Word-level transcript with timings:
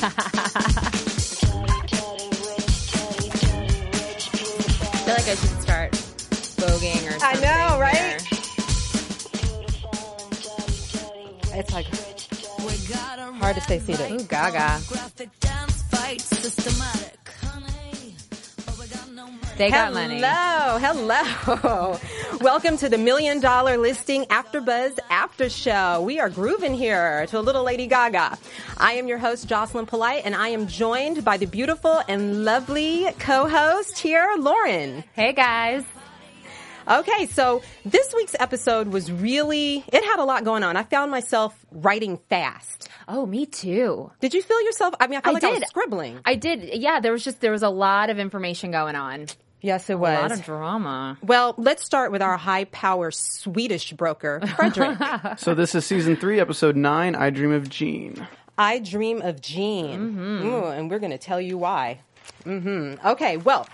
I 0.00 0.10
feel 5.04 5.14
like 5.14 5.28
I 5.28 5.34
should 5.34 5.62
start 5.62 5.92
voguing 5.92 7.06
or 7.08 7.18
something. 7.18 7.44
I 7.44 7.68
know, 7.68 7.80
right? 7.80 7.96
here. 7.96 8.18
It's 11.58 11.72
like 11.72 11.86
hard 13.40 13.56
to 13.56 13.60
stay 13.62 13.78
seated. 13.80 14.12
Ooh, 14.12 14.22
Gaga. 14.24 14.80
They 19.56 19.70
got 19.70 19.92
money. 19.92 20.20
Hello, 20.20 20.78
hello. 20.78 21.98
Welcome 22.40 22.76
to 22.78 22.88
the 22.88 22.98
Million 22.98 23.40
Dollar 23.40 23.76
Listing 23.78 24.24
After 24.30 24.60
Buzz 24.60 24.92
After 25.10 25.48
Show. 25.48 26.02
We 26.02 26.20
are 26.20 26.30
grooving 26.30 26.72
here 26.72 27.26
to 27.26 27.38
a 27.38 27.42
little 27.42 27.64
Lady 27.64 27.88
Gaga. 27.88 28.38
I 28.76 28.92
am 28.92 29.08
your 29.08 29.18
host, 29.18 29.48
Jocelyn 29.48 29.86
Polite, 29.86 30.22
and 30.24 30.36
I 30.36 30.48
am 30.50 30.68
joined 30.68 31.24
by 31.24 31.36
the 31.36 31.46
beautiful 31.46 32.00
and 32.06 32.44
lovely 32.44 33.08
co-host 33.18 33.98
here, 33.98 34.36
Lauren. 34.38 35.02
Hey 35.14 35.32
guys. 35.32 35.82
Okay, 36.88 37.26
so 37.26 37.60
this 37.84 38.14
week's 38.14 38.36
episode 38.38 38.86
was 38.86 39.10
really, 39.10 39.82
it 39.88 40.04
had 40.04 40.20
a 40.20 40.24
lot 40.24 40.44
going 40.44 40.62
on. 40.62 40.76
I 40.76 40.84
found 40.84 41.10
myself 41.10 41.58
writing 41.72 42.18
fast. 42.30 42.88
Oh, 43.08 43.26
me 43.26 43.46
too. 43.46 44.12
Did 44.20 44.32
you 44.32 44.42
feel 44.42 44.62
yourself? 44.62 44.94
I 45.00 45.08
mean, 45.08 45.18
I 45.18 45.22
felt 45.22 45.42
I 45.42 45.48
like 45.48 45.56
I 45.56 45.58
was 45.58 45.68
scribbling. 45.68 46.20
I 46.24 46.36
did. 46.36 46.62
Yeah, 46.74 47.00
there 47.00 47.10
was 47.10 47.24
just 47.24 47.40
there 47.40 47.52
was 47.52 47.64
a 47.64 47.68
lot 47.68 48.10
of 48.10 48.20
information 48.20 48.70
going 48.70 48.94
on. 48.94 49.26
Yes, 49.60 49.90
it 49.90 49.94
A 49.94 49.98
was. 49.98 50.18
A 50.18 50.22
lot 50.22 50.32
of 50.32 50.44
drama. 50.44 51.18
Well, 51.22 51.54
let's 51.58 51.84
start 51.84 52.12
with 52.12 52.22
our 52.22 52.36
high 52.36 52.64
power 52.66 53.10
Swedish 53.10 53.92
broker, 53.92 54.40
Frederick. 54.56 54.98
So 55.38 55.54
this 55.54 55.74
is 55.74 55.84
season 55.84 56.16
three, 56.16 56.38
episode 56.40 56.76
nine. 56.76 57.14
I 57.16 57.30
dream 57.30 57.52
of 57.52 57.68
Jean. 57.68 58.26
I 58.56 58.78
dream 58.78 59.20
of 59.22 59.40
Jean. 59.40 59.98
Mm-hmm. 59.98 60.46
Ooh, 60.46 60.64
and 60.66 60.90
we're 60.90 60.98
going 61.00 61.12
to 61.12 61.18
tell 61.18 61.40
you 61.40 61.58
why. 61.58 62.00
Mm-hmm. 62.44 63.06
Okay, 63.06 63.36
well, 63.36 63.68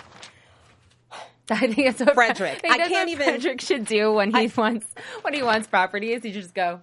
I 1.51 1.59
think 1.61 1.79
it's 1.79 2.01
what 2.01 2.15
Frederick. 2.15 2.57
I, 2.57 2.59
think 2.61 2.75
I 2.75 2.79
can't 2.89 2.93
what 2.93 3.09
even- 3.09 3.25
Frederick 3.27 3.61
should 3.61 3.85
do 3.85 4.13
when 4.15 4.35
he 4.35 4.51
wants 4.57 4.87
when 5.23 5.35
he 5.35 5.43
wants 5.43 5.67
properties. 5.67 6.25
You 6.25 6.33
just 6.33 6.55
go. 6.55 6.81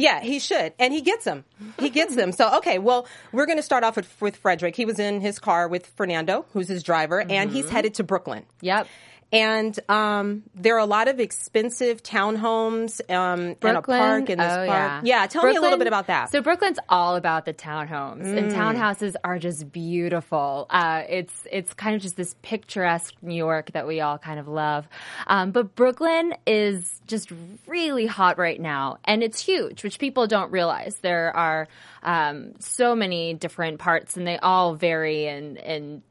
Yeah, 0.00 0.20
he 0.20 0.38
should. 0.38 0.72
And 0.78 0.92
he 0.92 1.00
gets 1.00 1.24
them. 1.24 1.44
He 1.78 1.90
gets 1.90 2.16
them. 2.16 2.32
So, 2.32 2.56
okay, 2.58 2.78
well, 2.78 3.06
we're 3.32 3.46
going 3.46 3.58
to 3.58 3.62
start 3.62 3.84
off 3.84 3.96
with, 3.96 4.20
with 4.20 4.36
Frederick. 4.36 4.76
He 4.76 4.84
was 4.84 4.98
in 4.98 5.20
his 5.20 5.38
car 5.38 5.68
with 5.68 5.86
Fernando, 5.86 6.46
who's 6.52 6.68
his 6.68 6.82
driver, 6.82 7.20
and 7.20 7.50
he's 7.50 7.66
mm-hmm. 7.66 7.74
headed 7.74 7.94
to 7.94 8.04
Brooklyn. 8.04 8.44
Yep. 8.60 8.86
And 9.32 9.78
um, 9.88 10.42
there 10.56 10.74
are 10.74 10.80
a 10.80 10.86
lot 10.86 11.06
of 11.06 11.20
expensive 11.20 12.02
townhomes 12.02 13.00
um, 13.10 13.56
and 13.62 13.76
a 13.76 13.82
park 13.82 14.28
in 14.28 14.38
this 14.38 14.52
oh, 14.52 14.66
park. 14.66 15.02
Yeah. 15.04 15.26
tell 15.26 15.44
me 15.44 15.54
a 15.54 15.60
little 15.60 15.78
bit 15.78 15.86
about 15.86 16.08
that. 16.08 16.28
Mm. 16.28 16.32
So 16.32 16.42
Brooklyn's 16.42 16.78
all 16.88 17.14
about 17.14 17.44
the 17.44 17.54
townhomes, 17.54 18.26
and 18.26 18.50
townhouses 18.50 19.14
are 19.22 19.38
just 19.38 19.70
beautiful. 19.70 20.66
Uh, 20.68 21.04
it's 21.08 21.46
it's 21.50 21.72
kind 21.74 21.94
of 21.94 22.02
just 22.02 22.16
this 22.16 22.34
picturesque 22.42 23.14
New 23.22 23.34
York 23.34 23.70
that 23.72 23.86
we 23.86 24.00
all 24.00 24.18
kind 24.18 24.40
of 24.40 24.48
love. 24.48 24.88
Um, 25.28 25.52
but 25.52 25.76
Brooklyn 25.76 26.34
is 26.46 27.00
just 27.06 27.30
really 27.66 28.06
hot 28.06 28.36
right 28.36 28.60
now, 28.60 28.98
and 29.04 29.22
it's 29.22 29.40
huge, 29.40 29.84
which 29.84 30.00
people 30.00 30.26
don't 30.26 30.50
realize. 30.50 30.96
There 31.02 31.34
are 31.36 31.68
um, 32.02 32.54
so 32.58 32.96
many 32.96 33.34
different 33.34 33.78
parts, 33.78 34.16
and 34.16 34.26
they 34.26 34.38
all 34.38 34.74
vary 34.74 35.26
in 35.26 35.56
in 35.56 36.02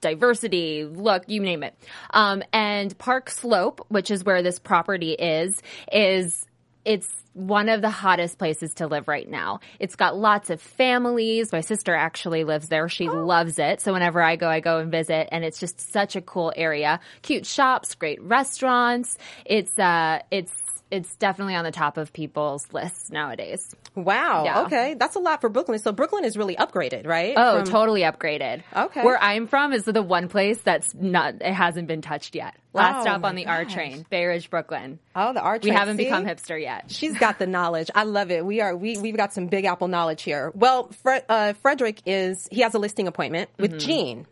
diversity, 0.00 0.84
look, 0.84 1.24
you 1.26 1.40
name 1.40 1.62
it. 1.62 1.74
Um, 2.10 2.42
and 2.52 2.96
Park 2.98 3.30
Slope, 3.30 3.86
which 3.88 4.10
is 4.10 4.24
where 4.24 4.42
this 4.42 4.58
property 4.58 5.12
is, 5.12 5.60
is 5.92 6.46
it's 6.84 7.08
one 7.34 7.68
of 7.68 7.82
the 7.82 7.90
hottest 7.90 8.38
places 8.38 8.74
to 8.74 8.86
live 8.86 9.06
right 9.06 9.28
now. 9.28 9.60
It's 9.78 9.94
got 9.94 10.16
lots 10.16 10.50
of 10.50 10.60
families. 10.60 11.52
My 11.52 11.60
sister 11.60 11.94
actually 11.94 12.44
lives 12.44 12.68
there. 12.68 12.88
She 12.88 13.08
loves 13.08 13.58
it. 13.58 13.80
So 13.80 13.92
whenever 13.92 14.20
I 14.22 14.36
go, 14.36 14.48
I 14.48 14.60
go 14.60 14.78
and 14.78 14.90
visit 14.90 15.28
and 15.30 15.44
it's 15.44 15.60
just 15.60 15.92
such 15.92 16.16
a 16.16 16.20
cool 16.20 16.52
area. 16.56 16.98
Cute 17.22 17.46
shops, 17.46 17.94
great 17.94 18.20
restaurants. 18.22 19.18
It's, 19.44 19.78
uh, 19.78 20.20
it's, 20.30 20.52
it's 20.90 21.14
definitely 21.16 21.54
on 21.54 21.64
the 21.64 21.70
top 21.70 21.96
of 21.98 22.12
people's 22.12 22.66
lists 22.72 23.10
nowadays. 23.10 23.74
wow. 23.94 24.44
Yeah. 24.44 24.62
Okay. 24.62 24.94
That's 24.94 25.16
a 25.16 25.18
lot 25.20 25.40
for 25.40 25.48
Brooklyn. 25.48 25.78
So, 25.78 25.92
Brooklyn 25.92 26.24
is 26.24 26.36
really 26.36 26.56
upgraded, 26.56 27.06
right? 27.06 27.34
Oh, 27.36 27.58
From- 27.58 27.66
totally 27.66 28.00
upgraded. 28.02 28.62
Okay. 28.74 29.02
Where 29.04 29.22
I'm 29.22 29.46
from 29.48 29.72
is 29.72 29.84
the 29.84 30.02
one 30.02 30.28
place 30.28 30.58
that's 30.60 30.94
not, 30.94 31.34
it 31.40 31.52
hasn't 31.52 31.88
been 31.88 32.02
touched 32.02 32.34
yet. 32.34 32.54
Last 32.72 33.00
Oh, 33.00 33.02
stop 33.02 33.24
on 33.24 33.34
the 33.34 33.46
R 33.46 33.64
train, 33.64 34.04
Bay 34.10 34.24
Ridge, 34.26 34.50
Brooklyn. 34.50 34.98
Oh, 35.16 35.32
the 35.32 35.40
R 35.40 35.58
train. 35.58 35.72
We 35.72 35.76
haven't 35.78 35.96
See? 35.96 36.04
become 36.04 36.24
hipster 36.24 36.60
yet. 36.60 36.84
She's 36.90 37.18
got 37.18 37.38
the 37.38 37.46
knowledge. 37.46 37.90
I 37.94 38.04
love 38.04 38.30
it. 38.30 38.44
We 38.44 38.60
are 38.60 38.76
we 38.76 38.98
we've 38.98 39.16
got 39.16 39.32
some 39.32 39.46
Big 39.46 39.64
Apple 39.64 39.88
knowledge 39.88 40.22
here. 40.22 40.52
Well, 40.54 40.88
Fre- 41.02 41.24
uh, 41.28 41.54
Frederick 41.54 42.02
is 42.06 42.46
he 42.52 42.60
has 42.60 42.74
a 42.74 42.78
listing 42.78 43.08
appointment 43.08 43.50
with 43.58 43.78
Jean. 43.80 44.26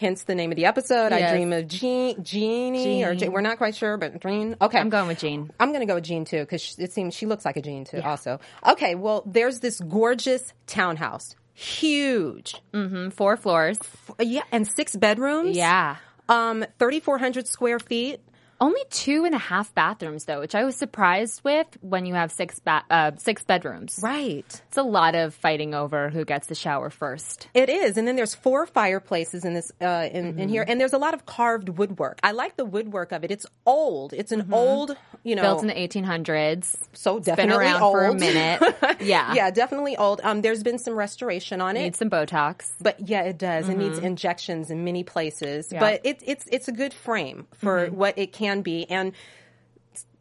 Hence 0.00 0.24
the 0.24 0.34
name 0.34 0.50
of 0.50 0.56
the 0.56 0.64
episode. 0.64 1.12
I 1.12 1.20
Mm-hmm. 1.20 1.34
Dream 1.34 1.52
of 1.52 1.68
Jean, 1.68 2.24
Jeannie, 2.24 3.04
or 3.04 3.10
Jean. 3.14 3.18
Je- 3.18 3.28
we're 3.28 3.42
not 3.42 3.58
quite 3.58 3.76
sure, 3.76 3.96
but 3.98 4.20
Jean. 4.22 4.56
Okay, 4.60 4.78
I'm 4.78 4.88
going 4.88 5.06
with 5.08 5.18
Jean. 5.20 5.50
I'm 5.60 5.68
going 5.68 5.80
to 5.80 5.86
go 5.86 5.96
with 5.96 6.04
Jean 6.04 6.24
too 6.24 6.40
because 6.40 6.76
it 6.78 6.92
seems 6.92 7.14
she 7.14 7.26
looks 7.26 7.44
like 7.44 7.56
a 7.58 7.62
Jean 7.62 7.84
too. 7.84 8.00
Also, 8.02 8.40
okay. 8.66 8.94
Well, 8.94 9.22
there's 9.26 9.60
this 9.60 9.78
gorgeous 9.80 10.54
townhouse, 10.66 11.36
huge, 11.52 12.54
Mm, 12.72 13.12
Four 13.12 13.36
floors. 13.36 13.78
Uh, 14.18 14.24
yeah, 14.24 14.42
and 14.50 14.66
six 14.66 14.96
bedrooms. 14.96 15.56
Yeah. 15.56 15.96
um, 16.28 16.64
3,400 16.78 17.46
square 17.46 17.78
feet. 17.78 18.20
Only 18.60 18.80
two 18.90 19.24
and 19.24 19.34
a 19.34 19.38
half 19.38 19.74
bathrooms 19.74 20.26
though, 20.26 20.40
which 20.40 20.54
I 20.54 20.64
was 20.64 20.76
surprised 20.76 21.42
with 21.44 21.66
when 21.80 22.04
you 22.06 22.14
have 22.14 22.30
six 22.30 22.58
ba- 22.58 22.84
uh, 22.90 23.12
six 23.16 23.42
bedrooms. 23.44 23.98
Right. 24.02 24.44
It's 24.68 24.76
a 24.76 24.82
lot 24.82 25.14
of 25.14 25.34
fighting 25.34 25.74
over 25.74 26.10
who 26.10 26.24
gets 26.24 26.46
the 26.48 26.54
shower 26.54 26.90
first. 26.90 27.48
It 27.54 27.68
is, 27.70 27.96
and 27.96 28.06
then 28.06 28.16
there's 28.16 28.34
four 28.34 28.66
fireplaces 28.66 29.44
in 29.44 29.54
this 29.54 29.72
uh, 29.80 30.08
in, 30.12 30.38
in 30.38 30.48
here, 30.48 30.64
and 30.66 30.80
there's 30.80 30.92
a 30.92 30.98
lot 30.98 31.14
of 31.14 31.24
carved 31.26 31.70
woodwork. 31.70 32.18
I 32.22 32.32
like 32.32 32.56
the 32.56 32.64
woodwork 32.66 33.12
of 33.12 33.24
it. 33.24 33.30
It's 33.30 33.46
old. 33.64 34.12
It's 34.12 34.32
an 34.32 34.48
old, 34.52 34.96
you 35.24 35.34
know, 35.36 35.42
Built 35.42 35.62
in 35.62 35.68
the 35.68 35.74
1800s. 35.74 36.76
so 36.92 37.18
definitely 37.18 37.52
Been 37.52 37.60
around 37.60 37.82
old. 37.82 37.92
for 37.94 38.04
a 38.04 38.14
minute. 38.14 38.60
Yeah. 39.00 39.32
yeah, 39.32 39.50
definitely 39.50 39.96
old. 39.96 40.20
Um, 40.22 40.42
there's 40.42 40.62
been 40.62 40.78
some 40.78 40.94
restoration 40.94 41.62
on 41.62 41.76
it, 41.76 41.82
Needs 41.84 41.98
some 41.98 42.10
Botox. 42.10 42.72
but 42.82 43.08
yeah, 43.08 43.22
it 43.22 43.38
does. 43.38 43.68
It 43.68 43.78
needs 43.78 43.98
injections 43.98 44.70
in 44.70 44.84
many 44.84 45.04
places, 45.04 45.68
Yeah. 45.72 45.80
but 45.80 46.00
it's 46.04 46.22
it's 46.26 46.46
it's 46.52 46.68
a 46.68 46.72
good 46.72 46.92
frame 46.92 47.46
for 47.54 47.86
what 47.86 48.18
it 48.18 48.32
can 48.34 48.49
be, 48.62 48.88
and. 48.90 49.12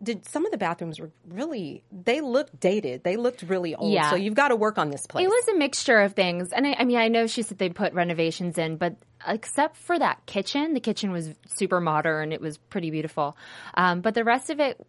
Did 0.02 0.26
some 0.26 0.46
of 0.46 0.52
the 0.52 0.58
bathrooms 0.58 0.98
were 1.00 1.12
really? 1.28 1.84
They 1.92 2.22
looked 2.22 2.58
dated. 2.58 3.04
They 3.04 3.18
looked 3.18 3.44
really 3.44 3.76
old. 3.76 3.92
Yeah. 3.92 4.10
So 4.10 4.16
you've 4.16 4.34
got 4.34 4.48
to 4.48 4.56
work 4.56 4.78
on 4.78 4.90
this 4.90 5.06
place. 5.06 5.26
It 5.26 5.28
was 5.28 5.48
a 5.50 5.58
mixture 5.58 6.00
of 6.00 6.14
things. 6.14 6.54
And 6.54 6.66
I, 6.66 6.76
I 6.80 6.86
mean, 6.86 6.98
I 6.98 7.10
know 7.10 7.28
she 7.28 7.42
said 7.42 7.58
they 7.58 7.68
put 7.68 7.94
renovations 7.94 8.58
in, 8.58 8.78
but 8.78 8.96
except 9.28 9.76
for 9.76 10.00
that 10.00 10.26
kitchen, 10.26 10.74
the 10.74 10.80
kitchen 10.80 11.12
was 11.12 11.30
super 11.48 11.82
modern. 11.82 12.32
It 12.32 12.40
was 12.40 12.58
pretty 12.58 12.92
beautiful. 12.92 13.36
Um, 13.74 14.00
but 14.00 14.16
the 14.16 14.24
rest 14.24 14.50
of 14.50 14.62
it, 14.62 14.80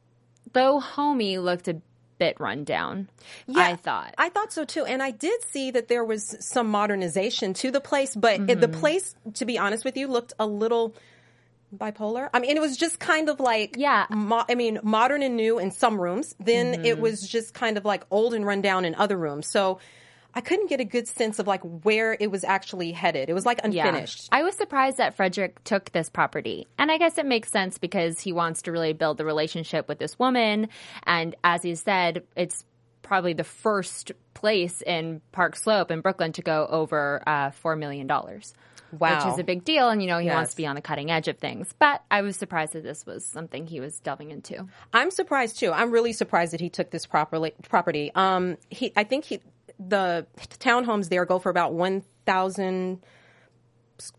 though 0.53 0.79
homey, 0.79 1.38
looked 1.38 1.67
a 1.67 1.81
bit 2.19 2.38
run 2.38 2.62
down. 2.62 3.09
I 3.53 3.75
thought. 3.75 4.14
I 4.17 4.29
thought 4.29 4.53
so 4.53 4.64
too. 4.64 4.85
And 4.85 5.03
I 5.03 5.11
did 5.11 5.43
see 5.49 5.73
that 5.73 5.88
there 5.88 6.05
was 6.05 6.37
some 6.38 6.69
modernization 6.69 7.53
to 7.55 7.73
the 7.73 7.81
place, 7.81 8.14
but 8.14 8.49
it, 8.49 8.61
the 8.61 8.69
Mm-hmm. 8.69 8.81
place, 8.81 9.17
to 9.35 9.44
be 9.44 9.59
honest 9.59 9.85
with 9.85 9.97
you, 9.97 10.06
looked 10.06 10.35
a 10.38 10.47
little 10.47 10.94
bipolar. 11.76 12.28
I 12.34 12.40
mean, 12.40 12.56
it 12.56 12.61
was 12.61 12.76
just 12.76 12.99
kind 12.99 13.28
of 13.28 13.40
like, 13.40 13.76
Yeah. 13.78 14.06
mo- 14.11 14.44
I 14.49 14.55
mean, 14.55 14.81
modern 14.82 15.22
and 15.22 15.37
new 15.37 15.58
in 15.58 15.70
some 15.70 16.00
rooms. 16.00 16.34
Then 16.40 16.72
Mm-hmm. 16.75 16.84
it 16.84 17.00
was 17.00 17.20
just 17.26 17.55
kind 17.55 17.76
of 17.76 17.84
like 17.84 18.05
old 18.11 18.34
and 18.34 18.44
run 18.46 18.61
down 18.62 18.84
in 18.84 18.94
other 18.94 19.17
rooms. 19.17 19.46
So, 19.46 19.78
I 20.32 20.40
couldn't 20.43 20.69
get 20.70 20.78
a 20.78 20.84
good 20.84 21.08
sense 21.08 21.40
of 21.40 21.49
like 21.49 21.61
where 21.62 22.17
it 22.20 22.31
was 22.31 22.44
actually 22.44 22.93
headed. 22.93 23.28
It 23.28 23.32
was 23.32 23.44
like 23.44 23.58
unfinished. 23.64 24.28
I 24.31 24.44
was 24.44 24.55
surprised 24.55 24.99
that 24.99 25.17
Frederick 25.17 25.64
took 25.64 25.90
this 25.90 26.08
property. 26.08 26.69
And 26.78 26.88
I 26.88 26.99
guess 26.99 27.19
it 27.19 27.26
makes 27.26 27.50
sense 27.50 27.78
because 27.78 28.20
he 28.20 28.32
wants 28.32 28.62
to 28.62 28.70
really 28.70 28.93
build 28.93 29.19
the 29.19 29.25
relationship 29.25 29.88
with 29.88 29.99
this 29.99 30.16
woman. 30.20 30.69
And 31.05 31.34
as 31.43 31.64
he 31.64 31.75
said, 31.75 32.23
it's 32.37 32.64
probably 33.02 33.32
the 33.32 33.43
first 33.43 34.12
place 34.34 34.82
in 34.82 35.20
Park 35.32 35.56
Slope 35.56 35.90
in 35.90 36.00
Brooklyn 36.00 36.31
to 36.34 36.43
go 36.43 36.64
over 36.70 37.25
uh, 37.26 37.50
$4 37.50 37.76
million. 37.76 38.08
Wow. 38.98 39.25
Which 39.25 39.34
is 39.34 39.38
a 39.38 39.44
big 39.44 39.64
deal. 39.64 39.88
And, 39.88 40.00
you 40.02 40.08
know, 40.08 40.19
he 40.19 40.26
Yes. 40.26 40.34
wants 40.34 40.50
to 40.52 40.56
be 40.56 40.66
on 40.66 40.75
the 40.75 40.82
cutting 40.82 41.10
edge 41.10 41.28
of 41.28 41.38
things. 41.38 41.72
But 41.78 42.02
I 42.10 42.22
was 42.22 42.37
surprised 42.37 42.72
that 42.72 42.82
this 42.82 43.06
was 43.06 43.25
something 43.25 43.66
he 43.66 43.81
was 43.81 43.98
delving 44.00 44.31
into. 44.31 44.66
I'm 44.92 45.10
surprised 45.10 45.58
too. 45.58 45.72
I'm 45.72 45.90
really 45.90 46.12
surprised 46.12 46.52
that 46.52 46.60
he 46.60 46.69
took 46.70 46.90
this 46.90 47.06
properly, 47.06 47.52
property. 47.69 48.10
Um, 48.14 48.56
he, 48.69 48.92
I 48.96 49.04
think 49.04 49.25
he, 49.25 49.40
the 49.78 50.26
townhomes 50.58 51.08
there 51.08 51.25
go 51.25 51.38
for 51.38 51.50
about 51.50 51.72
one 51.72 52.02
thousand 52.26 53.00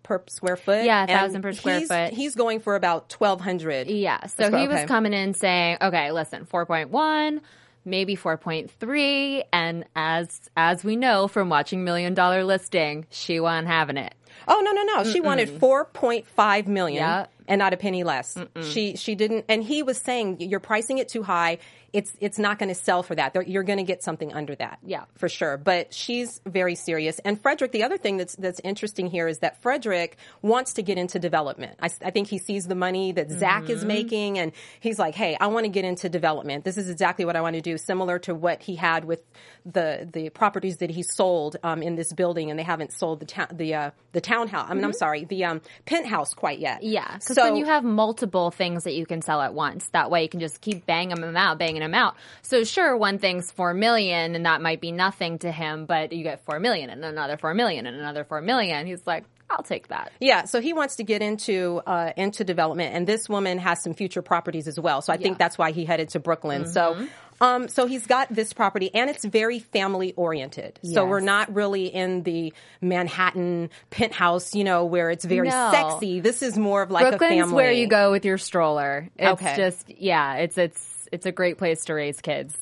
per 0.03 0.21
square 0.27 0.55
foot. 0.57 0.83
Yeah, 0.85 1.01
1,000 1.05 1.41
per 1.41 1.53
square 1.53 1.77
he's- 1.79 1.87
foot. 1.87 2.13
He's 2.13 2.35
going 2.35 2.59
for 2.59 2.75
about 2.75 3.09
twelve 3.09 3.41
hundred. 3.41 3.87
Yeah. 3.87 4.25
So 4.27 4.49
That's 4.49 4.55
he 4.55 4.67
was 4.67 4.77
okay. 4.77 4.85
coming 4.87 5.13
in 5.13 5.33
saying, 5.33 5.77
okay, 5.81 6.11
listen, 6.11 6.45
4.1, 6.45 7.41
maybe 7.83 8.15
4.3. 8.15 9.43
And 9.51 9.85
as, 9.95 10.49
as 10.55 10.83
we 10.83 10.95
know 10.95 11.27
from 11.27 11.49
watching 11.49 11.83
Million 11.83 12.13
Dollar 12.13 12.43
Listing, 12.43 13.05
she 13.09 13.39
wasn't 13.39 13.67
having 13.67 13.97
it. 13.97 14.13
Oh 14.47 14.61
no 14.63 14.71
no 14.71 14.83
no! 14.83 15.03
She 15.11 15.19
wanted 15.19 15.49
four 15.59 15.85
point 15.85 16.25
five 16.27 16.67
million 16.67 17.01
Yeah. 17.03 17.25
And 17.47 17.59
not 17.59 17.73
a 17.73 17.77
penny 17.77 18.03
less. 18.03 18.37
She 18.61 18.95
she 18.95 19.15
didn't, 19.15 19.45
and 19.49 19.63
he 19.63 19.83
was 19.83 19.97
saying 19.97 20.37
you're 20.41 20.59
pricing 20.59 20.97
it 20.97 21.09
too 21.09 21.23
high. 21.23 21.59
It's 21.93 22.13
it's 22.21 22.39
not 22.39 22.57
going 22.57 22.69
to 22.69 22.75
sell 22.75 23.03
for 23.03 23.15
that. 23.15 23.35
You're 23.49 23.63
going 23.63 23.79
to 23.79 23.83
get 23.83 24.01
something 24.01 24.33
under 24.33 24.55
that. 24.55 24.79
Yeah. 24.85 25.03
for 25.17 25.27
sure. 25.27 25.57
But 25.57 25.93
she's 25.93 26.39
very 26.45 26.75
serious. 26.75 27.19
And 27.19 27.41
Frederick, 27.41 27.73
the 27.73 27.83
other 27.83 27.97
thing 27.97 28.15
that's 28.17 28.35
that's 28.37 28.61
interesting 28.63 29.07
here 29.07 29.27
is 29.27 29.39
that 29.39 29.61
Frederick 29.61 30.17
wants 30.41 30.73
to 30.73 30.83
get 30.83 30.97
into 30.97 31.19
development. 31.19 31.77
I 31.81 31.89
think 31.89 32.27
he 32.29 32.37
sees 32.37 32.67
the 32.67 32.75
money 32.75 33.11
that 33.11 33.29
Zach 33.29 33.69
is 33.69 33.83
making, 33.83 34.39
and 34.39 34.53
he's 34.79 34.97
like, 34.99 35.15
"Hey, 35.15 35.35
I 35.39 35.47
want 35.47 35.65
to 35.65 35.69
get 35.69 35.83
into 35.83 36.07
development. 36.07 36.63
This 36.63 36.77
is 36.77 36.89
exactly 36.89 37.25
what 37.25 37.35
I 37.35 37.41
want 37.41 37.55
to 37.55 37.61
do." 37.61 37.77
Similar 37.77 38.19
to 38.19 38.35
what 38.35 38.61
he 38.63 38.75
had 38.75 39.03
with 39.03 39.21
the 39.65 40.07
the 40.11 40.29
properties 40.29 40.77
that 40.77 40.89
he 40.89 41.03
sold 41.03 41.57
um, 41.63 41.81
in 41.83 41.95
this 41.95 42.13
building, 42.13 42.49
and 42.49 42.57
they 42.57 42.63
haven't 42.63 42.93
sold 42.93 43.19
the 43.19 43.25
town 43.25 43.47
the 43.51 43.73
uh, 43.75 43.91
the 44.13 44.21
townhouse. 44.21 44.67
I 44.69 44.73
mean, 44.73 44.85
I'm 44.85 44.93
sorry, 44.93 45.25
the 45.25 45.43
um, 45.45 45.61
penthouse 45.85 46.33
quite 46.33 46.59
yet. 46.59 46.83
Yeah. 46.83 47.17
Because 47.31 47.43
So 47.43 47.49
then 47.49 47.55
you 47.57 47.65
have 47.65 47.83
multiple 47.83 48.51
things 48.51 48.83
that 48.83 48.93
you 48.93 49.05
can 49.05 49.21
sell 49.21 49.41
at 49.41 49.53
once. 49.53 49.87
That 49.89 50.09
way 50.11 50.23
you 50.23 50.29
can 50.29 50.39
just 50.39 50.61
keep 50.61 50.85
banging 50.85 51.19
them 51.21 51.35
out, 51.37 51.57
banging 51.57 51.81
them 51.81 51.93
out. 51.93 52.15
So 52.41 52.63
sure, 52.63 52.95
one 52.97 53.17
thing's 53.19 53.51
4 53.51 53.73
million 53.73 54.35
and 54.35 54.45
that 54.45 54.61
might 54.61 54.81
be 54.81 54.91
nothing 54.91 55.39
to 55.39 55.51
him, 55.51 55.85
but 55.85 56.11
you 56.13 56.23
get 56.23 56.43
4 56.45 56.59
million 56.59 56.89
and 56.89 57.03
another 57.03 57.37
4 57.37 57.53
million 57.53 57.85
and 57.87 57.97
another 57.97 58.23
4 58.23 58.41
million. 58.41 58.85
He's 58.85 59.05
like, 59.05 59.23
I'll 59.49 59.63
take 59.63 59.89
that. 59.89 60.13
Yeah, 60.21 60.45
so 60.45 60.61
he 60.61 60.71
wants 60.71 60.95
to 60.95 61.03
get 61.03 61.21
into 61.21 61.81
uh, 61.85 62.13
into 62.15 62.45
development, 62.45 62.95
and 62.95 63.05
this 63.05 63.27
woman 63.27 63.57
has 63.57 63.83
some 63.83 63.93
future 63.93 64.21
properties 64.21 64.65
as 64.65 64.79
well. 64.79 65.01
So 65.01 65.11
I 65.11 65.17
think 65.17 65.23
Yeah. 65.25 65.31
Mm-hmm. 65.31 65.37
that's 65.39 65.57
why 65.57 65.71
he 65.71 65.83
headed 65.83 66.07
to 66.09 66.19
Brooklyn. 66.21 66.67
So, 66.67 67.05
um, 67.41 67.67
so 67.67 67.87
he's 67.87 68.05
got 68.07 68.33
this 68.33 68.53
property, 68.53 68.89
and 68.93 69.09
it's 69.09 69.25
very 69.25 69.59
family 69.59 70.13
oriented. 70.15 70.79
So 70.83 71.05
we're 71.05 71.19
not 71.19 71.53
really 71.53 71.87
in 71.87 72.23
the 72.23 72.53
Manhattan 72.79 73.69
penthouse, 73.89 74.55
you 74.55 74.63
know, 74.63 74.85
where 74.85 75.09
it's 75.09 75.25
very 75.25 75.49
No. 75.49 75.71
sexy. 75.71 76.19
This 76.21 76.41
is 76.43 76.57
more 76.57 76.81
of 76.83 76.91
like 76.91 77.01
a 77.01 77.09
family. 77.11 77.17
Brooklyn's 77.17 77.41
family. 77.49 77.55
where 77.55 77.71
you 77.73 77.87
go 77.87 78.11
with 78.11 78.23
your 78.23 78.37
stroller. 78.37 79.09
It's 79.17 79.41
Okay. 79.41 79.55
just 79.57 79.89
yeah, 79.89 80.35
it's 80.35 80.57
it's 80.57 81.09
it's 81.11 81.25
a 81.25 81.31
great 81.33 81.57
place 81.57 81.85
to 81.85 81.93
raise 81.93 82.21
kids. 82.21 82.55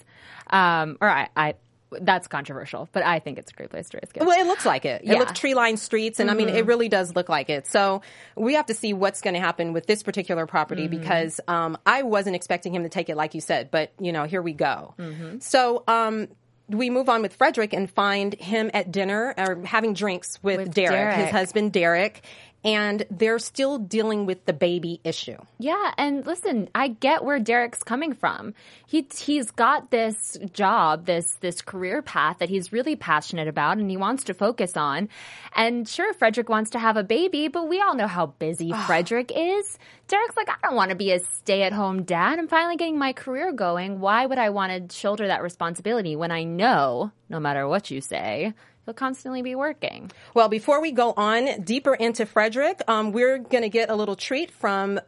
Um, 0.50 0.98
or 1.00 1.08
I, 1.08 1.30
I 1.36 1.54
that's 1.91 2.27
controversial, 2.27 2.88
but 2.91 3.03
I 3.03 3.19
think 3.19 3.38
it's 3.38 3.51
a 3.51 3.56
great 3.56 3.69
place 3.69 3.89
to 3.89 3.97
raise 4.01 4.12
kids. 4.12 4.25
Well, 4.25 4.39
it 4.39 4.45
looks 4.47 4.65
like 4.65 4.86
it. 4.86 5.01
It 5.01 5.06
Yeah. 5.07 5.13
Mm-hmm. 5.13 5.19
looks 5.21 5.39
tree 5.39 5.53
lined 5.56 5.80
streets, 5.80 6.19
and 6.19 6.30
I 6.30 6.33
mean, 6.33 6.50
it 6.50 6.65
really 6.65 6.89
does 6.89 7.15
look 7.15 7.30
like 7.30 7.50
it. 7.50 7.68
So 7.68 8.01
we 8.36 8.53
have 8.56 8.68
to 8.68 8.74
see 8.74 8.94
what's 8.94 9.21
going 9.21 9.33
to 9.33 9.39
happen 9.39 9.74
with 9.74 9.86
this 9.88 10.03
particular 10.03 10.45
property 10.45 10.88
Mm-hmm. 10.88 11.00
because 11.00 11.39
um, 11.47 11.77
I 11.86 12.03
wasn't 12.03 12.36
expecting 12.36 12.74
him 12.74 12.83
to 12.83 12.89
take 12.89 13.09
it, 13.09 13.15
like 13.18 13.33
you 13.33 13.41
said, 13.41 13.71
but 13.71 13.91
you 14.00 14.12
know, 14.12 14.24
here 14.25 14.41
we 14.41 14.53
go. 14.53 14.94
Mm-hmm. 14.97 15.39
So. 15.39 15.83
Um, 15.88 16.27
we 16.71 16.91
move 16.91 17.09
on 17.09 17.24
with 17.24 17.33
Frederick 17.33 17.74
and 17.74 17.89
find 17.89 18.35
him 18.35 18.69
at 18.75 18.92
dinner 18.92 19.33
or 19.39 19.65
having 19.65 19.95
drinks 19.95 20.38
with, 20.44 20.59
With 20.59 20.74
Derek, 20.75 21.15
his 21.15 21.31
husband 21.31 21.74
Derek, 21.74 22.21
and 22.63 23.06
they're 23.09 23.39
still 23.39 23.77
dealing 23.77 24.25
with 24.25 24.45
the 24.45 24.53
baby 24.53 25.00
issue. 25.03 25.38
Yeah, 25.59 25.94
and 25.97 26.25
listen, 26.25 26.69
I 26.75 26.89
get 26.89 27.23
where 27.23 27.39
Derek's 27.39 27.83
coming 27.83 28.13
from. 28.13 28.53
He 28.85 29.07
he's 29.17 29.51
got 29.51 29.91
this 29.91 30.38
job, 30.51 31.06
this 31.06 31.35
this 31.39 31.61
career 31.61 32.01
path 32.01 32.39
that 32.39 32.50
he's 32.50 32.73
really 32.73 32.95
passionate 32.95 33.47
about 33.47 33.77
and 33.77 33.89
he 33.89 33.97
wants 33.97 34.25
to 34.25 34.33
focus 34.33 34.75
on. 34.75 35.09
And 35.56 35.88
sure, 35.88 36.13
Frederick 36.13 36.50
wants 36.50 36.71
to 36.71 36.79
have 36.79 36.97
a 36.97 37.03
baby, 37.03 37.47
but 37.47 37.69
we 37.69 37.81
all 37.81 37.95
know 37.95 38.07
how 38.07 38.27
busy 38.27 38.73
Frederick 38.88 39.31
is. 39.33 39.77
Derek's 40.07 40.35
like, 40.35 40.50
I 40.50 40.56
don't 40.63 40.75
want 40.75 40.89
to 40.89 40.95
be 40.95 41.11
a 41.11 41.19
stay-at-home 41.19 42.01
dad. 42.03 42.39
I'm 42.39 42.47
finally 42.47 42.77
getting 42.77 42.97
my 42.97 43.13
career 43.13 43.51
going. 43.51 44.00
Why 44.00 44.25
would 44.25 44.39
I 44.39 44.50
want 44.50 44.89
to 44.89 44.95
shoulder 44.95 45.27
that 45.27 45.44
responsibility 45.44 46.15
when 46.15 46.31
I 46.31 46.44
know, 46.44 47.11
no 47.29 47.39
matter 47.39 47.67
what 47.67 47.91
you 47.91 48.01
say, 48.01 48.56
he'll 48.89 48.94
constantly 48.95 49.44
be 49.44 49.53
working? 49.53 50.12
Well, 50.33 50.50
before 50.50 50.81
we 50.81 50.91
go 50.91 51.13
on 51.15 51.62
deeper 51.62 51.94
into 51.94 52.25
Frederick, 52.25 52.81
um, 52.88 53.12
we're 53.12 53.38
going 53.38 53.62
to 53.62 53.69
get 53.69 53.89
a 53.89 53.95
little 53.95 54.15
treat 54.15 54.50
from. 54.50 55.00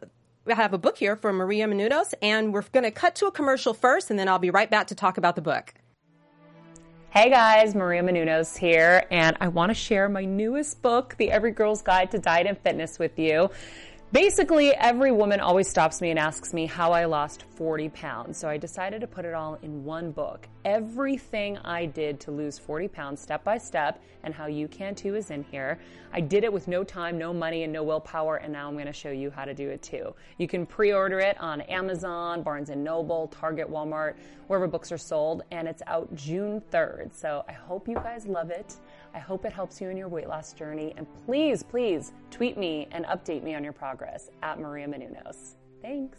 I 0.46 0.54
have 0.54 0.72
a 0.72 0.78
book 0.78 0.98
here 0.98 1.16
from 1.16 1.36
Maria 1.36 1.66
Menounos, 1.66 2.14
and 2.22 2.52
we're 2.52 2.62
going 2.62 2.84
to 2.84 2.90
cut 2.90 3.14
to 3.16 3.26
a 3.26 3.32
commercial 3.32 3.74
first, 3.74 4.10
and 4.10 4.18
then 4.18 4.28
I'll 4.28 4.38
be 4.38 4.50
right 4.50 4.70
back 4.70 4.88
to 4.88 4.94
talk 4.94 5.18
about 5.18 5.36
the 5.36 5.42
book. 5.42 5.74
Hey 7.10 7.28
guys, 7.28 7.74
Maria 7.74 8.02
Menounos 8.02 8.56
here, 8.56 9.04
and 9.10 9.36
I 9.40 9.48
want 9.48 9.70
to 9.70 9.74
share 9.74 10.08
my 10.08 10.24
newest 10.24 10.80
book, 10.80 11.14
The 11.18 11.30
Every 11.30 11.50
Girl's 11.50 11.82
Guide 11.82 12.10
to 12.12 12.18
Diet 12.18 12.46
and 12.46 12.58
Fitness, 12.58 12.98
with 12.98 13.18
you. 13.18 13.50
Basically, 14.12 14.74
every 14.74 15.10
woman 15.10 15.40
always 15.40 15.70
stops 15.70 16.02
me 16.02 16.10
and 16.10 16.18
asks 16.18 16.52
me 16.52 16.66
how 16.66 16.92
I 16.92 17.06
lost 17.06 17.44
40 17.54 17.88
pounds. 17.88 18.36
So 18.36 18.46
I 18.46 18.58
decided 18.58 19.00
to 19.00 19.06
put 19.06 19.24
it 19.24 19.32
all 19.32 19.58
in 19.62 19.84
one 19.84 20.10
book. 20.12 20.46
Everything 20.66 21.56
I 21.64 21.86
did 21.86 22.20
to 22.20 22.30
lose 22.30 22.58
40 22.58 22.88
pounds 22.88 23.22
step 23.22 23.42
by 23.42 23.56
step, 23.56 24.02
and 24.22 24.34
how 24.34 24.48
you 24.48 24.68
can 24.68 24.94
too 24.94 25.14
is 25.14 25.30
in 25.30 25.44
here. 25.44 25.78
I 26.12 26.20
did 26.20 26.44
it 26.44 26.52
with 26.52 26.68
no 26.68 26.84
time, 26.84 27.16
no 27.16 27.32
money, 27.32 27.62
and 27.62 27.72
no 27.72 27.82
willpower, 27.84 28.36
and 28.36 28.52
now 28.52 28.68
I'm 28.68 28.74
going 28.74 28.84
to 28.84 28.92
show 28.92 29.10
you 29.10 29.30
how 29.30 29.46
to 29.46 29.54
do 29.54 29.70
it 29.70 29.80
too. 29.80 30.14
You 30.36 30.46
can 30.46 30.66
pre-order 30.66 31.18
it 31.18 31.40
on 31.40 31.62
Amazon, 31.62 32.42
Barnes 32.42 32.68
& 32.68 32.76
Noble, 32.76 33.28
Target, 33.28 33.70
Walmart, 33.70 34.16
wherever 34.46 34.68
books 34.68 34.92
are 34.92 34.98
sold, 34.98 35.42
and 35.50 35.66
it's 35.66 35.82
out 35.86 36.14
June 36.14 36.62
3rd. 36.70 37.14
So 37.14 37.46
I 37.48 37.52
hope 37.52 37.88
you 37.88 37.94
guys 37.94 38.26
love 38.26 38.50
it. 38.50 38.76
I 39.14 39.18
hope 39.18 39.44
it 39.44 39.52
helps 39.52 39.80
you 39.80 39.88
in 39.88 39.96
your 39.96 40.08
weight 40.08 40.28
loss 40.28 40.52
journey. 40.52 40.94
And 40.96 41.06
please, 41.26 41.62
please 41.62 42.12
tweet 42.30 42.56
me 42.56 42.88
and 42.92 43.04
update 43.06 43.42
me 43.42 43.54
on 43.54 43.64
your 43.64 43.72
progress 43.72 44.30
at 44.42 44.58
Maria 44.58 44.86
Menounos. 44.86 45.54
Thanks. 45.82 46.18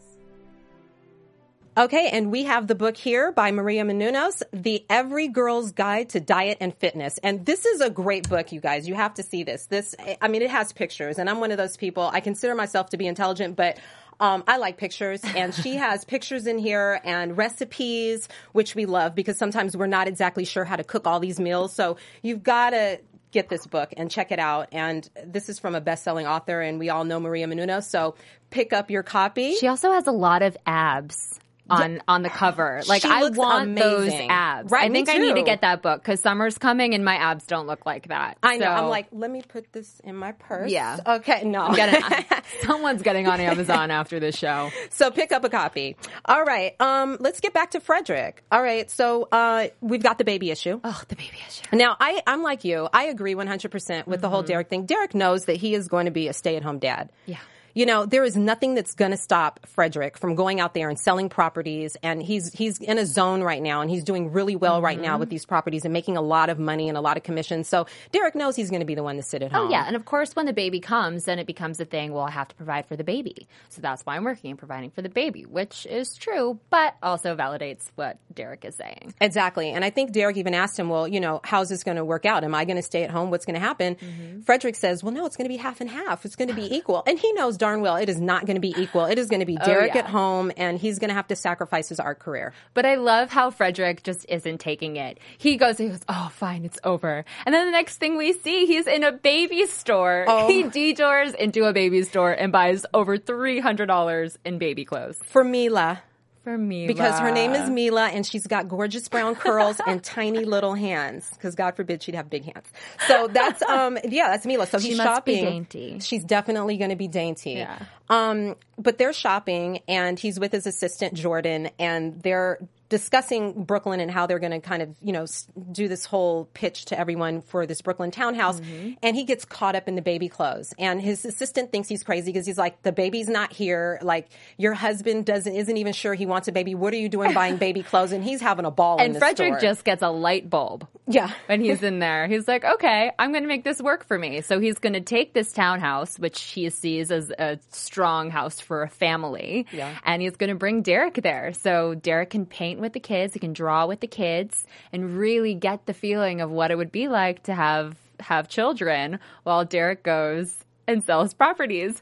Okay, 1.75 2.09
and 2.09 2.31
we 2.31 2.43
have 2.43 2.67
the 2.67 2.75
book 2.75 2.95
here 2.95 3.31
by 3.31 3.51
Maria 3.51 3.83
Menounos, 3.83 4.43
The 4.51 4.85
Every 4.91 5.27
Girl's 5.27 5.71
Guide 5.71 6.09
to 6.09 6.19
Diet 6.19 6.59
and 6.61 6.71
Fitness. 6.77 7.17
And 7.23 7.47
this 7.47 7.65
is 7.65 7.81
a 7.81 7.89
great 7.89 8.29
book, 8.29 8.51
you 8.51 8.61
guys. 8.61 8.87
You 8.87 8.93
have 8.93 9.15
to 9.15 9.23
see 9.23 9.41
this. 9.41 9.65
This, 9.65 9.95
I 10.21 10.27
mean, 10.27 10.43
it 10.43 10.51
has 10.51 10.71
pictures, 10.71 11.17
and 11.17 11.27
I'm 11.27 11.39
one 11.39 11.49
of 11.49 11.57
those 11.57 11.75
people. 11.75 12.11
I 12.13 12.19
consider 12.19 12.53
myself 12.53 12.91
to 12.91 12.97
be 12.97 13.07
intelligent, 13.07 13.55
but 13.55 13.79
um, 14.19 14.43
I 14.47 14.57
like 14.57 14.77
pictures, 14.77 15.21
and 15.23 15.53
she 15.53 15.75
has 15.77 16.05
pictures 16.05 16.47
in 16.47 16.57
here 16.57 16.99
and 17.03 17.37
recipes, 17.37 18.27
which 18.51 18.75
we 18.75 18.85
love 18.85 19.15
because 19.15 19.37
sometimes 19.37 19.75
we're 19.75 19.87
not 19.87 20.07
exactly 20.07 20.45
sure 20.45 20.65
how 20.65 20.75
to 20.75 20.83
cook 20.83 21.07
all 21.07 21.19
these 21.19 21.39
meals. 21.39 21.73
So 21.73 21.97
you've 22.21 22.43
got 22.43 22.71
to 22.71 22.99
get 23.31 23.49
this 23.49 23.65
book 23.65 23.93
and 23.97 24.11
check 24.11 24.31
it 24.31 24.39
out. 24.39 24.69
And 24.71 25.09
this 25.25 25.49
is 25.49 25.59
from 25.59 25.75
a 25.75 25.81
best-selling 25.81 26.27
author, 26.27 26.61
and 26.61 26.79
we 26.79 26.89
all 26.89 27.03
know 27.03 27.19
Maria 27.19 27.47
Menounos. 27.47 27.85
So 27.85 28.15
pick 28.49 28.73
up 28.73 28.91
your 28.91 29.03
copy. 29.03 29.55
She 29.55 29.67
also 29.67 29.91
has 29.91 30.07
a 30.07 30.11
lot 30.11 30.41
of 30.41 30.55
abs 30.65 31.39
on 31.81 32.01
on 32.07 32.23
the 32.23 32.29
cover. 32.29 32.81
Like 32.87 33.01
She 33.01 33.07
I 33.09 33.29
want 33.29 33.75
those 33.75 34.07
amazing. 34.07 34.29
abs. 34.29 34.71
Right, 34.71 34.89
I 34.89 34.93
think 34.93 35.09
I 35.09 35.17
need 35.17 35.35
to 35.35 35.43
get 35.43 35.61
that 35.61 35.81
book 35.81 36.01
because 36.01 36.19
summer's 36.21 36.57
coming 36.57 36.93
and 36.93 37.03
my 37.05 37.15
abs 37.15 37.45
don't 37.45 37.67
look 37.67 37.85
like 37.85 38.07
that. 38.09 38.37
I 38.43 38.57
know. 38.57 38.67
I'm 38.71 38.89
like, 38.89 39.07
let 39.11 39.29
me 39.31 39.41
put 39.41 39.71
this 39.73 39.99
in 40.03 40.15
my 40.15 40.31
purse. 40.33 40.71
Yeah. 40.71 40.99
Okay. 41.05 41.43
No. 41.45 41.61
I'm 41.61 41.75
gonna- 41.75 42.25
someone's 42.63 43.01
getting 43.01 43.27
on 43.27 43.39
Amazon 43.39 43.91
after 43.91 44.19
this 44.19 44.37
show. 44.37 44.69
so 44.89 45.11
pick 45.11 45.31
up 45.31 45.43
a 45.43 45.49
copy. 45.49 45.95
All 46.25 46.43
right. 46.43 46.75
Um, 46.79 47.17
let's 47.19 47.39
get 47.39 47.53
back 47.53 47.71
to 47.71 47.79
Frederick. 47.79 48.43
All 48.51 48.61
right. 48.61 48.89
So 48.91 49.27
uh, 49.31 49.67
we've 49.81 50.03
got 50.03 50.17
the 50.17 50.23
baby 50.25 50.51
issue. 50.51 50.79
Oh, 50.83 51.01
the 51.07 51.15
baby 51.15 51.37
issue. 51.47 51.63
Now, 51.73 51.95
I, 51.99 52.21
I'm 52.27 52.41
like 52.43 52.63
you. 52.63 52.87
I 52.93 53.05
agree 53.05 53.35
100% 53.35 54.05
with 54.07 54.21
the 54.21 54.27
Mm-hmm. 54.27 54.33
whole 54.33 54.43
Derek 54.43 54.69
thing. 54.69 54.85
Derek 54.85 55.13
knows 55.13 55.45
that 55.45 55.57
he 55.57 55.73
is 55.75 55.87
going 55.87 56.05
to 56.05 56.11
be 56.11 56.27
a 56.27 56.33
stay 56.33 56.55
at 56.55 56.63
home 56.63 56.79
dad. 56.79 57.09
Yeah. 57.25 57.37
You 57.73 57.85
know, 57.85 58.05
there 58.05 58.23
is 58.23 58.35
nothing 58.35 58.75
that's 58.75 58.93
going 58.93 59.11
to 59.11 59.17
stop 59.17 59.59
Frederick 59.65 60.17
from 60.17 60.35
going 60.35 60.59
out 60.59 60.73
there 60.73 60.89
and 60.89 60.99
selling 60.99 61.29
properties. 61.29 61.97
And 62.03 62.21
he's 62.21 62.53
he's 62.53 62.79
in 62.79 62.97
a 62.97 63.05
zone 63.05 63.41
right 63.41 63.61
now, 63.61 63.81
and 63.81 63.89
he's 63.89 64.03
doing 64.03 64.31
really 64.31 64.55
well 64.55 64.81
right 64.81 64.99
now 64.99 65.17
with 65.17 65.27
mm-hmm. 65.27 65.33
these 65.33 65.45
properties 65.45 65.85
and 65.85 65.93
making 65.93 66.17
a 66.17 66.21
lot 66.21 66.49
of 66.49 66.59
money 66.59 66.89
and 66.89 66.97
a 66.97 67.01
lot 67.01 67.17
of 67.17 67.23
commissions. 67.23 67.67
So 67.67 67.87
Derek 68.11 68.35
knows 68.35 68.55
he's 68.55 68.69
going 68.69 68.81
to 68.81 68.85
be 68.85 68.95
the 68.95 69.03
one 69.03 69.15
to 69.15 69.23
sit 69.23 69.41
at 69.41 69.51
oh, 69.53 69.57
home. 69.57 69.67
Oh 69.67 69.71
yeah, 69.71 69.85
and 69.85 69.95
of 69.95 70.05
course, 70.05 70.35
when 70.35 70.45
the 70.45 70.53
baby 70.53 70.79
comes, 70.79 71.25
then 71.25 71.39
it 71.39 71.47
becomes 71.47 71.79
a 71.79 71.85
thing. 71.85 72.13
Well, 72.13 72.25
I 72.25 72.31
have 72.31 72.47
to 72.49 72.55
provide 72.55 72.85
for 72.85 72.95
the 72.95 73.03
baby, 73.03 73.47
so 73.69 73.81
that's 73.81 74.05
why 74.05 74.15
I'm 74.15 74.23
working 74.23 74.51
and 74.51 74.59
providing 74.59 74.91
for 74.91 75.01
the 75.01 75.09
baby, 75.09 75.45
which 75.45 75.85
is 75.85 76.15
true, 76.15 76.59
but 76.69 76.95
also 77.01 77.35
validates 77.35 77.89
what 77.95 78.17
Derek 78.33 78.65
is 78.65 78.75
saying. 78.75 79.13
Exactly. 79.19 79.71
And 79.71 79.83
I 79.83 79.89
think 79.89 80.11
Derek 80.11 80.37
even 80.37 80.53
asked 80.53 80.77
him, 80.77 80.89
well, 80.89 81.07
you 81.07 81.19
know, 81.19 81.41
how's 81.43 81.69
this 81.69 81.83
going 81.83 81.97
to 81.97 82.05
work 82.05 82.25
out? 82.25 82.43
Am 82.43 82.55
I 82.55 82.65
going 82.65 82.77
to 82.77 82.83
stay 82.83 83.03
at 83.03 83.09
home? 83.09 83.29
What's 83.31 83.45
going 83.45 83.55
to 83.55 83.59
happen? 83.59 83.95
Mm-hmm. 83.95 84.41
Frederick 84.41 84.75
says, 84.75 85.03
well, 85.03 85.13
no, 85.13 85.25
it's 85.25 85.35
going 85.35 85.45
to 85.45 85.53
be 85.53 85.57
half 85.57 85.81
and 85.81 85.89
half. 85.89 86.25
It's 86.25 86.35
going 86.35 86.49
to 86.49 86.55
be 86.55 86.73
equal. 86.75 87.03
And 87.07 87.17
he 87.17 87.31
knows 87.33 87.57
darn 87.63 87.79
well 87.79 87.95
it 87.95 88.09
is 88.09 88.19
not 88.19 88.45
going 88.45 88.57
to 88.57 88.61
be 88.61 88.75
equal. 88.77 89.05
It 89.05 89.17
is 89.17 89.29
going 89.29 89.39
to 89.39 89.45
be 89.45 89.57
oh, 89.57 89.65
Derek 89.65 89.93
yeah. 89.93 90.01
at 90.01 90.07
home 90.07 90.51
and 90.57 90.77
he's 90.77 90.99
going 90.99 91.07
to 91.07 91.13
have 91.13 91.27
to 91.27 91.35
sacrifice 91.37 91.87
his 91.87 91.97
art 91.97 92.19
career. 92.19 92.51
But 92.73 92.85
I 92.85 92.95
love 92.95 93.31
how 93.31 93.51
Frederick 93.51 94.03
just 94.03 94.25
isn't 94.27 94.59
taking 94.59 94.97
it. 94.97 95.17
He 95.37 95.55
goes, 95.55 95.77
he 95.77 95.87
goes, 95.87 96.01
oh, 96.09 96.29
fine, 96.33 96.65
it's 96.65 96.77
over. 96.83 97.23
And 97.45 97.55
then 97.55 97.65
the 97.65 97.71
next 97.71 97.99
thing 97.99 98.17
we 98.17 98.33
see, 98.33 98.65
he's 98.65 98.85
in 98.85 99.05
a 99.05 99.13
baby 99.13 99.65
store. 99.67 100.25
Oh. 100.27 100.49
He 100.49 100.63
detours 100.63 101.33
into 101.35 101.63
a 101.63 101.71
baby 101.71 102.03
store 102.03 102.33
and 102.33 102.51
buys 102.51 102.85
over 102.93 103.17
$300 103.17 104.37
in 104.43 104.57
baby 104.57 104.83
clothes. 104.83 105.21
For 105.23 105.45
Mila, 105.45 106.03
For 106.43 106.57
me. 106.57 106.87
because 106.87 107.19
her 107.19 107.31
name 107.31 107.53
is 107.53 107.69
Mila 107.69 108.07
and 108.07 108.25
she's 108.25 108.45
got 108.47 108.67
gorgeous 108.67 109.07
brown 109.07 109.35
curls 109.35 109.79
and 109.87 110.03
tiny 110.03 110.43
little 110.45 110.73
hands 110.73 111.29
because 111.31 111.55
God 111.55 111.75
forbid 111.75 112.03
she'd 112.03 112.15
have 112.15 112.29
big 112.29 112.43
hands. 112.43 112.67
So 113.07 113.27
that's 113.27 113.61
um 113.69 113.97
yeah 114.03 114.29
that's 114.29 114.45
Mila. 114.45 114.67
So 114.67 114.79
She 114.79 114.89
he's 114.89 114.97
shopping. 114.97 115.43
dainty. 115.45 115.99
She's 116.01 116.23
definitely 116.23 116.77
going 116.77 116.89
to 116.89 116.95
be 116.97 117.07
dainty. 117.07 117.51
Yeah. 117.53 117.79
Um, 118.09 118.55
but 118.77 118.97
they're 118.97 119.13
shopping 119.13 119.79
and 119.87 120.19
he's 120.19 120.39
with 120.39 120.51
his 120.51 120.67
assistant 120.67 121.13
Jordan 121.13 121.69
and 121.79 122.21
they're 122.21 122.59
discussing 122.93 123.63
Brooklyn 123.63 123.99
and 123.99 124.11
how 124.11 124.27
they're 124.27 124.37
going 124.37 124.51
to 124.51 124.59
kind 124.59 124.83
of 124.83 124.89
you 125.01 125.11
know 125.13 125.25
do 125.71 125.87
this 125.87 126.05
whole 126.05 126.45
pitch 126.53 126.85
to 126.85 126.99
everyone 126.99 127.41
for 127.41 127.65
this 127.65 127.81
Brooklyn 127.81 128.11
townhouse. 128.11 128.59
Mm-hmm. 128.59 128.91
And 129.01 129.15
he 129.15 129.23
gets 129.23 129.45
caught 129.45 129.75
up 129.75 129.87
in 129.87 129.95
the 129.95 130.03
baby 130.03 130.29
clothes 130.29 130.75
and 130.77 131.01
his 131.01 131.25
assistant 131.25 131.71
thinks 131.71 131.89
he's 131.89 132.03
crazy 132.03 132.31
because 132.31 132.45
he's 132.45 132.57
like 132.59 132.83
the 132.83 132.91
baby's 132.91 133.27
not 133.27 133.51
here. 133.51 133.97
Like 134.03 134.27
your 134.57 134.75
husband 134.75 135.25
doesn't 135.25 135.55
isn't 135.55 135.75
even 135.77 135.93
sure 135.93 136.13
he 136.13 136.27
wants 136.27 136.47
a 136.47 136.51
baby. 136.51 136.75
What 136.75 136.93
are 136.93 136.97
you 136.97 137.09
doing 137.09 137.33
buying 137.33 137.57
baby 137.57 137.81
clothes? 137.91 138.11
And 138.11 138.23
he's 138.23 138.41
having 138.41 138.65
a 138.65 138.71
ball. 138.71 139.01
And 139.01 139.17
Frederick 139.17 139.53
store. 139.55 139.59
just 139.59 139.83
gets 139.83 140.03
a 140.03 140.09
light 140.09 140.47
bulb. 140.51 140.87
yeah. 141.07 141.31
when 141.47 141.61
he's 141.61 141.81
in 141.81 141.97
there. 141.97 142.27
He's 142.27 142.47
like, 142.47 142.63
okay, 142.63 143.11
I'm 143.17 143.31
going 143.31 143.43
to 143.43 143.47
make 143.49 143.63
this 143.63 143.81
work 143.81 144.05
for 144.05 144.19
me. 144.19 144.41
So 144.41 144.59
he's 144.59 144.77
going 144.77 144.93
to 144.93 145.01
take 145.01 145.33
this 145.33 145.51
townhouse, 145.51 146.19
which 146.19 146.39
he 146.43 146.69
sees 146.69 147.11
as 147.11 147.31
a 147.31 147.57
strong 147.71 148.29
house 148.29 148.59
for 148.59 148.83
a 148.83 148.89
family, 148.89 149.65
Yeah. 149.71 149.93
and 150.05 150.21
he's 150.21 150.35
going 150.35 150.49
to 150.49 150.55
bring 150.55 150.81
Derek 150.83 151.15
there. 151.15 151.53
So 151.53 151.95
Derek 151.95 152.29
can 152.29 152.45
paint 152.45 152.79
with 152.83 152.93
the 152.93 152.99
kids, 152.99 153.33
he 153.33 153.39
can 153.39 153.53
draw 153.53 153.87
with 153.87 154.01
the 154.01 154.07
kids, 154.07 154.65
and 154.91 155.17
really 155.17 155.55
get 155.55 155.87
the 155.87 155.93
feeling 155.93 156.41
of 156.41 156.51
what 156.51 156.69
it 156.69 156.77
would 156.77 156.91
be 156.91 157.07
like 157.07 157.41
to 157.43 157.55
have 157.55 157.95
have 158.19 158.47
children 158.47 159.19
while 159.43 159.65
Derek 159.65 160.03
goes 160.03 160.63
and 160.87 161.03
sells 161.03 161.33
properties. 161.33 162.01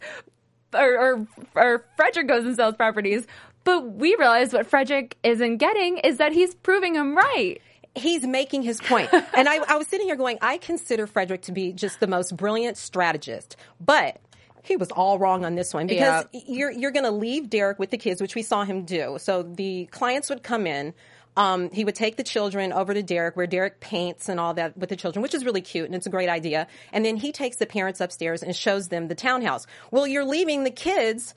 Or, 0.74 0.98
or, 0.98 1.28
or 1.56 1.86
Frederick 1.98 2.28
goes 2.28 2.46
and 2.46 2.56
sells 2.56 2.76
properties. 2.76 3.28
But 3.64 3.92
we 3.94 4.16
realize 4.16 4.54
what 4.54 4.66
Frederick 4.66 5.18
isn't 5.24 5.58
getting 5.58 5.98
is 6.00 6.18
that 6.18 6.32
he's 6.32 6.56
proving 6.56 6.96
him 6.96 7.16
right. 7.16 7.62
he's 7.96 8.26
making 8.26 8.64
his 8.64 8.80
point. 8.80 9.10
and 9.14 9.50
I, 9.50 9.60
I 9.68 9.78
was 9.78 9.88
sitting 9.88 10.08
here 10.08 10.16
going, 10.16 10.38
I 10.42 10.58
consider 10.58 11.08
Frederick 11.08 11.42
to 11.44 11.52
be 11.52 11.74
just 11.74 12.00
the 12.00 12.08
most 12.08 12.36
brilliant 12.38 12.78
strategist, 12.78 13.56
but 13.80 14.20
he 14.64 14.78
was 14.78 14.90
all 14.92 15.18
wrong 15.20 15.46
on 15.46 15.56
this 15.56 15.74
one 15.74 15.88
because 15.88 16.26
you're 16.32 16.72
you're 16.72 16.92
going 16.92 17.06
to 17.06 17.12
leave 17.12 17.50
Derek 17.50 17.80
with 17.80 17.90
the 17.90 17.98
kids, 17.98 18.22
which 18.22 18.36
we 18.36 18.44
saw 18.44 18.64
him 18.64 18.84
do. 18.84 19.18
So 19.20 19.44
the 19.44 19.86
clients 19.88 20.30
would 20.30 20.44
come 20.44 20.68
in. 20.68 20.94
Um, 21.38 21.70
he 21.72 21.86
would 21.86 21.96
take 21.96 22.18
the 22.18 22.24
children 22.24 22.74
over 22.74 22.94
to 22.94 23.02
Derek, 23.02 23.38
where 23.38 23.48
Derek 23.48 23.80
paints 23.80 24.28
and 24.28 24.38
all 24.38 24.54
that 24.56 24.78
with 24.78 24.90
the 24.90 24.98
children, 24.98 25.24
which 25.24 25.34
is 25.34 25.46
really 25.46 25.62
cute 25.62 25.86
and 25.86 25.96
it's 25.96 26.06
a 26.06 26.10
great 26.10 26.28
idea. 26.28 26.68
And 26.92 27.06
then 27.06 27.16
he 27.16 27.32
takes 27.32 27.56
the 27.56 27.66
parents 27.66 28.02
upstairs 28.02 28.44
and 28.44 28.54
shows 28.54 28.90
them 28.90 29.08
the 29.08 29.16
townhouse. 29.16 29.66
Well, 29.92 30.06
you're 30.06 30.26
leaving 30.26 30.66
the 30.66 30.72
kids 30.72 31.34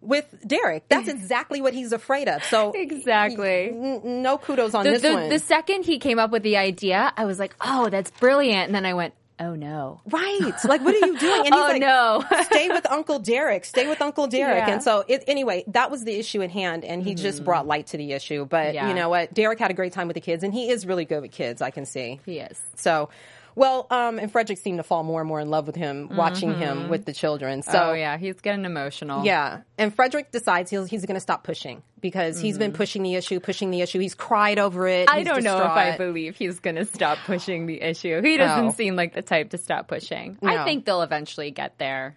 with 0.00 0.26
Derek. 0.46 0.88
That's 0.88 1.08
exactly 1.16 1.60
what 1.60 1.74
he's 1.74 1.92
afraid 1.92 2.28
of. 2.28 2.44
So 2.44 2.72
Exactly. 2.72 3.70
n- 3.70 4.22
no 4.22 4.38
kudos 4.38 4.74
on 4.74 4.84
the, 4.84 4.92
this 4.92 5.02
the, 5.02 5.12
one. 5.12 5.28
the 5.28 5.38
second 5.40 5.84
he 5.84 5.98
came 5.98 6.20
up 6.20 6.30
with 6.30 6.44
the 6.44 6.56
idea, 6.56 7.12
I 7.16 7.24
was 7.24 7.40
like, 7.40 7.54
oh, 7.60 7.88
that's 7.88 8.10
brilliant. 8.12 8.66
And 8.66 8.74
then 8.74 8.86
I 8.86 8.94
went, 8.94 9.14
oh 9.42 9.54
no. 9.54 10.00
Right. 10.08 10.52
Like, 10.64 10.82
what 10.82 10.94
are 10.94 11.06
you 11.06 11.18
doing? 11.18 11.46
And 11.46 11.54
he's 11.54 11.54
Oh, 11.54 11.66
like, 11.68 11.80
no. 11.80 12.24
stay 12.44 12.68
with 12.68 12.90
Uncle 12.90 13.18
Derek. 13.18 13.64
Stay 13.64 13.88
with 13.88 14.00
Uncle 14.00 14.26
Derek. 14.26 14.66
Yeah. 14.66 14.74
And 14.74 14.82
so, 14.82 15.04
it, 15.06 15.24
anyway, 15.26 15.64
that 15.68 15.90
was 15.90 16.04
the 16.04 16.14
issue 16.14 16.42
at 16.42 16.50
hand, 16.50 16.84
and 16.84 17.02
he 17.02 17.14
mm-hmm. 17.14 17.22
just 17.22 17.44
brought 17.44 17.66
light 17.66 17.88
to 17.88 17.96
the 17.96 18.12
issue. 18.12 18.44
But 18.44 18.74
Yeah. 18.74 18.88
you 18.88 18.94
know 18.94 19.08
what? 19.08 19.34
Derek 19.34 19.58
had 19.58 19.70
a 19.70 19.74
great 19.74 19.92
time 19.92 20.08
with 20.08 20.14
the 20.14 20.20
kids, 20.20 20.44
and 20.44 20.52
he 20.52 20.70
is 20.70 20.86
really 20.86 21.04
good 21.04 21.22
with 21.22 21.32
kids. 21.32 21.60
I 21.62 21.70
can 21.70 21.86
see. 21.86 22.20
He 22.24 22.38
is. 22.38 22.60
So, 22.76 23.08
well, 23.54 23.86
um, 23.90 24.18
and 24.18 24.30
Frederick 24.30 24.58
seemed 24.58 24.78
to 24.78 24.82
fall 24.82 25.02
more 25.02 25.20
and 25.20 25.28
more 25.28 25.40
in 25.40 25.50
love 25.50 25.66
with 25.66 25.76
him, 25.76 26.08
watching 26.16 26.54
him 26.54 26.88
with 26.88 27.04
the 27.04 27.12
children. 27.12 27.62
So, 27.62 27.72
Mm-hmm. 27.72 27.88
oh 27.90 27.92
yeah, 27.94 28.16
he's 28.18 28.40
getting 28.40 28.64
emotional. 28.64 29.24
yeah. 29.24 29.60
And 29.78 29.94
Frederick 29.94 30.30
decides 30.30 30.70
he's, 30.70 30.86
he's 30.88 31.04
going 31.06 31.14
to 31.16 31.20
stop 31.20 31.42
pushing 31.44 31.82
because 32.00 32.38
he's 32.40 32.56
been 32.58 32.72
pushing 32.72 33.02
the 33.02 33.14
issue, 33.16 33.40
pushing 33.40 33.70
the 33.70 33.80
issue. 33.80 33.98
He's 33.98 34.14
cried 34.14 34.58
over 34.58 34.86
it. 34.88 35.08
Mm-hmm. 35.08 35.18
I 35.18 35.22
don't 35.22 35.42
know 35.44 35.58
if 35.58 35.64
I 35.70 35.96
believe 35.96 36.36
he's 36.36 36.60
going 36.60 36.76
to 36.76 36.84
stop 36.84 37.18
pushing 37.26 37.66
the 37.66 37.80
issue. 37.82 38.20
He 38.22 38.36
doesn't 38.36 38.66
No. 38.66 38.72
seem 38.72 38.96
like 38.96 39.14
the 39.14 39.22
type 39.22 39.50
to 39.50 39.58
stop 39.58 39.88
pushing. 39.88 40.38
No. 40.42 40.50
I 40.56 40.64
think 40.64 40.84
they'll 40.84 41.02
eventually 41.02 41.50
get 41.50 41.78
there. 41.78 42.16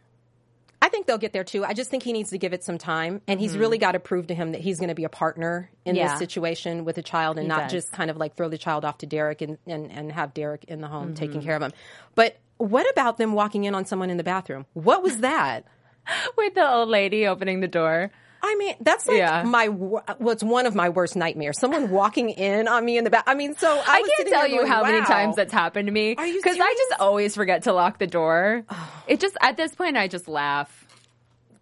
I 0.86 0.90
think 0.90 1.08
they'll 1.08 1.18
get 1.18 1.34
there 1.34 1.44
too. 1.44 1.66
I 1.66 1.74
just 1.74 1.90
think 1.90 2.04
he 2.04 2.14
needs 2.14 2.30
to 2.30 2.38
give 2.38 2.54
it 2.54 2.64
some 2.64 2.78
time, 2.78 3.22
and 3.28 3.40
he's 3.40 3.58
really 3.58 3.80
got 3.80 3.94
to 3.94 4.00
prove 4.00 4.28
to 4.28 4.36
him 4.36 4.52
that 4.52 4.62
he's 4.62 4.78
going 4.78 4.90
to 4.90 4.96
be 4.96 5.04
a 5.04 5.10
partner 5.10 5.72
in 5.84 5.96
Mm-hmm. 5.96 5.98
Yeah. 5.98 6.10
this 6.12 6.20
situation 6.20 6.86
with 6.86 6.98
a 7.00 7.02
child, 7.02 7.38
and 7.38 7.46
He 7.46 7.50
not 7.50 7.64
does. 7.64 7.72
just 7.72 7.92
kind 7.92 8.12
of 8.12 8.18
like 8.18 8.36
throw 8.36 8.50
the 8.50 8.58
child 8.60 8.86
off 8.86 9.00
to 9.00 9.08
Derek 9.08 9.42
and 9.42 9.58
and, 9.66 9.92
and 9.92 10.12
have 10.12 10.34
Derek 10.36 10.66
in 10.66 10.82
the 10.82 10.88
home 10.88 11.08
Mm-hmm. 11.08 11.14
taking 11.16 11.42
care 11.42 11.56
of 11.56 11.62
him. 11.64 11.74
But 12.14 12.38
what 12.58 12.88
about 12.92 13.18
them 13.18 13.34
walking 13.34 13.64
in 13.64 13.74
on 13.74 13.86
someone 13.86 14.10
in 14.12 14.18
the 14.18 14.24
bathroom? 14.24 14.66
What 14.74 15.02
was 15.02 15.18
that? 15.22 15.66
With 16.38 16.54
the 16.54 16.70
old 16.70 16.90
lady 16.90 17.26
opening 17.26 17.62
the 17.62 17.68
door. 17.68 18.12
I 18.46 18.56
mean, 18.56 18.76
that's 18.82 19.08
like 19.08 19.18
Yeah. 19.18 19.44
my 19.44 19.68
what's 19.68 20.44
one 20.44 20.66
of 20.66 20.76
my 20.76 20.90
worst 20.90 21.16
nightmares. 21.16 21.60
Someone 21.60 21.90
walking 21.90 22.30
in 22.30 22.68
on 22.68 22.84
me 22.86 22.98
in 22.98 23.04
the 23.04 23.10
back. 23.10 23.24
I 23.28 23.34
mean, 23.34 23.56
so 23.56 23.68
I, 23.70 23.84
I, 23.98 24.02
was 24.02 24.12
can't 24.18 24.30
tell 24.30 24.48
you 24.48 24.58
going, 24.58 24.68
how 24.68 24.84
many 24.84 25.06
times 25.06 25.36
that's 25.36 25.54
happened 25.54 25.88
to 25.88 25.92
me. 25.92 26.16
Because 26.16 26.58
I 26.60 26.76
just 26.90 27.02
always 27.02 27.36
forget 27.36 27.64
to 27.64 27.74
lock 27.74 28.00
the 28.00 28.08
door. 28.08 28.64
It 29.08 29.20
just 29.20 29.38
at 29.42 29.58
this 29.58 29.74
point 29.76 29.98
I 29.98 30.08
just 30.08 30.28
laugh. 30.28 30.82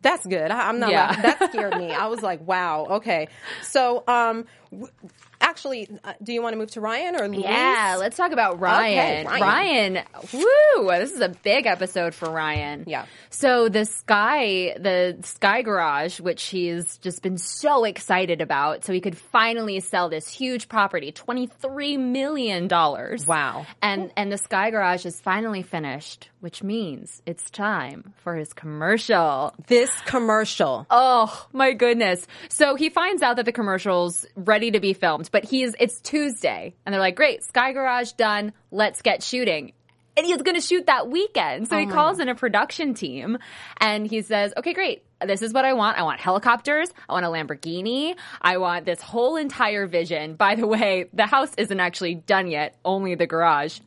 That's 0.02 0.26
good. 0.28 0.52
I, 0.52 0.68
I'm 0.68 0.80
not. 0.80 0.92
Yeah. 0.92 1.08
laughing. 1.08 1.22
That 1.24 1.52
scared 1.52 1.78
me. 1.78 1.92
I 1.92 2.08
was 2.08 2.22
like, 2.22 2.46
wow. 2.46 2.86
Okay. 2.98 3.30
So, 3.62 4.04
um, 4.06 4.46
w- 4.70 4.92
actually, 5.44 5.90
uh, 6.04 6.14
do 6.24 6.34
you 6.34 6.42
want 6.42 6.54
to 6.54 6.58
move 6.58 6.72
to 6.72 6.82
Ryan 6.82 7.16
or 7.16 7.28
Luis? 7.28 7.44
Yeah, 7.44 7.98
let's 8.00 8.18
talk 8.18 8.32
about 8.32 8.60
Ryan. 8.60 9.28
Ryan. 9.28 9.94
Ryan, 9.94 10.06
woo! 10.34 10.88
This 10.88 11.12
is 11.12 11.20
a 11.20 11.30
big 11.30 11.68
episode 11.68 12.16
for 12.16 12.30
Ryan. 12.30 12.86
Yeah. 12.88 13.06
So 13.30 13.70
the 13.70 13.86
Sky, 13.86 14.76
the 14.80 15.18
Sky 15.24 15.62
Garage, 15.62 16.20
which 16.20 16.44
he's 16.46 16.98
just 16.98 17.22
been 17.22 17.38
so 17.38 17.84
excited 17.84 18.42
about, 18.42 18.86
so 18.86 18.94
he 18.94 19.02
could 19.02 19.18
finally 19.18 19.80
sell 19.82 20.10
this 20.10 20.28
huge 20.28 20.70
property, 20.70 21.12
twenty 21.12 21.48
three 21.48 21.98
million 21.98 22.68
dollars. 22.68 23.28
Wow. 23.28 23.68
And 23.82 24.12
and 24.16 24.32
the 24.32 24.38
Sky 24.38 24.72
Garage 24.72 25.06
is 25.06 25.20
finally 25.20 25.62
finished, 25.62 26.30
which 26.44 26.62
means 26.62 27.22
it's 27.26 27.50
time 27.50 28.14
for 28.18 28.36
his 28.36 28.52
commercial. 28.52 29.54
This 29.68 29.90
commercial. 30.02 30.86
Oh 30.90 31.48
my 31.54 31.72
goodness. 31.72 32.28
So 32.50 32.76
he 32.76 32.90
finds 32.90 33.24
out 33.24 33.38
that 33.38 33.46
the 33.46 33.54
commercial's 33.54 34.26
ready 34.36 34.72
to 34.72 34.82
be 34.82 34.92
filmed, 34.92 35.30
but 35.32 35.46
he's 35.46 35.74
it's 35.80 36.02
Tuesday. 36.02 36.76
And 36.86 36.92
they're 36.92 37.00
like, 37.00 37.16
Great, 37.16 37.46
Sky 37.46 37.72
Garage 37.72 38.12
done, 38.12 38.52
let's 38.72 39.02
get 39.02 39.24
shooting. 39.24 39.72
And 40.18 40.26
he's 40.26 40.42
gonna 40.42 40.60
shoot 40.60 40.88
that 40.88 41.10
weekend. 41.10 41.70
So 41.70 41.78
oh 41.78 41.80
he 41.80 41.86
calls 41.86 42.20
in 42.20 42.28
a 42.28 42.36
production 42.36 42.94
team 42.94 43.38
and 43.78 44.06
he 44.06 44.22
says, 44.22 44.54
Okay, 44.58 44.74
great. 44.74 45.06
This 45.26 45.42
is 45.42 45.54
what 45.54 45.64
I 45.64 45.72
want. 45.72 45.98
I 45.98 46.04
want 46.04 46.20
helicopters. 46.20 46.90
I 47.08 47.14
want 47.14 47.26
a 47.26 47.30
Lamborghini. 47.30 48.18
I 48.42 48.58
want 48.58 48.84
this 48.84 49.02
whole 49.02 49.38
entire 49.38 49.88
vision. 49.88 50.36
By 50.36 50.56
the 50.56 50.68
way, 50.68 51.06
the 51.14 51.26
house 51.26 51.54
isn't 51.58 51.80
actually 51.80 52.16
done 52.16 52.48
yet, 52.48 52.76
only 52.84 53.16
the 53.16 53.28
garage. 53.28 53.80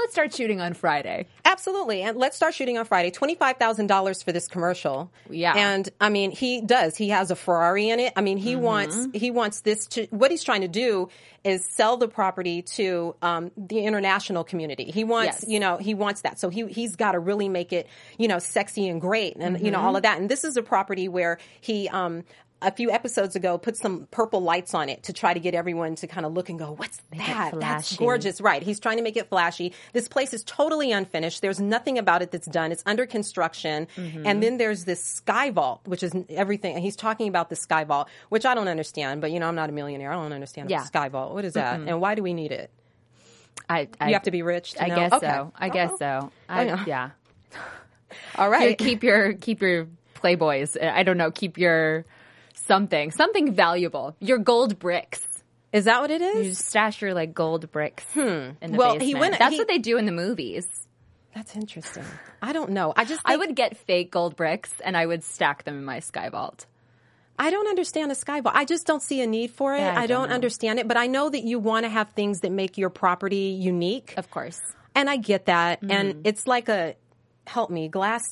Let's 0.00 0.12
start 0.12 0.34
shooting 0.34 0.60
on 0.60 0.74
Friday. 0.74 1.26
Absolutely. 1.44 2.02
And 2.02 2.16
let's 2.18 2.36
start 2.36 2.54
shooting 2.54 2.76
on 2.78 2.84
Friday. 2.84 3.10
$25,000 3.10 4.24
for 4.24 4.32
this 4.32 4.48
commercial. 4.48 5.10
Yeah. 5.30 5.54
And 5.56 5.88
I 6.00 6.08
mean, 6.08 6.30
he 6.30 6.60
does. 6.60 6.96
He 6.96 7.08
has 7.10 7.30
a 7.30 7.36
Ferrari 7.36 7.88
in 7.88 8.00
it. 8.00 8.12
I 8.16 8.20
mean, 8.20 8.38
Mm-hmm. 8.38 8.46
he 8.46 8.56
wants, 8.56 9.08
he 9.14 9.30
wants 9.30 9.60
this 9.60 9.86
to, 9.88 10.06
what 10.10 10.30
he's 10.30 10.42
trying 10.42 10.62
to 10.62 10.68
do 10.68 11.08
is 11.44 11.64
sell 11.66 11.96
the 11.96 12.08
property 12.08 12.62
to 12.62 13.14
um, 13.22 13.50
the 13.56 13.80
international 13.84 14.44
community. 14.44 14.84
He 14.90 15.04
wants, 15.04 15.42
Yes. 15.42 15.44
you 15.48 15.60
know, 15.60 15.76
he 15.76 15.94
wants 15.94 16.22
that. 16.22 16.38
So 16.40 16.48
he, 16.48 16.66
he's 16.66 16.96
got 16.96 17.12
to 17.12 17.18
really 17.18 17.48
make 17.48 17.72
it, 17.72 17.86
you 18.18 18.28
know, 18.28 18.38
sexy 18.38 18.88
and 18.88 19.00
great 19.00 19.36
and, 19.36 19.60
you 19.60 19.70
know, 19.70 19.78
Mm-hmm. 19.78 19.86
all 19.86 19.96
of 19.96 20.02
that. 20.02 20.18
And 20.18 20.28
this 20.30 20.44
is 20.44 20.56
a 20.56 20.62
property 20.62 21.06
where 21.08 21.38
he, 21.60 21.88
um, 21.88 22.24
a 22.62 22.70
few 22.72 22.90
episodes 22.90 23.36
ago 23.36 23.58
put 23.58 23.76
some 23.76 24.06
purple 24.10 24.40
lights 24.40 24.72
on 24.72 24.88
it 24.88 25.02
to 25.02 25.12
try 25.12 25.34
to 25.34 25.40
get 25.40 25.54
everyone 25.54 25.96
to 25.96 26.06
kind 26.06 26.24
of 26.24 26.32
look 26.32 26.48
and 26.48 26.58
go, 26.58 26.72
"What's 26.72 26.98
that? 27.16 27.52
That's 27.60 27.94
gorgeous." 27.96 28.40
Right. 28.40 28.62
He's 28.62 28.80
trying 28.80 28.96
to 28.96 29.02
make 29.02 29.16
it 29.18 29.28
flashy. 29.28 29.74
This 29.92 30.08
place 30.08 30.32
is 30.32 30.42
totally 30.44 30.90
unfinished. 30.92 31.42
There's 31.42 31.60
nothing 31.60 31.98
about 31.98 32.22
it 32.22 32.30
that's 32.30 32.46
done. 32.46 32.72
It's 32.72 32.82
under 32.86 33.04
construction. 33.06 33.86
Mm-hmm. 33.96 34.26
And 34.26 34.42
then 34.42 34.56
there's 34.56 34.84
this 34.84 35.04
sky 35.04 35.50
vault, 35.50 35.80
which 35.84 36.02
is 36.02 36.12
everything. 36.30 36.74
And 36.74 36.82
he's 36.82 36.96
talking 36.96 37.28
about 37.28 37.50
the 37.50 37.56
sky 37.56 37.84
vault, 37.84 38.08
which 38.30 38.46
I 38.46 38.54
don't 38.54 38.68
understand, 38.68 39.20
but 39.20 39.30
you 39.30 39.40
know, 39.40 39.48
I'm 39.48 39.56
not 39.56 39.68
a 39.68 39.72
millionaire. 39.72 40.10
I 40.12 40.14
don't 40.14 40.32
understand 40.32 40.70
Yeah. 40.70 40.80
the 40.80 40.86
sky 40.86 41.08
vault. 41.10 41.34
What 41.34 41.44
is 41.44 41.52
that? 41.54 41.80
And 41.80 42.00
why 42.00 42.14
do 42.14 42.22
we 42.22 42.32
need 42.32 42.52
it? 42.52 42.70
I, 43.68 43.88
I 44.00 44.08
You 44.08 44.14
have 44.14 44.24
to 44.24 44.30
be 44.30 44.42
rich 44.42 44.72
to 44.72 44.84
I 44.84 44.88
know? 44.88 44.96
guess 44.96 45.12
Okay. 45.14 45.26
so. 45.26 45.52
I 45.56 45.68
guess 45.68 45.90
Oh, 45.94 45.96
so. 45.98 46.32
I, 46.48 46.84
yeah. 46.86 47.10
All 48.36 48.48
right. 48.48 48.76
keep 48.78 49.02
your 49.02 49.32
keep 49.34 49.60
your 49.60 49.86
playboys. 50.14 50.80
I 50.82 51.02
don't 51.02 51.16
know. 51.18 51.30
Keep 51.30 51.58
your 51.58 52.04
something 52.66 53.10
something 53.10 53.54
valuable. 53.54 54.16
Your 54.20 54.38
gold 54.38 54.78
bricks. 54.78 55.20
Is 55.72 55.86
that 55.86 56.00
what 56.00 56.10
it 56.10 56.22
is? 56.22 56.46
You 56.46 56.54
stash 56.54 57.02
your 57.02 57.14
like 57.14 57.34
gold 57.34 57.70
bricks 57.72 58.04
in 58.16 58.56
the 58.60 58.76
Well, 58.76 58.98
he 58.98 59.14
went- 59.14 59.38
That's 59.38 59.52
he- 59.52 59.58
what 59.58 59.66
they 59.68 59.78
do 59.78 59.98
in 59.98 60.06
the 60.06 60.12
movies. 60.12 60.66
That's 61.34 61.56
interesting. 61.56 62.04
I 62.40 62.52
don't 62.52 62.70
know. 62.70 62.92
I 62.96 63.04
just 63.04 63.20
I 63.24 63.36
would 63.36 63.56
get 63.56 63.76
fake 63.76 64.12
gold 64.12 64.36
bricks 64.36 64.70
and 64.84 64.96
I 64.96 65.04
would 65.04 65.24
stack 65.24 65.64
them 65.64 65.76
in 65.76 65.84
my 65.84 65.98
sky 65.98 66.28
vault. 66.28 66.66
I 67.36 67.50
don't 67.50 67.66
understand 67.66 68.12
a 68.12 68.14
sky 68.14 68.40
vault. 68.40 68.54
I 68.56 68.64
just 68.64 68.86
don't 68.86 69.02
see 69.02 69.20
a 69.20 69.26
need 69.26 69.50
for 69.50 69.74
it. 69.74 69.80
Yeah, 69.80 69.98
I 69.98 70.02
I, 70.02 70.06
don't 70.06 70.30
understand 70.30 70.78
it, 70.78 70.86
but 70.86 70.96
I 70.96 71.08
know 71.08 71.28
that 71.28 71.42
you 71.42 71.58
want 71.58 71.82
to 71.84 71.90
have 71.90 72.10
things 72.10 72.38
that 72.42 72.52
make 72.52 72.78
your 72.78 72.90
property 72.90 73.58
unique. 73.58 74.14
Of 74.16 74.30
course. 74.30 74.60
And 74.94 75.10
I 75.10 75.16
get 75.16 75.46
that. 75.46 75.80
Mm-hmm. 75.80 75.90
And 75.90 76.26
it's 76.28 76.46
like 76.46 76.68
a 76.68 76.94
help 77.48 77.70
me, 77.70 77.88
glass 77.88 78.22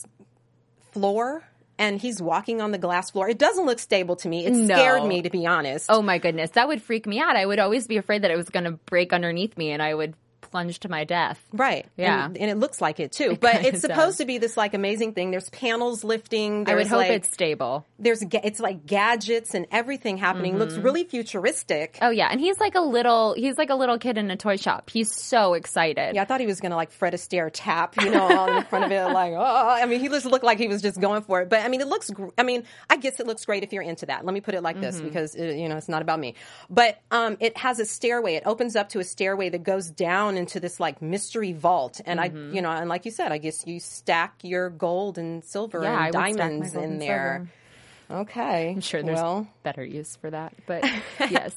floor 0.93 1.43
and 1.83 2.01
he's 2.01 2.23
walking 2.23 2.61
on 2.61 2.71
the 2.71 2.79
glass 2.79 3.11
floor. 3.11 3.29
It 3.29 3.39
doesn't 3.39 3.67
look 3.67 3.81
stable 3.81 4.15
to 4.17 4.29
me. 4.29 4.47
It 4.47 4.53
No. 4.53 4.67
scared 4.77 5.05
me 5.05 5.21
to 5.23 5.31
be 5.31 5.47
honest. 5.47 5.87
Oh 5.89 6.01
my 6.01 6.19
goodness, 6.19 6.51
that 6.51 6.69
would 6.69 6.81
freak 6.81 7.07
me 7.09 7.19
out. 7.19 7.35
I 7.35 7.45
would 7.45 7.59
always 7.59 7.89
be 7.89 7.97
afraid 7.97 8.23
that 8.23 8.31
it 8.31 8.37
was 8.37 8.49
going 8.51 8.65
to 8.65 8.73
break 8.87 9.13
underneath 9.13 9.57
me 9.59 9.73
and 9.73 9.83
I 9.83 9.93
would 9.93 10.15
plunge 10.53 10.79
to 10.81 10.89
my 10.89 11.03
death. 11.03 11.43
Right. 11.53 11.87
Yeah. 11.97 12.27
And, 12.27 12.39
and 12.39 12.51
it 12.51 12.57
looks 12.59 12.81
like 12.81 13.01
it 13.01 13.11
too. 13.11 13.37
but 13.41 13.53
kinda 13.53 13.69
it's 13.69 13.81
supposed 13.81 13.99
does. 13.99 14.17
to 14.19 14.27
be 14.27 14.39
this 14.39 14.57
like 14.57 14.75
amazing 14.75 15.15
thing. 15.15 15.33
There's 15.33 15.51
panels 15.51 16.05
lifting. 16.05 16.69
I 16.69 16.77
would 16.77 16.87
hope 16.87 16.99
like, 16.99 17.11
it's 17.11 17.33
stable. 17.33 17.87
there's 17.99 18.23
it's 18.23 18.61
like 18.61 18.87
gadgets 18.87 19.55
and 19.55 19.67
everything 19.73 20.19
happening. 20.19 20.59
Looks 20.59 20.77
really 20.77 21.05
futuristic. 21.05 21.99
Oh 22.01 22.11
yeah, 22.11 22.29
and 22.31 22.41
he's 22.41 22.61
like 22.61 22.75
a 22.75 22.81
little 22.81 23.35
he's 23.35 23.59
like 23.59 23.71
a 23.71 23.75
little 23.75 23.99
kid 23.99 24.19
in 24.19 24.31
a 24.31 24.37
toy 24.37 24.57
shop. 24.57 24.91
He's 24.91 25.13
so 25.13 25.55
excited. 25.55 26.15
Yeah, 26.15 26.23
I 26.23 26.25
thought 26.27 26.41
he 26.41 26.47
was 26.47 26.61
going 26.61 26.71
to 26.71 26.77
like 26.77 26.93
Fred 26.93 27.15
Astaire 27.15 27.51
tap, 27.53 27.97
you 28.01 28.11
know, 28.11 28.25
on 28.27 28.57
in 28.59 28.65
front 28.65 28.85
of 28.85 28.93
it, 28.93 29.05
like, 29.13 29.33
oh, 29.37 29.69
I 29.69 29.87
mean, 29.87 30.01
he 30.01 30.09
just 30.09 30.27
looked 30.27 30.45
like 30.45 30.59
he 30.59 30.69
was 30.69 30.83
just 30.83 31.01
going 31.01 31.23
for 31.23 31.41
it. 31.41 31.49
But 31.49 31.61
I 31.61 31.69
mean, 31.69 31.81
it 31.81 31.87
looks, 31.87 32.11
gr- 32.11 32.29
I 32.37 32.43
mean, 32.43 32.65
I 32.91 32.97
guess 32.97 33.19
it 33.21 33.27
looks 33.27 33.45
great 33.45 33.63
if 33.63 33.73
you're 33.73 33.83
into 33.83 34.07
that. 34.07 34.25
Let 34.25 34.35
me 34.35 34.41
put 34.41 34.55
it 34.55 34.63
like 34.63 34.81
this 34.81 35.01
because, 35.01 35.35
it, 35.35 35.57
you 35.57 35.69
know, 35.69 35.77
it's 35.77 35.89
not 35.89 36.03
about 36.03 36.21
me. 36.21 36.35
But 36.69 37.01
um, 37.11 37.37
it 37.41 37.57
has 37.57 37.79
a 37.79 37.87
stairway. 37.87 38.35
It 38.35 38.43
opens 38.45 38.77
up 38.77 38.91
to 38.91 38.99
a 38.99 39.05
stairway 39.05 39.49
that 39.51 39.63
goes 39.63 39.89
down 39.91 40.37
into 40.43 40.61
this 40.61 40.79
like 40.79 41.01
mystery 41.01 41.53
vault. 41.53 42.01
And 42.05 42.21
I, 42.21 42.27
you 42.27 42.61
know, 42.63 42.71
and 42.71 42.89
like 42.89 43.05
you 43.07 43.11
said, 43.11 43.33
I 43.33 43.39
guess 43.39 43.67
you 43.67 43.81
stack 43.81 44.35
your 44.43 44.71
gold 44.71 45.19
and 45.19 45.43
silver 45.45 45.83
Yeah, 45.83 46.05
and 46.05 46.13
diamonds 46.13 46.75
in 46.75 46.83
and 46.85 47.01
there. 47.03 47.49
Okay. 48.11 48.71
I'm 48.71 48.81
sure 48.81 49.03
there's 49.03 49.17
Well, 49.17 49.49
better 49.63 49.85
use 49.85 50.17
for 50.17 50.31
that, 50.31 50.53
but 50.67 50.85
yes. 51.31 51.55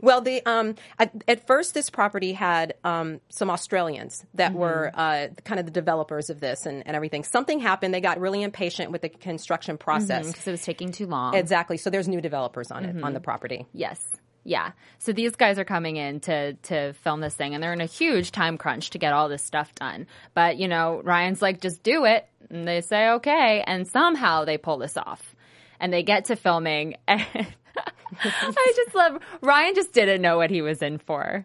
Well, 0.00 0.22
the 0.22 0.40
um, 0.46 0.74
at, 0.98 1.12
at 1.28 1.46
first, 1.46 1.74
this 1.74 1.90
property 1.90 2.32
had 2.32 2.74
um, 2.82 3.20
some 3.28 3.50
Australians 3.50 4.24
that 4.34 4.52
Mm-hmm. 4.52 4.58
were 4.58 4.90
uh, 4.94 5.28
kind 5.44 5.60
of 5.60 5.66
the 5.66 5.70
developers 5.72 6.30
of 6.30 6.40
this 6.40 6.64
and, 6.64 6.82
and 6.86 6.96
everything. 6.96 7.24
Something 7.24 7.60
happened; 7.60 7.92
they 7.92 8.00
got 8.00 8.18
really 8.18 8.42
impatient 8.42 8.90
with 8.90 9.02
the 9.02 9.10
construction 9.10 9.76
process. 9.76 10.26
Because 10.28 10.48
it 10.48 10.50
was 10.52 10.62
taking 10.64 10.92
too 10.92 11.06
long. 11.06 11.34
Exactly. 11.34 11.76
So 11.76 11.90
there's 11.90 12.08
new 12.08 12.22
developers 12.22 12.70
on 12.70 12.84
Mm-hmm. 12.84 12.98
it 13.00 13.04
on 13.04 13.12
the 13.12 13.20
property. 13.20 13.66
Yes. 13.74 14.00
Yeah. 14.46 14.72
So 14.98 15.12
these 15.12 15.34
guys 15.34 15.58
are 15.58 15.64
coming 15.64 15.96
in 15.96 16.20
to 16.20 16.54
to 16.54 16.92
film 16.94 17.20
this 17.20 17.34
thing 17.34 17.54
and 17.54 17.62
they're 17.62 17.72
in 17.72 17.80
a 17.80 17.86
huge 17.86 18.30
time 18.30 18.56
crunch 18.56 18.90
to 18.90 18.98
get 18.98 19.12
all 19.12 19.28
this 19.28 19.44
stuff 19.44 19.74
done. 19.74 20.06
But, 20.34 20.56
you 20.56 20.68
know, 20.68 21.02
Ryan's 21.04 21.42
like 21.42 21.60
just 21.60 21.82
do 21.82 22.04
it 22.04 22.28
and 22.48 22.66
they 22.66 22.80
say 22.80 23.08
okay 23.10 23.64
and 23.66 23.86
somehow 23.88 24.44
they 24.44 24.56
pull 24.56 24.78
this 24.78 24.96
off. 24.96 25.34
And 25.78 25.92
they 25.92 26.02
get 26.02 26.26
to 26.26 26.36
filming 26.36 26.96
and 27.08 27.26
I 28.22 28.72
just 28.76 28.94
love 28.94 29.20
Ryan 29.42 29.74
just 29.74 29.92
didn't 29.92 30.22
know 30.22 30.36
what 30.36 30.50
he 30.50 30.62
was 30.62 30.80
in 30.80 30.98
for. 30.98 31.44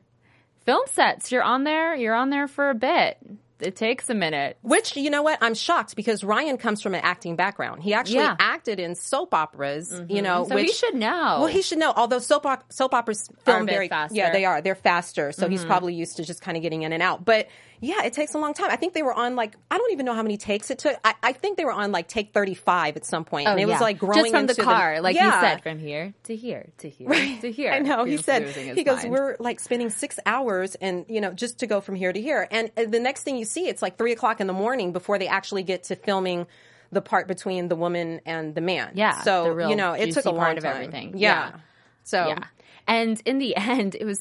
Film 0.65 0.84
sets, 0.86 1.31
you're 1.31 1.43
on 1.43 1.63
there, 1.63 1.96
you're 1.96 2.13
on 2.13 2.29
there 2.29 2.48
for 2.48 2.70
a 2.70 2.75
bit. 2.75 3.17
It 3.62 3.75
takes 3.75 4.10
a 4.10 4.13
minute. 4.13 4.58
Which 4.62 4.96
you 4.96 5.10
know 5.10 5.22
what? 5.22 5.38
I'm 5.41 5.53
shocked 5.53 5.96
because 5.96 6.24
Ryan 6.24 6.58
comes 6.58 6.82
from 6.82 6.94
an 6.96 7.01
acting 7.03 7.36
background. 7.36 7.84
He 7.84 7.94
actually 7.94 8.18
Yeah. 8.20 8.36
acted 8.39 8.80
in 8.80 8.96
soap 8.96 9.34
operas. 9.34 9.94
You 10.10 10.22
know, 10.22 10.46
So 10.48 10.58
he 10.58 10.72
should 10.72 10.96
know. 10.96 11.38
Well, 11.39 11.48
he 11.48 11.62
should 11.62 11.77
know. 11.80 11.94
Although 11.96 12.20
soap 12.20 12.46
op- 12.46 12.72
soap 12.72 12.94
operas 12.94 13.30
film 13.46 13.65
very 13.65 13.88
faster. 13.88 14.13
Mm-hmm. 14.13 14.15
Yeah, 14.18 14.32
they 14.32 14.46
are. 14.46 14.62
They're 14.62 14.75
faster. 14.75 15.32
So 15.32 15.48
he's 15.48 15.63
probably 15.65 15.94
used 15.94 16.18
to 16.18 16.24
just 16.24 16.41
kind 16.41 16.58
of 16.58 16.63
getting 16.63 16.82
in 16.84 16.94
and 16.94 17.01
out. 17.03 17.24
But 17.25 17.48
yeah, 17.81 18.03
it 18.03 18.13
takes 18.13 18.33
a 18.35 18.38
long 18.38 18.53
time. 18.53 18.69
I 18.71 18.75
think 18.77 18.93
they 18.93 19.01
were 19.01 19.13
on 19.13 19.35
like 19.35 19.55
I 19.69 19.77
don't 19.77 19.91
even 19.91 20.05
know 20.05 20.13
how 20.13 20.21
many 20.21 20.38
takes 20.38 20.69
it 20.71 20.77
took. 20.79 20.95
I, 21.03 21.15
I 21.21 21.33
think 21.33 21.57
they 21.57 21.65
were 21.65 21.71
on 21.71 21.91
like 21.91 22.07
take 22.07 22.31
35 22.33 22.95
at 22.95 23.05
some 23.05 23.25
point, 23.25 23.47
and 23.47 23.59
it 23.59 23.65
was 23.67 23.81
Oh, 23.81 23.83
like 23.83 23.97
growing 23.97 24.25
just 24.25 24.31
from 24.31 24.45
the 24.45 24.51
into 24.53 24.63
car, 24.63 25.01
like 25.01 25.15
yeah. 25.15 25.25
you 25.35 25.41
said, 25.47 25.63
from 25.63 25.79
here 25.79 26.13
to 26.25 26.35
here 26.35 26.69
to 26.77 26.89
here 26.89 27.09
to 27.41 27.51
here. 27.51 27.71
I 27.73 27.79
know. 27.79 28.03
He 28.05 28.13
was 28.13 28.25
said 28.25 28.47
he 28.47 28.83
goes, 28.83 29.00
mind. 29.00 29.11
"We're 29.11 29.35
like 29.39 29.59
spending 29.59 29.89
six 29.89 30.19
hours, 30.25 30.75
and 30.75 31.05
you 31.09 31.19
know, 31.21 31.31
just 31.33 31.59
to 31.59 31.67
go 31.67 31.81
from 31.81 31.95
here 31.95 32.13
to 32.13 32.21
here." 32.21 32.47
And 32.51 32.71
uh, 32.77 32.85
the 32.85 32.99
next 32.99 33.23
thing 33.23 33.36
you 33.36 33.45
see, 33.45 33.67
it's 33.67 33.82
like 33.82 33.97
three 33.97 34.12
o'clock 34.12 34.39
in 34.39 34.47
the 34.47 34.53
morning 34.53 34.93
before 34.93 35.17
they 35.17 35.27
actually 35.27 35.63
get 35.63 35.84
to 35.86 35.95
filming 35.95 36.45
the 36.91 37.01
part 37.01 37.27
between 37.27 37.67
the 37.67 37.75
woman 37.75 38.21
and 38.25 38.53
the 38.53 38.62
man. 38.62 38.91
Yeah, 38.95 39.21
So 39.21 39.45
the 39.45 39.53
real 39.53 39.69
you 39.69 39.75
know, 39.75 39.93
it 39.93 40.08
took 40.08 40.15
juicy 40.15 40.29
a 40.29 40.32
long 40.34 40.39
part 40.45 40.58
of 40.58 40.63
time. 40.65 40.73
everything. 40.75 41.17
Yeah. 41.17 41.51
Yeah. 41.51 41.60
So 42.03 42.27
Yeah. 42.27 42.43
And 42.88 43.21
in 43.25 43.38
the 43.38 43.56
end, 43.56 43.95
it 43.95 44.03
was 44.06 44.19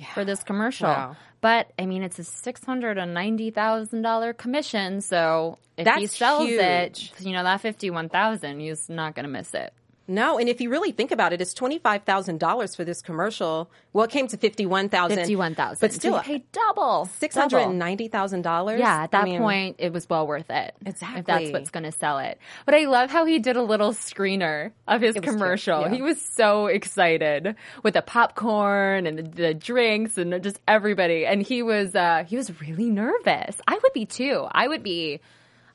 $51,000 0.00 0.14
for 0.14 0.24
this 0.24 0.42
commercial. 0.42 0.88
Wow. 0.88 1.16
But 1.40 1.70
I 1.78 1.86
mean, 1.86 2.02
it's 2.02 2.18
a 2.18 2.22
$690,000 2.22 4.36
commission. 4.36 5.00
So 5.00 5.58
if 5.76 5.86
he 5.96 6.06
sells 6.06 6.48
huge. 6.48 6.60
it, 6.60 7.12
you 7.20 7.32
know, 7.32 7.44
that 7.44 7.60
51000 7.60 8.58
he's 8.60 8.88
not 8.88 9.14
going 9.14 9.24
to 9.24 9.30
miss 9.30 9.54
it. 9.54 9.72
No, 10.10 10.38
and 10.38 10.48
if 10.48 10.60
you 10.60 10.70
really 10.70 10.90
think 10.90 11.12
about 11.12 11.32
it, 11.32 11.40
it's 11.40 11.54
twenty 11.54 11.78
five 11.78 12.02
thousand 12.02 12.40
dollars 12.40 12.74
for 12.74 12.84
this 12.84 13.00
commercial. 13.00 13.70
Well, 13.92 14.04
it 14.04 14.10
came 14.10 14.26
to 14.28 14.36
fifty 14.36 14.66
one 14.66 14.88
thousand. 14.88 15.18
51000 15.18 15.78
but 15.80 15.92
still, 15.92 16.16
So 16.16 16.20
paid 16.22 16.42
double. 16.52 17.06
six 17.18 17.34
hundred 17.36 17.58
Double. 17.58 17.70
and 17.70 17.78
ninety 17.78 18.08
thousand 18.08 18.42
dollars. 18.42 18.80
Yeah, 18.80 19.04
at 19.04 19.12
that 19.12 19.24
point, 19.26 19.76
it 19.78 19.92
was 19.92 20.08
well 20.10 20.26
worth 20.26 20.50
it. 20.50 20.74
Exactly, 20.84 21.20
If 21.20 21.26
that's 21.26 21.50
what's 21.52 21.70
going 21.70 21.84
to 21.84 21.92
sell 21.92 22.18
it. 22.18 22.38
But 22.66 22.74
I 22.74 22.86
love 22.86 23.10
how 23.10 23.24
he 23.24 23.38
did 23.38 23.56
a 23.56 23.62
little 23.62 23.92
screener 23.92 24.72
of 24.88 25.00
his 25.00 25.14
commercial. 25.16 25.82
yeah. 25.82 25.90
He 25.94 26.02
was 26.02 26.20
so 26.20 26.66
excited 26.66 27.54
with 27.84 27.94
the 27.94 28.02
popcorn 28.02 29.06
and 29.06 29.18
the, 29.18 29.22
the 29.22 29.54
drinks 29.54 30.18
and 30.18 30.42
just 30.42 30.60
everybody. 30.66 31.24
And 31.26 31.40
he 31.42 31.62
was, 31.62 31.94
uh, 31.94 32.24
he 32.26 32.36
was 32.36 32.60
really 32.60 32.90
nervous. 32.90 33.56
I 33.66 33.74
would 33.82 33.92
be 33.92 34.06
too. 34.06 34.46
I 34.50 34.66
would 34.68 34.82
be. 34.82 35.20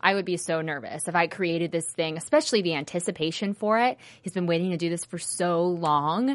I 0.05 0.13
would 0.13 0.25
be 0.25 0.37
so 0.37 0.61
nervous 0.61 1.07
if 1.07 1.15
I 1.15 1.27
created 1.27 1.71
this 1.71 1.87
thing, 1.87 2.15
especially 2.17 2.61
the 2.61 2.75
anticipation 2.75 3.53
for 3.55 3.79
it. 3.79 3.97
He's 4.21 4.33
been 4.33 4.45
waiting 4.45 4.69
to 4.71 4.77
do 4.77 4.89
this 4.89 5.03
for 5.03 5.17
so 5.17 5.63
long. 5.65 6.27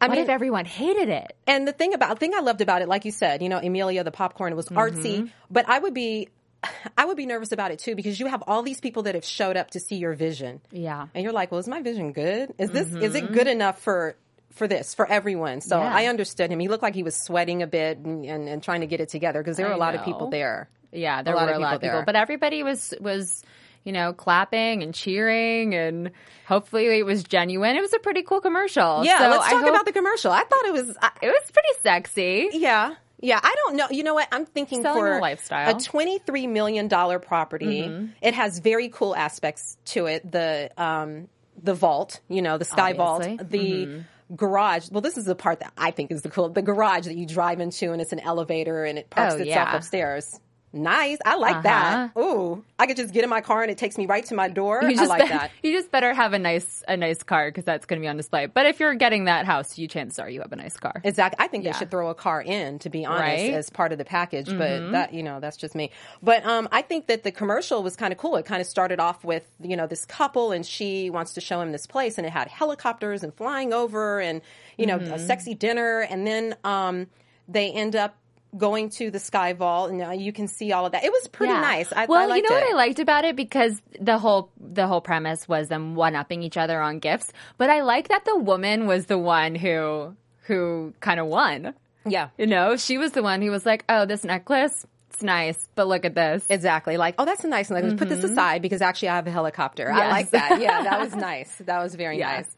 what 0.00 0.10
mean- 0.10 0.20
if 0.20 0.28
everyone 0.28 0.64
hated 0.64 1.08
it? 1.08 1.36
And 1.46 1.68
the 1.68 1.72
thing 1.72 1.94
about 1.94 2.10
the 2.10 2.16
thing 2.16 2.32
I 2.34 2.40
loved 2.40 2.60
about 2.60 2.82
it, 2.82 2.88
like 2.88 3.04
you 3.04 3.12
said, 3.12 3.42
you 3.42 3.48
know, 3.48 3.58
Amelia 3.58 4.02
the 4.02 4.10
popcorn 4.10 4.56
was 4.56 4.68
artsy, 4.68 5.18
Mm-hmm. 5.18 5.26
but 5.50 5.68
I 5.68 5.78
would 5.78 5.94
be 5.94 6.28
I 6.96 7.04
would 7.04 7.16
be 7.16 7.26
nervous 7.26 7.52
about 7.52 7.70
it 7.70 7.78
too 7.80 7.94
because 7.94 8.18
you 8.18 8.26
have 8.26 8.42
all 8.46 8.62
these 8.62 8.80
people 8.80 9.02
that 9.04 9.14
have 9.14 9.24
showed 9.24 9.56
up 9.56 9.72
to 9.72 9.80
see 9.80 9.96
your 9.96 10.14
vision. 10.14 10.60
Yeah. 10.70 11.06
And 11.14 11.22
you're 11.22 11.32
like, 11.32 11.50
Well, 11.52 11.60
is 11.60 11.68
my 11.68 11.82
vision 11.82 12.12
good? 12.12 12.54
Is 12.58 12.70
this 12.70 12.92
is 12.94 13.14
it 13.14 13.30
good 13.32 13.46
enough 13.46 13.80
for 13.82 14.16
for 14.52 14.68
this, 14.68 14.94
for 14.94 15.06
everyone. 15.10 15.60
So. 15.60 15.78
Yeah. 15.78 15.92
I 15.94 16.06
understood 16.06 16.50
him. 16.50 16.58
He 16.60 16.68
looked 16.68 16.82
like 16.82 16.94
he 16.94 17.02
was 17.02 17.14
sweating 17.16 17.62
a 17.62 17.66
bit 17.66 17.98
and, 17.98 18.24
and, 18.24 18.48
and 18.48 18.62
trying 18.62 18.80
to 18.82 18.86
get 18.86 19.00
it 19.00 19.08
together 19.08 19.40
because 19.42 19.56
there 19.56 19.66
were 19.66 19.72
I 19.72 19.76
a 19.76 19.80
lot 19.80 19.94
of 19.94 20.04
people 20.04 20.30
there. 20.30 20.68
Yeah, 20.92 21.22
there 21.22 21.34
lot 21.34 21.46
were 21.46 21.52
a 21.54 21.58
lot 21.58 21.74
of 21.76 21.80
people, 21.80 21.96
there. 21.96 22.04
but 22.04 22.16
everybody 22.16 22.62
was 22.62 22.92
was 23.00 23.42
you 23.82 23.92
know 23.92 24.12
clapping 24.12 24.82
and 24.82 24.94
cheering, 24.94 25.74
and 25.74 26.10
hopefully 26.46 26.98
it 26.98 27.06
was 27.06 27.24
genuine. 27.24 27.76
It 27.76 27.80
was 27.80 27.92
a 27.94 27.98
pretty 27.98 28.22
cool 28.22 28.40
commercial. 28.42 29.04
Yeah, 29.04 29.18
So 29.18 29.28
let's 29.30 29.44
talk 29.48 29.60
hope- 29.60 29.68
about 29.70 29.84
the 29.86 29.92
commercial. 29.92 30.30
I 30.32 30.44
thought 30.44 30.64
it 30.66 30.72
was 30.72 30.96
I, 31.00 31.10
It 31.22 31.28
was 31.28 31.50
pretty 31.50 31.68
sexy. 31.82 32.50
Yeah. 32.52 32.94
Yeah, 33.24 33.38
I 33.40 33.54
don't 33.64 33.76
know. 33.76 33.86
You 33.90 34.02
know 34.02 34.14
what? 34.14 34.26
I'm 34.32 34.46
thinking 34.46 34.82
Selling 34.82 35.00
for 35.00 35.16
a 35.16 35.20
lifestyle. 35.20 35.70
a 35.70 35.74
$23 35.78 36.48
million 36.48 36.88
property, 36.88 37.82
Mm-hmm. 37.82 38.06
it 38.20 38.34
has 38.34 38.58
very 38.58 38.88
cool 38.88 39.14
aspects 39.14 39.76
to 39.86 40.06
it. 40.06 40.28
The 40.30 40.70
um, 40.76 41.28
the 41.62 41.72
vault, 41.74 42.20
you 42.28 42.42
know, 42.42 42.58
the 42.58 42.64
sky 42.64 42.92
Obviously. 42.98 43.36
vault, 43.36 43.50
the 43.50 43.58
Mm-hmm. 43.86 44.00
Garage. 44.34 44.88
Well, 44.90 45.00
this 45.00 45.16
is 45.18 45.24
the 45.24 45.34
part 45.34 45.60
that 45.60 45.72
I 45.76 45.90
think 45.90 46.10
is 46.10 46.22
the 46.22 46.30
cool. 46.30 46.48
The 46.48 46.62
garage 46.62 47.04
that 47.06 47.16
you 47.16 47.26
drive 47.26 47.60
into 47.60 47.92
and 47.92 48.00
it's 48.00 48.12
an 48.12 48.20
elevator 48.20 48.84
and 48.84 48.98
it 48.98 49.10
parks 49.10 49.34
Oh, 49.34 49.38
itself 49.38 49.46
yeah. 49.68 49.76
upstairs. 49.76 50.40
Nice. 50.74 51.18
I 51.24 51.36
like 51.36 51.64
that. 51.64 52.12
Ooh, 52.16 52.64
I 52.78 52.86
could 52.86 52.96
just 52.96 53.12
get 53.12 53.24
in 53.24 53.30
my 53.30 53.42
car 53.42 53.60
and 53.62 53.70
it 53.70 53.76
takes 53.76 53.98
me 53.98 54.06
right 54.06 54.24
to 54.26 54.34
my 54.34 54.48
door. 54.48 54.80
You 54.82 54.88
I 54.88 54.94
just 54.94 55.08
like 55.10 55.22
be- 55.22 55.28
that. 55.28 55.50
You 55.62 55.72
just 55.72 55.90
better 55.90 56.14
have 56.14 56.32
a 56.32 56.38
nice 56.38 56.82
a 56.88 56.96
nice 56.96 57.22
car 57.22 57.48
because 57.50 57.64
that's 57.64 57.84
going 57.86 58.00
to 58.00 58.04
be 58.04 58.08
on 58.08 58.16
display. 58.16 58.46
But 58.46 58.66
if 58.66 58.80
you're 58.80 58.94
getting 58.94 59.26
that 59.26 59.44
house, 59.44 59.76
you 59.78 59.86
chances 59.86 60.18
are 60.18 60.30
you 60.30 60.40
have 60.40 60.50
a 60.52 60.56
nice 60.56 60.76
car. 60.76 61.00
Exactly. 61.04 61.44
I 61.44 61.48
think 61.48 61.64
Yeah. 61.64 61.72
they 61.72 61.78
should 61.78 61.90
throw 61.90 62.08
a 62.08 62.14
car 62.14 62.40
in, 62.40 62.78
to 62.80 62.88
be 62.90 63.04
honest, 63.04 63.20
Right? 63.22 63.38
Mm-hmm. 63.50 63.54
as 63.58 63.70
part 63.70 63.92
of 63.92 63.98
the 63.98 64.04
package. 64.04 64.46
But 64.46 64.92
that, 64.92 65.12
you 65.12 65.22
know, 65.22 65.40
that's 65.40 65.56
just 65.58 65.74
me. 65.74 65.90
But 66.22 66.44
um, 66.46 66.68
I 66.72 66.82
think 66.82 67.06
that 67.08 67.22
the 67.22 67.32
commercial 67.32 67.82
was 67.82 67.94
kind 67.96 68.12
of 68.12 68.18
cool. 68.18 68.36
It 68.36 68.46
kind 68.46 68.60
of 68.60 68.66
started 68.66 68.98
off 68.98 69.24
with, 69.24 69.44
you 69.60 69.76
know, 69.76 69.86
this 69.86 70.04
couple 70.06 70.52
and 70.52 70.64
she 70.64 71.10
wants 71.10 71.34
to 71.34 71.40
show 71.42 71.60
him 71.60 71.70
this 71.72 71.86
place 71.86 72.16
and 72.18 72.26
it 72.26 72.30
had 72.30 72.48
helicopters 72.48 73.22
and 73.22 73.34
flying 73.34 73.72
over 73.74 74.20
and, 74.20 74.40
you 74.78 74.86
know, 74.86 74.98
Mm-hmm. 74.98 75.12
a 75.14 75.18
sexy 75.18 75.54
dinner. 75.54 76.00
And 76.00 76.26
then 76.26 76.54
um, 76.64 77.06
they 77.48 77.70
end 77.72 77.94
up 77.96 78.16
going 78.56 78.90
to 78.90 79.10
the 79.10 79.18
Sky 79.18 79.54
Vault 79.54 79.90
and 79.90 80.02
uh, 80.02 80.10
you 80.10 80.32
can 80.32 80.46
see 80.46 80.72
all 80.72 80.84
of 80.86 80.92
that. 80.92 81.04
It 81.04 81.10
was 81.12 81.26
pretty 81.28 81.52
Yeah. 81.54 81.60
nice. 81.60 81.92
I, 81.92 82.04
well, 82.06 82.20
I 82.20 82.26
liked 82.26 82.44
you 82.44 82.50
know 82.50 82.56
it. 82.58 82.60
what 82.64 82.70
I 82.72 82.76
liked 82.76 82.98
about 82.98 83.24
it 83.24 83.34
because 83.36 83.80
the 84.00 84.18
whole 84.18 84.50
the 84.60 84.86
whole 84.86 85.00
premise 85.00 85.48
was 85.48 85.68
them 85.68 85.94
one 85.94 86.14
upping 86.14 86.42
each 86.42 86.56
other 86.56 86.80
on 86.80 86.98
gifts. 86.98 87.32
But 87.56 87.70
I 87.70 87.80
like 87.82 88.08
that 88.08 88.24
the 88.26 88.36
woman 88.36 88.86
was 88.86 89.06
the 89.06 89.18
one 89.18 89.54
who 89.54 90.16
who 90.46 90.92
kind 91.00 91.18
of 91.20 91.26
won. 91.26 91.74
Yeah. 92.04 92.28
You 92.36 92.46
know, 92.46 92.76
she 92.76 92.98
was 92.98 93.12
the 93.12 93.22
one 93.22 93.40
who 93.42 93.50
was 93.50 93.64
like, 93.64 93.84
"Oh, 93.88 94.04
this 94.06 94.24
necklace, 94.24 94.84
it's 95.10 95.22
nice, 95.22 95.68
but 95.76 95.86
look 95.86 96.04
at 96.04 96.14
this." 96.14 96.44
Exactly. 96.50 96.96
Like, 96.96 97.14
oh, 97.18 97.24
that's 97.24 97.44
a 97.44 97.48
nice 97.48 97.70
necklace. 97.70 97.94
Put 97.94 98.08
this 98.08 98.24
aside 98.24 98.60
because 98.60 98.82
actually 98.82 99.10
I 99.10 99.16
have 99.16 99.26
a 99.26 99.30
helicopter. 99.30 99.90
I 99.90 100.00
Mm-hmm. 100.00 100.10
Like 100.10 100.30
that. 100.30 100.60
Yeah, 100.60 100.82
that 100.82 101.00
was 101.00 101.14
nice. 101.30 101.54
That 101.64 101.80
was 101.82 101.94
very 101.94 102.18
Yes. 102.18 102.36
nice. 102.46 102.56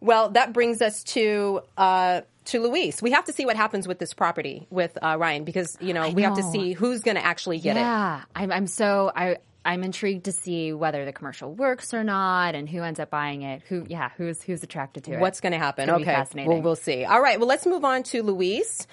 Well, 0.00 0.28
that 0.30 0.52
brings 0.52 0.80
us 0.80 1.02
to 1.04 1.62
uh, 1.76 2.20
to 2.46 2.60
Luis. 2.60 3.00
We 3.02 3.10
have 3.12 3.24
to 3.24 3.32
see 3.32 3.46
what 3.46 3.56
happens 3.56 3.86
with 3.88 3.98
this 3.98 4.12
property 4.14 4.66
with 4.70 4.96
uh, 5.02 5.16
Ryan 5.18 5.44
because 5.44 5.76
you 5.80 5.94
know 5.94 6.10
we 6.10 6.22
have 6.22 6.36
to 6.36 6.42
see 6.42 6.72
who's 6.72 7.00
going 7.00 7.16
to 7.16 7.24
actually 7.24 7.58
get 7.58 7.76
it. 7.76 7.80
yeah, 7.80 8.22
I'm 8.34 8.52
I'm 8.52 8.66
so 8.66 9.10
I. 9.14 9.38
I'm 9.66 9.82
intrigued 9.82 10.26
to 10.26 10.32
see 10.32 10.74
whether 10.74 11.06
the 11.06 11.12
commercial 11.14 11.50
works 11.54 11.94
or 11.94 12.04
not, 12.04 12.54
and 12.54 12.68
who 12.68 12.82
ends 12.82 13.00
up 13.00 13.08
buying 13.08 13.40
it. 13.40 13.62
Who, 13.70 13.86
yeah, 13.88 14.10
who's 14.18 14.42
who's 14.42 14.62
attracted 14.62 15.04
to 15.04 15.14
it? 15.14 15.20
What's 15.20 15.40
going 15.40 15.52
to 15.54 15.58
happen? 15.58 15.88
okay, 15.88 16.04
fascinating. 16.04 16.52
Well, 16.52 16.60
we'll 16.60 16.76
see. 16.76 17.06
All 17.06 17.22
right. 17.22 17.38
Well, 17.40 17.48
let's 17.48 17.64
move 17.64 17.82
on 17.82 18.02
to 18.02 18.22
Luis. 18.22 18.86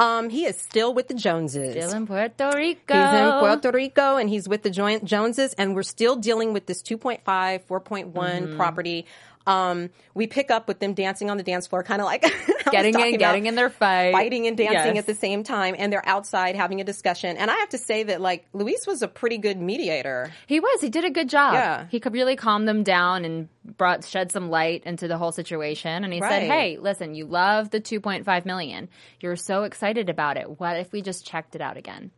Um, 0.00 0.28
he 0.28 0.44
is 0.44 0.58
still 0.60 0.92
with 0.92 1.06
the 1.06 1.14
Joneses. 1.14 1.70
Still 1.72 1.96
in 1.96 2.08
Puerto 2.08 2.50
Rico. 2.56 2.92
He's 2.94 3.12
in 3.20 3.30
Puerto 3.38 3.70
Rico 3.70 4.16
and 4.16 4.28
he's 4.28 4.48
with 4.48 4.62
the 4.64 4.70
Joneses, 4.70 5.54
and 5.54 5.76
we're 5.76 5.84
still 5.84 6.16
dealing 6.16 6.52
with 6.52 6.66
this 6.66 6.82
2.5, 6.82 7.22
4.1 7.22 8.12
Mm-hmm. 8.12 8.56
property. 8.56 9.06
Um, 9.46 9.90
we 10.14 10.26
pick 10.26 10.50
up 10.50 10.66
with 10.66 10.80
them 10.80 10.94
dancing 10.94 11.30
on 11.30 11.36
the 11.36 11.42
dance 11.44 11.66
floor, 11.68 11.82
kind 11.82 12.00
of 12.00 12.06
like 12.06 12.22
Getting 12.72 12.94
in- 12.94 13.00
about, 13.00 13.18
getting 13.18 13.46
in 13.46 13.54
their 13.54 13.70
fight. 13.70 14.10
fighting 14.12 14.48
and 14.48 14.56
dancing 14.56 14.96
Yes. 14.96 14.98
at 14.98 15.06
the 15.06 15.14
same 15.14 15.44
time, 15.44 15.76
and 15.78 15.92
they're 15.92 16.06
outside 16.06 16.56
having 16.56 16.80
a 16.80 16.84
discussion. 16.84 17.36
And 17.36 17.48
I 17.48 17.54
have 17.58 17.68
to 17.68 17.78
say 17.78 18.02
that 18.02 18.20
like 18.20 18.44
Luis 18.52 18.86
was 18.88 19.02
a 19.02 19.08
pretty 19.08 19.38
good 19.38 19.56
mediator. 19.60 20.32
He 20.48 20.58
was. 20.58 20.80
He 20.80 20.88
did 20.90 21.04
a 21.04 21.10
good 21.10 21.28
job. 21.28 21.54
Yeah. 21.54 21.86
He 21.90 22.00
could 22.00 22.12
really 22.12 22.34
calm 22.34 22.64
them 22.64 22.82
down 22.82 23.24
and 23.24 23.48
brought 23.76 24.04
shed 24.04 24.32
some 24.32 24.50
light 24.50 24.82
into 24.84 25.06
the 25.06 25.16
whole 25.16 25.30
situation. 25.32 26.02
And 26.02 26.12
he 26.12 26.20
said, 26.20 26.42
"Hey, 26.42 26.76
listen, 26.80 27.14
you 27.14 27.26
love 27.26 27.70
the 27.70 27.80
2.5 27.80 28.44
million. 28.46 28.88
You're 29.20 29.36
so 29.36 29.62
excited 29.62 30.08
about 30.10 30.36
it. 30.36 30.58
What 30.58 30.76
if 30.76 30.90
we 30.90 31.02
just 31.02 31.24
checked 31.24 31.54
it 31.54 31.60
out 31.60 31.76
again? 31.76 32.10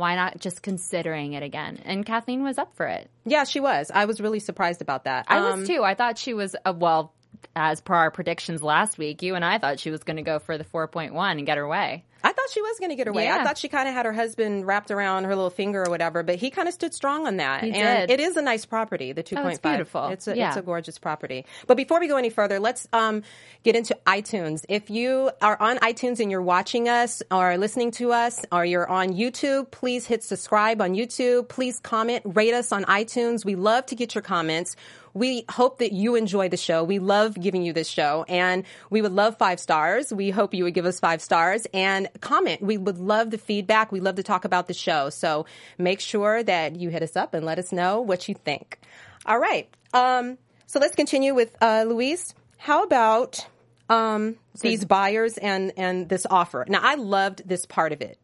Why 0.00 0.16
not 0.16 0.40
just 0.40 0.62
considering 0.62 1.34
it 1.34 1.44
again?" 1.44 1.78
And 1.84 2.04
Kathleen 2.04 2.42
was 2.42 2.58
up 2.58 2.74
for 2.74 2.86
it. 2.86 3.08
Yeah, 3.24 3.44
she 3.44 3.60
was. 3.60 3.92
I 3.94 4.06
was 4.06 4.20
really 4.20 4.40
surprised 4.40 4.82
about 4.82 5.04
that. 5.04 5.26
I 5.28 5.38
Um, 5.38 5.60
was 5.60 5.68
too. 5.68 5.84
I 5.84 5.94
thought 5.94 6.18
she 6.18 6.34
was 6.34 6.56
uh, 6.64 6.72
well. 6.76 7.12
As 7.56 7.80
per 7.80 7.94
our 7.94 8.10
predictions 8.10 8.62
last 8.62 8.98
week, 8.98 9.22
you 9.22 9.34
and 9.34 9.44
I 9.44 9.58
thought 9.58 9.80
she 9.80 9.90
was 9.90 10.04
going 10.04 10.18
to 10.18 10.22
go 10.22 10.38
for 10.38 10.58
the 10.58 10.64
4.1 10.64 11.10
and 11.38 11.46
get 11.46 11.56
her 11.56 11.66
way. 11.66 12.04
I 12.22 12.29
thought 12.50 12.54
she 12.54 12.62
was 12.62 12.78
going 12.78 12.90
to 12.90 12.96
get 12.96 13.08
away. 13.08 13.26
way. 13.26 13.30
I 13.30 13.44
thought 13.44 13.58
she 13.58 13.68
kind 13.68 13.88
of 13.88 13.94
had 13.94 14.06
her 14.06 14.12
husband 14.12 14.66
wrapped 14.66 14.90
around 14.90 15.24
her 15.24 15.30
little 15.34 15.50
finger 15.50 15.84
or 15.84 15.90
whatever, 15.90 16.22
but 16.22 16.36
he 16.36 16.50
kind 16.50 16.68
of 16.68 16.74
stood 16.74 16.92
strong 16.94 17.26
on 17.26 17.36
that. 17.38 17.64
He 17.64 17.72
and 17.72 18.08
did. 18.08 18.20
it 18.20 18.22
is 18.22 18.36
a 18.36 18.42
nice 18.42 18.64
property, 18.66 19.12
the 19.12 19.22
2.5. 19.22 19.62
beautiful. 19.62 20.08
It's 20.08 20.28
a, 20.28 20.36
Yeah. 20.36 20.48
it's 20.48 20.56
a 20.56 20.62
gorgeous 20.62 20.98
property. 20.98 21.44
But 21.66 21.76
before 21.76 22.00
we 22.00 22.08
go 22.08 22.16
any 22.16 22.30
further, 22.30 22.58
let's 22.58 22.88
um, 22.92 23.22
get 23.62 23.76
into 23.76 23.96
iTunes. 24.06 24.64
If 24.68 24.90
you 24.90 25.30
are 25.40 25.60
on 25.60 25.78
iTunes 25.78 26.20
and 26.20 26.30
you're 26.30 26.42
watching 26.42 26.88
us 26.88 27.22
or 27.30 27.56
listening 27.56 27.90
to 27.92 28.12
us 28.12 28.44
or 28.50 28.64
you're 28.64 28.88
on 28.88 29.10
YouTube, 29.14 29.70
please 29.70 30.06
hit 30.06 30.22
subscribe 30.22 30.80
on 30.80 30.94
YouTube. 30.94 31.48
Please 31.48 31.80
comment, 31.80 32.22
rate 32.24 32.54
us 32.54 32.72
on 32.72 32.84
iTunes. 32.84 33.44
We 33.44 33.54
love 33.54 33.86
to 33.86 33.94
get 33.94 34.14
your 34.14 34.22
comments. 34.22 34.76
We 35.14 35.44
hope 35.50 35.78
that 35.78 35.92
you 35.92 36.14
enjoy 36.14 36.48
the 36.48 36.56
show. 36.56 36.84
We 36.84 36.98
love 36.98 37.34
giving 37.34 37.62
you 37.62 37.72
this 37.72 37.88
show 37.88 38.24
and 38.28 38.64
we 38.90 39.02
would 39.02 39.12
love 39.12 39.38
five 39.38 39.60
stars. 39.60 40.12
We 40.12 40.30
hope 40.30 40.54
you 40.54 40.64
would 40.64 40.74
give 40.74 40.86
us 40.86 41.00
five 41.00 41.20
stars 41.20 41.66
and 41.74 42.08
comment. 42.20 42.62
We 42.62 42.78
would 42.78 42.98
love 42.98 43.30
the 43.30 43.38
feedback. 43.38 43.92
We 43.92 44.00
love 44.00 44.16
to 44.16 44.22
talk 44.22 44.44
about 44.44 44.68
the 44.68 44.74
show. 44.74 45.10
So 45.10 45.46
make 45.78 46.00
sure 46.00 46.42
that 46.42 46.76
you 46.76 46.88
hit 46.90 47.02
us 47.02 47.16
up 47.16 47.34
and 47.34 47.44
let 47.44 47.58
us 47.58 47.72
know 47.72 48.00
what 48.00 48.28
you 48.28 48.34
think. 48.34 48.78
All 49.26 49.38
right. 49.38 49.68
Um, 49.92 50.38
so 50.66 50.78
let's 50.78 50.94
continue 50.94 51.34
with 51.34 51.56
uh, 51.60 51.84
Luis. 51.88 52.34
How 52.56 52.84
about 52.84 53.46
um, 53.88 54.36
these 54.60 54.84
buyers 54.84 55.36
and 55.36 55.72
and 55.76 56.08
this 56.08 56.26
offer? 56.30 56.64
Now, 56.68 56.80
I 56.82 56.94
loved 56.94 57.48
this 57.48 57.66
part 57.66 57.92
of 57.92 58.00
it. 58.00 58.18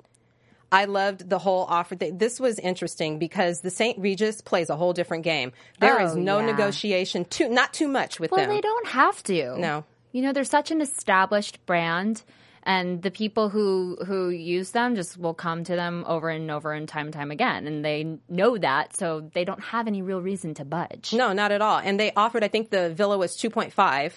I 0.73 0.85
loved 0.87 1.29
the 1.31 1.39
whole 1.39 1.65
offer. 1.69 1.95
Th- 1.97 2.13
This 2.17 2.41
was 2.41 2.59
interesting 2.59 3.19
because 3.19 3.61
the 3.61 3.71
St. 3.71 3.99
Regis 3.99 4.41
plays 4.41 4.69
a 4.69 4.77
whole 4.77 4.93
different 4.93 5.23
game. 5.25 5.53
There 5.81 6.01
is 6.03 6.13
Oh, 6.13 6.19
no 6.19 6.41
yeah. 6.41 6.47
negotiation, 6.47 7.25
too, 7.25 7.49
not 7.49 7.73
too 7.73 7.89
much 7.89 8.19
with 8.19 8.31
Well, 8.33 8.41
them. 8.47 8.51
they 8.55 8.61
don't 8.61 8.87
have 8.89 9.23
to. 9.25 9.59
No. 9.59 9.85
You 10.13 10.23
know, 10.23 10.33
they're 10.33 10.45
such 10.45 10.71
an 10.71 10.81
established 10.81 11.65
brand 11.67 12.23
and 12.67 13.01
the 13.03 13.11
people 13.11 13.49
who 13.49 13.97
who 14.07 14.29
use 14.29 14.73
them 14.73 14.95
just 14.97 15.17
will 15.17 15.33
come 15.35 15.65
to 15.65 15.75
them 15.77 16.05
over 16.07 16.29
and 16.29 16.51
over 16.51 16.73
and 16.73 16.87
time 16.89 17.07
and 17.07 17.15
time 17.15 17.31
again 17.31 17.67
and 17.67 17.83
they 17.85 18.19
know 18.29 18.59
that 18.59 18.95
so 18.97 19.21
they 19.33 19.45
don't 19.47 19.63
have 19.63 19.87
any 19.87 20.03
real 20.03 20.21
reason 20.21 20.53
to 20.55 20.65
budge. 20.65 21.15
No, 21.15 21.33
not 21.33 21.51
at 21.53 21.63
all. 21.63 21.79
And 21.79 21.99
they 21.99 22.13
offered, 22.15 22.45
I 22.45 22.49
think 22.49 22.69
the 22.71 22.91
villa 22.93 23.17
was 23.17 23.37
2.5 23.37 24.13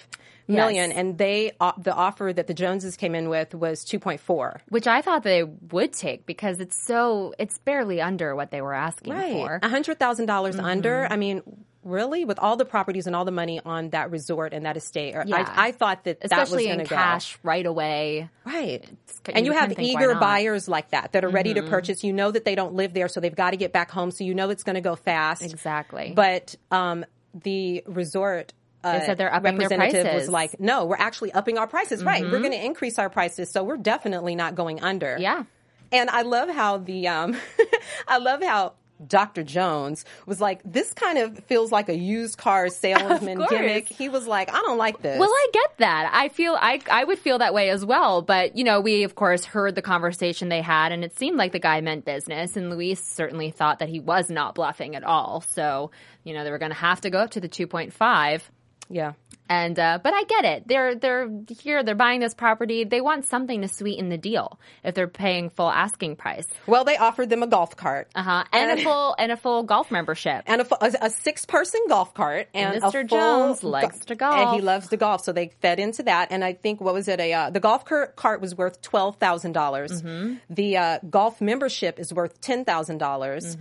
million, 0.48 0.90
Yes. 0.90 0.98
and 0.98 1.16
they 1.16 1.52
uh, 1.60 1.72
the 1.78 1.94
offer 1.94 2.32
that 2.32 2.48
the 2.48 2.54
Joneses 2.54 2.96
came 2.96 3.14
in 3.14 3.28
with 3.28 3.54
was 3.54 3.84
2.4. 3.84 4.60
Which 4.68 4.86
I 4.88 5.00
thought 5.00 5.22
they 5.22 5.44
would 5.44 5.92
take 5.92 6.26
because 6.26 6.58
it's 6.58 6.76
so 6.76 7.32
it's 7.38 7.56
barely 7.58 8.00
under 8.00 8.34
what 8.34 8.50
they 8.50 8.60
were 8.60 8.74
asking 8.74 9.12
for. 9.14 9.60
a 9.62 9.68
hundred 9.68 9.98
thousand 10.00 10.26
dollars 10.26 10.56
Mm-hmm. 10.56 10.64
under. 10.66 11.06
I 11.08 11.16
mean, 11.16 11.42
really, 11.84 12.24
with 12.24 12.38
all 12.38 12.56
the 12.56 12.64
properties 12.64 13.06
and 13.06 13.16
all 13.16 13.24
the 13.24 13.30
money 13.30 13.60
on 13.64 13.90
that 13.90 14.10
resort 14.10 14.52
and 14.52 14.66
that 14.66 14.76
estate, 14.76 15.14
Yeah. 15.26 15.36
I, 15.56 15.68
I 15.68 15.72
thought 15.72 16.04
that 16.04 16.18
Especially 16.22 16.66
that 16.66 16.72
in 16.74 16.78
was 16.80 16.88
going 16.88 16.98
to 16.98 17.04
cash 17.04 17.38
right 17.42 17.64
away. 17.64 18.28
right. 18.44 18.84
you 18.88 19.32
And 19.34 19.46
you 19.46 19.52
have 19.52 19.68
think, 19.72 19.80
eager 19.88 20.14
buyers 20.14 20.68
like 20.68 20.90
that 20.90 21.12
that 21.12 21.24
are 21.24 21.28
ready 21.30 21.54
Mm-hmm. 21.54 21.64
to 21.64 21.70
purchase. 21.70 22.04
You 22.04 22.12
know 22.12 22.30
that 22.30 22.44
they 22.44 22.54
don't 22.54 22.74
live 22.74 22.92
there, 22.94 23.08
so 23.08 23.20
they've 23.20 23.34
got 23.34 23.50
to 23.52 23.56
get 23.56 23.72
back 23.72 23.90
home. 23.90 24.10
So 24.10 24.24
you 24.24 24.34
know 24.34 24.50
it's 24.50 24.62
going 24.62 24.74
to 24.74 24.80
go 24.80 24.94
fast. 24.96 25.42
Exactly. 25.42 26.12
But 26.14 26.54
um, 26.70 27.04
the 27.34 27.82
resort. 27.86 28.52
Uh, 28.82 28.98
They 28.98 29.06
said 29.06 29.18
they're 29.18 29.32
upping 29.34 29.58
their 29.58 29.68
representative 29.68 30.14
was 30.14 30.28
like, 30.28 30.58
"No, 30.58 30.86
we're 30.86 30.96
actually 30.96 31.32
upping 31.32 31.58
our 31.58 31.66
prices. 31.66 32.02
Right, 32.02 32.22
we're 32.22 32.38
going 32.40 32.52
to 32.52 32.64
increase 32.64 32.98
our 32.98 33.10
prices, 33.10 33.50
so 33.50 33.62
we're 33.62 33.76
definitely 33.76 34.36
not 34.36 34.54
going 34.54 34.82
under." 34.82 35.16
Yeah. 35.18 35.44
And 35.92 36.08
I 36.08 36.22
love 36.22 36.48
how 36.48 36.78
the 36.78 37.08
um 37.08 37.36
I 38.08 38.18
love 38.18 38.42
how 38.42 38.72
Dr. 39.06 39.42
Jones 39.42 40.04
was 40.26 40.40
like, 40.40 40.60
this 40.64 40.92
kind 40.92 41.18
of 41.18 41.38
feels 41.44 41.72
like 41.72 41.88
a 41.88 41.96
used 41.96 42.36
car 42.38 42.68
salesman 42.68 43.44
gimmick. 43.48 43.88
He 43.88 44.08
was 44.08 44.26
like, 44.26 44.50
I 44.50 44.60
don't 44.60 44.78
like 44.78 45.00
this. 45.02 45.18
Well, 45.18 45.30
I 45.30 45.46
get 45.52 45.78
that. 45.78 46.10
I 46.12 46.28
feel 46.28 46.56
I 46.60 46.80
I 46.90 47.04
would 47.04 47.18
feel 47.18 47.38
that 47.38 47.54
way 47.54 47.70
as 47.70 47.84
well. 47.84 48.22
But 48.22 48.56
you 48.56 48.64
know, 48.64 48.80
we 48.80 49.04
of 49.04 49.14
course 49.14 49.44
heard 49.44 49.74
the 49.74 49.82
conversation 49.82 50.48
they 50.48 50.62
had, 50.62 50.92
and 50.92 51.02
it 51.04 51.16
seemed 51.16 51.36
like 51.36 51.52
the 51.52 51.58
guy 51.58 51.80
meant 51.80 52.04
business. 52.04 52.56
And 52.56 52.70
Luis 52.70 53.02
certainly 53.02 53.50
thought 53.50 53.78
that 53.78 53.88
he 53.88 54.00
was 54.00 54.30
not 54.30 54.54
bluffing 54.54 54.96
at 54.96 55.04
all. 55.04 55.40
So 55.40 55.90
you 56.24 56.34
know, 56.34 56.44
they 56.44 56.50
were 56.50 56.58
going 56.58 56.72
to 56.72 56.76
have 56.76 57.00
to 57.02 57.10
go 57.10 57.18
up 57.20 57.30
to 57.30 57.40
the 57.40 57.48
two 57.48 57.66
point 57.66 57.92
five. 57.92 58.50
yeah. 58.88 59.12
And 59.50 59.76
uh, 59.80 59.98
but 60.00 60.14
I 60.14 60.22
get 60.22 60.44
it. 60.44 60.68
They're 60.68 60.94
they're 60.94 61.28
here. 61.58 61.82
They're 61.82 61.96
buying 61.96 62.20
this 62.20 62.34
property. 62.34 62.84
They 62.84 63.00
want 63.00 63.24
something 63.26 63.62
to 63.62 63.68
sweeten 63.68 64.08
the 64.08 64.16
deal 64.16 64.60
if 64.84 64.94
they're 64.94 65.08
paying 65.08 65.50
full 65.50 65.68
asking 65.68 66.14
price. 66.16 66.46
Well, 66.68 66.84
they 66.84 66.96
offered 66.96 67.30
them 67.30 67.42
a 67.42 67.48
golf 67.48 67.74
cart. 67.76 68.08
Uh 68.14 68.22
huh. 68.22 68.44
And 68.52 68.78
a 68.78 68.82
full 68.84 69.16
and 69.18 69.32
a 69.32 69.36
full 69.36 69.64
golf 69.64 69.90
membership. 69.90 70.44
And 70.46 70.60
a, 70.60 70.84
a, 70.84 70.92
a 71.06 71.10
six-person 71.10 71.80
golf 71.88 72.14
cart, 72.14 72.46
and, 72.54 72.76
And 72.76 72.84
Mr. 72.84 73.04
Jones 73.04 73.64
likes 73.64 73.98
to 74.06 74.14
golf. 74.14 74.36
and 74.36 74.54
he 74.54 74.62
loves 74.62 74.88
to 74.90 74.96
golf. 74.96 75.24
So 75.24 75.32
they 75.32 75.48
fed 75.60 75.80
into 75.80 76.04
that, 76.04 76.28
and 76.30 76.44
I 76.44 76.52
think 76.52 76.80
what 76.80 76.94
was 76.94 77.08
it? 77.08 77.18
A 77.18 77.32
uh, 77.32 77.50
the 77.50 77.58
golf 77.60 77.84
cart, 77.84 78.14
cart 78.14 78.40
was 78.40 78.54
worth 78.56 78.80
twelve 78.82 79.18
dollars. 79.18 79.90
Mm-hmm. 80.00 80.34
The 80.48 80.76
uh, 80.76 80.98
golf 81.10 81.40
membership 81.40 81.98
is 81.98 82.14
worth 82.14 82.40
ten 82.40 82.64
thousand 82.64 82.98
Mm-hmm. 82.98 82.98
dollars. 82.98 83.56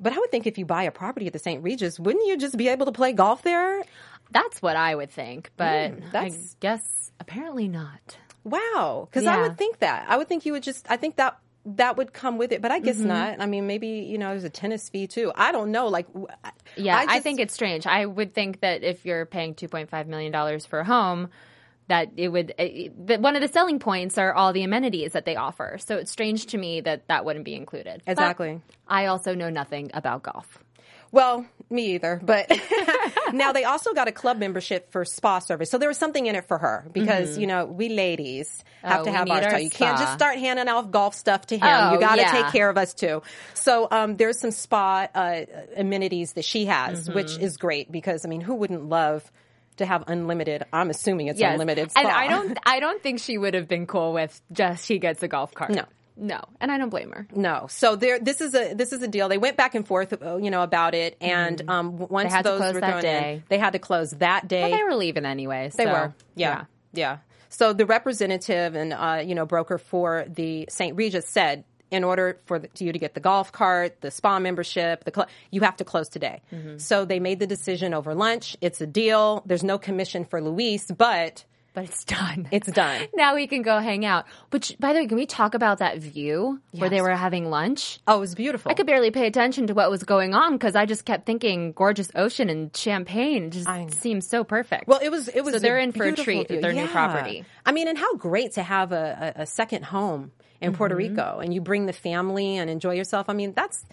But 0.00 0.12
I 0.12 0.18
would 0.18 0.30
think 0.30 0.46
if 0.46 0.58
you 0.58 0.64
buy 0.64 0.84
a 0.84 0.90
property 0.90 1.26
at 1.26 1.32
the 1.32 1.38
St. 1.38 1.62
Regis, 1.62 1.98
wouldn't 1.98 2.26
you 2.26 2.36
just 2.36 2.56
be 2.56 2.68
able 2.68 2.86
to 2.86 2.92
play 2.92 3.12
golf 3.12 3.42
there? 3.42 3.82
That's 4.30 4.60
what 4.60 4.76
I 4.76 4.94
would 4.94 5.10
think, 5.10 5.50
but 5.56 5.66
I 5.66 5.92
that's- 6.12 6.56
guess 6.60 7.12
apparently 7.20 7.68
not. 7.68 8.16
Wow, 8.44 9.08
because 9.10 9.26
I 9.26 9.40
would 9.42 9.58
think 9.58 9.80
that. 9.80 10.06
I 10.08 10.16
would 10.16 10.28
think 10.28 10.46
you 10.46 10.52
would 10.52 10.62
just. 10.62 10.86
I 10.90 10.96
think 10.96 11.16
that 11.16 11.38
that 11.66 11.96
would 11.98 12.12
come 12.14 12.38
with 12.38 12.52
it, 12.52 12.62
but 12.62 12.70
I 12.70 12.78
guess 12.78 12.96
Mm-hmm. 12.96 13.08
not. 13.08 13.40
I 13.40 13.46
mean, 13.46 13.66
maybe 13.66 13.88
you 13.88 14.16
know, 14.16 14.30
there's 14.30 14.44
a 14.44 14.48
tennis 14.50 14.88
fee 14.88 15.06
too. 15.06 15.32
I 15.34 15.52
don't 15.52 15.70
know. 15.70 15.88
Like, 15.88 16.06
Yeah, 16.76 16.96
I, 16.96 17.06
just- 17.06 17.22
think 17.24 17.40
it's 17.40 17.52
strange. 17.52 17.86
I 17.86 18.06
would 18.06 18.32
think 18.34 18.60
that 18.60 18.82
if 18.84 19.04
you're 19.04 19.26
paying 19.26 19.54
$2.5 19.54 20.06
million 20.06 20.60
for 20.60 20.78
a 20.80 20.84
home, 20.84 21.28
that 21.88 22.12
it 22.16 22.28
would. 22.28 22.54
It, 22.58 23.06
that 23.08 23.20
one 23.20 23.34
of 23.36 23.42
the 23.42 23.48
selling 23.48 23.80
points 23.80 24.16
are 24.18 24.32
all 24.32 24.52
the 24.54 24.62
amenities 24.62 25.12
that 25.12 25.24
they 25.26 25.36
offer. 25.36 25.76
So 25.80 25.96
it's 25.96 26.10
strange 26.10 26.46
to 26.46 26.58
me 26.58 26.80
that 26.82 27.08
that 27.08 27.24
wouldn't 27.26 27.44
be 27.44 27.54
included. 27.54 28.02
But 28.06 28.12
Exactly. 28.12 28.62
I 28.86 29.06
also 29.06 29.34
know 29.34 29.50
nothing 29.50 29.90
about 29.92 30.22
golf. 30.22 30.58
Well, 31.12 31.46
me 31.70 31.94
either. 31.94 32.20
But 32.22 32.50
now 33.32 33.52
they 33.52 33.64
also 33.64 33.92
got 33.94 34.08
a 34.08 34.12
club 34.12 34.38
membership 34.38 34.90
for 34.92 35.04
spa 35.04 35.38
service. 35.38 35.70
So 35.70 35.78
there 35.78 35.88
was 35.88 35.98
something 35.98 36.26
in 36.26 36.34
it 36.34 36.46
for 36.46 36.58
her 36.58 36.86
because, 36.92 37.36
you 37.38 37.46
know, 37.46 37.66
we 37.66 37.88
ladies 37.88 38.64
have 38.82 39.00
Oh, 39.00 39.04
to 39.04 39.10
have 39.12 39.30
our 39.30 39.40
too. 39.50 39.62
You 39.64 39.70
can't 39.70 39.98
just 39.98 40.14
start 40.14 40.38
handing 40.38 40.68
off 40.68 40.90
golf 40.90 41.14
stuff 41.14 41.46
to 41.48 41.56
him. 41.56 41.62
Oh, 41.64 41.92
you 41.94 42.00
got 42.00 42.16
to 42.16 42.22
yeah. 42.22 42.42
take 42.42 42.52
care 42.52 42.70
of 42.70 42.78
us 42.78 42.94
too. 42.94 43.22
So 43.54 43.86
um, 43.90 44.16
there's 44.16 44.38
some 44.40 44.50
spa 44.50 45.08
uh, 45.14 45.40
amenities 45.76 46.34
that 46.34 46.44
she 46.44 46.66
has, 46.66 47.04
Mm-hmm. 47.04 47.14
which 47.14 47.38
is 47.38 47.56
great 47.58 47.90
because, 47.92 48.24
I 48.24 48.28
mean, 48.28 48.40
who 48.40 48.54
wouldn't 48.54 48.88
love 48.88 49.30
to 49.76 49.84
have 49.86 50.04
unlimited? 50.08 50.64
I'm 50.72 50.90
assuming 50.90 51.26
it's 51.28 51.38
Yes. 51.38 51.52
unlimited 51.52 51.90
spa. 51.90 52.00
And 52.00 52.08
I 52.08 52.28
don't. 52.28 52.58
I 52.64 52.80
don't 52.80 53.02
think 53.02 53.20
she 53.20 53.36
would 53.38 53.54
have 53.54 53.68
been 53.68 53.86
cool 53.86 54.12
with 54.12 54.40
just 54.52 54.86
she 54.86 54.98
gets 54.98 55.22
a 55.22 55.28
golf 55.28 55.54
cart. 55.54 55.70
No. 55.70 55.84
No, 56.18 56.40
and 56.60 56.72
I 56.72 56.78
don't 56.78 56.88
blame 56.88 57.12
her. 57.12 57.26
No. 57.34 57.66
So 57.70 57.94
there, 57.94 58.18
this 58.18 58.40
is 58.40 58.54
a 58.54 58.74
this 58.74 58.92
is 58.92 59.02
a 59.02 59.08
deal. 59.08 59.28
They 59.28 59.38
went 59.38 59.56
back 59.56 59.74
and 59.74 59.86
forth, 59.86 60.20
uh, 60.20 60.36
you 60.36 60.50
know, 60.50 60.62
about 60.62 60.94
it, 60.94 61.16
and 61.20 61.62
um, 61.70 61.96
once 61.96 62.08
Mm-hmm. 62.10 62.28
They 62.28 62.28
had 62.28 62.42
to 62.42 62.50
those 62.50 62.74
were 62.74 62.80
thrown 62.80 63.02
day. 63.02 63.34
in, 63.34 63.44
they 63.48 63.58
had 63.58 63.72
to 63.74 63.78
close 63.78 64.10
that 64.12 64.48
day. 64.48 64.62
But 64.62 64.76
they 64.76 64.82
were 64.82 64.94
leaving 64.94 65.24
anyway. 65.24 65.70
They 65.74 65.84
so, 65.84 65.90
were. 65.90 66.14
Yeah. 66.34 66.64
yeah. 66.92 67.18
So 67.48 67.72
the 67.72 67.86
representative 67.86 68.74
and 68.74 68.92
uh, 68.92 69.22
you 69.24 69.34
know 69.34 69.46
broker 69.46 69.78
for 69.78 70.26
the 70.28 70.66
St. 70.68 70.96
Regis 70.96 71.26
said, 71.28 71.64
in 71.90 72.04
order 72.04 72.40
for 72.46 72.58
the, 72.58 72.68
you 72.78 72.92
to 72.92 72.98
get 72.98 73.14
the 73.14 73.20
golf 73.20 73.52
cart, 73.52 74.00
the 74.00 74.10
spa 74.10 74.38
membership, 74.38 75.04
the 75.04 75.12
cl- 75.14 75.28
you 75.50 75.62
have 75.62 75.76
to 75.76 75.84
close 75.84 76.08
today. 76.08 76.42
Mm-hmm. 76.52 76.78
So 76.78 77.04
they 77.04 77.20
made 77.20 77.38
the 77.38 77.46
decision 77.46 77.94
over 77.94 78.14
lunch. 78.14 78.56
It's 78.60 78.80
a 78.80 78.86
deal. 78.86 79.42
There's 79.46 79.64
no 79.64 79.78
commission 79.78 80.24
for 80.24 80.42
Luis, 80.42 80.90
but 80.90 81.44
But 81.74 81.84
it's 81.84 82.04
done. 82.04 82.48
it's 82.50 82.70
done. 82.72 83.06
now 83.14 83.34
we 83.36 83.46
can 83.46 83.62
go 83.62 83.78
hang 83.78 84.04
out. 84.04 84.24
Which, 84.50 84.74
by 84.80 84.92
the 84.92 85.00
way, 85.00 85.06
can 85.06 85.16
we 85.16 85.26
talk 85.26 85.54
about 85.54 85.78
that 85.78 85.98
view 85.98 86.60
where 86.72 86.90
they 86.90 87.00
were 87.00 87.14
having 87.14 87.50
lunch? 87.50 88.00
Oh, 88.08 88.16
it 88.16 88.20
was 88.20 88.34
beautiful. 88.34 88.70
I 88.70 88.74
could 88.74 88.86
barely 88.86 89.10
pay 89.12 89.26
attention 89.28 89.68
to 89.68 89.74
what 89.74 89.88
was 89.90 90.02
going 90.02 90.34
on 90.34 90.54
because 90.54 90.74
I 90.74 90.86
just 90.86 91.04
kept 91.04 91.24
thinking 91.26 91.72
gorgeous 91.72 92.10
ocean 92.16 92.48
and 92.50 92.76
champagne 92.76 93.44
It 93.44 93.50
just 93.52 94.00
seems 94.00 94.26
so 94.26 94.42
perfect. 94.42 94.88
Well, 94.88 94.98
it 95.02 95.10
was. 95.10 95.28
It 95.28 95.42
was. 95.44 95.54
So 95.54 95.60
they're 95.60 95.78
in 95.78 95.92
for 95.92 96.04
a 96.04 96.12
treat 96.16 96.48
view. 96.48 96.56
with 96.56 96.62
their 96.62 96.72
new 96.72 96.88
property. 96.88 97.44
I 97.64 97.70
mean, 97.72 97.86
and 97.86 97.96
how 97.96 98.14
great 98.16 98.52
to 98.54 98.62
have 98.62 98.90
a, 98.92 99.34
a, 99.36 99.42
a 99.42 99.46
second 99.46 99.84
home 99.84 100.32
in 100.60 100.74
Puerto 100.74 100.96
Mm-hmm. 100.96 101.14
Rico, 101.16 101.38
and 101.38 101.54
you 101.54 101.60
bring 101.60 101.86
the 101.86 101.92
family 101.92 102.56
and 102.56 102.68
enjoy 102.68 102.94
yourself. 102.94 103.28
I 103.28 103.34
mean, 103.34 103.52
that's 103.54 103.84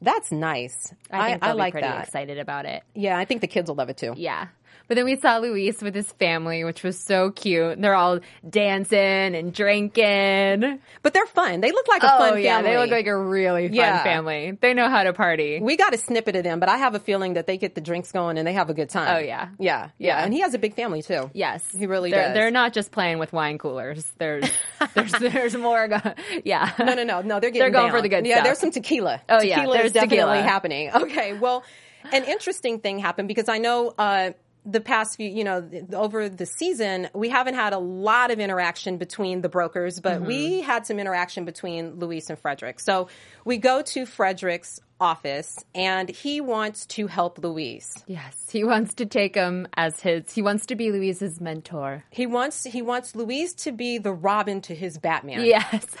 that's 0.00 0.32
nice. 0.32 0.94
I 1.10 1.30
think 1.30 1.42
they'll 1.42 1.52
be 1.52 1.58
like 1.58 1.72
pretty 1.72 1.86
that. 1.88 2.04
excited 2.06 2.38
about 2.38 2.64
it. 2.66 2.82
Yeah, 2.94 3.18
I 3.18 3.24
think 3.26 3.40
the 3.42 3.46
kids 3.46 3.68
will 3.68 3.76
love 3.76 3.88
it 3.90 3.96
too. 3.98 4.14
Yeah. 4.16 4.46
But 4.88 4.94
then 4.96 5.04
we 5.04 5.16
saw 5.16 5.38
Luis 5.38 5.82
with 5.82 5.94
his 5.94 6.10
family, 6.12 6.62
which 6.64 6.82
was 6.82 6.98
so 6.98 7.30
cute. 7.30 7.80
They're 7.80 7.94
all 7.94 8.20
dancing 8.48 8.98
and 9.34 9.52
drinking. 9.52 10.80
But 11.02 11.12
they're 11.14 11.26
fun. 11.26 11.60
They 11.60 11.72
look 11.72 11.88
like 11.88 12.02
a 12.02 12.14
oh 12.14 12.18
fun 12.18 12.42
yeah, 12.42 12.56
family. 12.58 12.70
they 12.70 12.78
look 12.78 12.90
like 12.90 13.06
a 13.06 13.16
really 13.16 13.68
fun 13.68 13.74
Yeah. 13.74 14.02
family. 14.02 14.56
They 14.60 14.74
know 14.74 14.88
how 14.88 15.02
to 15.04 15.12
party. 15.12 15.60
we 15.60 15.76
got 15.76 15.94
a 15.94 15.98
snippet 15.98 16.36
of 16.36 16.44
them, 16.44 16.60
but 16.60 16.68
I 16.68 16.76
have 16.78 16.94
a 16.94 17.00
feeling 17.00 17.34
that 17.34 17.46
they 17.46 17.56
get 17.58 17.74
the 17.74 17.80
drinks 17.80 18.12
going 18.12 18.38
and 18.38 18.46
they 18.46 18.52
have 18.52 18.70
a 18.70 18.74
good 18.74 18.88
time. 18.90 19.16
Oh, 19.16 19.18
yeah. 19.18 19.48
yeah, 19.58 19.88
yeah. 19.98 20.16
Yeah. 20.18 20.24
And 20.24 20.32
he 20.32 20.40
has 20.40 20.54
a 20.54 20.58
big 20.58 20.74
family 20.74 21.02
too. 21.02 21.30
Yes, 21.34 21.64
He 21.76 21.86
really 21.86 22.10
they're, 22.10 22.28
does. 22.28 22.34
They're 22.34 22.50
not 22.50 22.72
just 22.72 22.90
playing 22.92 23.18
with 23.18 23.32
wine 23.32 23.58
coolers. 23.58 24.04
There's 24.18 24.50
there's 24.94 25.12
there's 25.12 25.56
more. 25.56 25.88
Go- 25.88 26.00
yeah. 26.44 26.72
No, 26.78 26.94
no, 26.94 27.02
no, 27.04 27.22
no. 27.22 27.40
They're 27.40 27.50
getting 27.50 27.60
They're 27.60 27.70
going 27.70 27.86
down. 27.92 27.96
for 27.98 28.02
the 28.02 28.08
good 28.08 28.26
Yeah, 28.26 28.36
stuff. 28.36 28.44
there's 28.44 28.58
some 28.58 28.70
tequila. 28.70 29.20
Oh, 29.28 29.40
yeah, 29.42 29.56
tequila 29.56 29.74
there's 29.78 29.86
is 29.86 29.92
definitely 29.92 30.16
tequila. 30.18 30.42
happening. 30.42 30.90
Okay, 30.94 31.32
well, 31.34 31.64
an 32.12 32.24
interesting 32.24 32.78
thing 32.80 32.98
happened 32.98 33.28
because 33.28 33.48
I 33.48 33.58
know 33.58 33.92
uh, 33.98 34.30
the 34.68 34.80
past 34.80 35.16
few, 35.16 35.28
you 35.28 35.44
know, 35.44 35.68
over 35.92 36.28
the 36.28 36.44
season, 36.44 37.08
we 37.14 37.28
haven't 37.28 37.54
had 37.54 37.72
a 37.72 37.78
lot 37.78 38.30
of 38.32 38.40
interaction 38.40 38.98
between 38.98 39.40
the 39.40 39.48
brokers, 39.48 40.00
but 40.00 40.20
we 40.22 40.36
Mm-hmm. 40.60 40.66
had 40.66 40.86
some 40.86 40.98
interaction 40.98 41.44
between 41.44 41.98
Luis 42.00 42.28
and 42.28 42.38
Frederick. 42.38 42.80
So 42.80 43.08
we 43.44 43.58
go 43.58 43.82
to 43.82 44.04
Frederick's 44.06 44.80
office, 45.00 45.64
and 45.74 46.08
he 46.08 46.40
wants 46.40 46.86
to 46.86 47.06
help 47.06 47.38
Luis. 47.38 47.94
Yes, 48.06 48.48
he 48.50 48.64
wants 48.64 48.94
to 48.94 49.06
take 49.06 49.34
him 49.36 49.68
as 49.76 50.00
his. 50.00 50.32
He 50.32 50.42
wants 50.42 50.66
to 50.66 50.74
be 50.74 50.90
Luis's 50.90 51.40
mentor. 51.40 52.02
He 52.10 52.26
wants 52.26 52.64
he 52.64 52.82
wants 52.82 53.14
Luis 53.14 53.52
to 53.54 53.72
be 53.72 53.98
the 53.98 54.12
Robin 54.12 54.60
to 54.62 54.74
his 54.74 54.98
Batman. 54.98 55.44
Yes. 55.44 55.86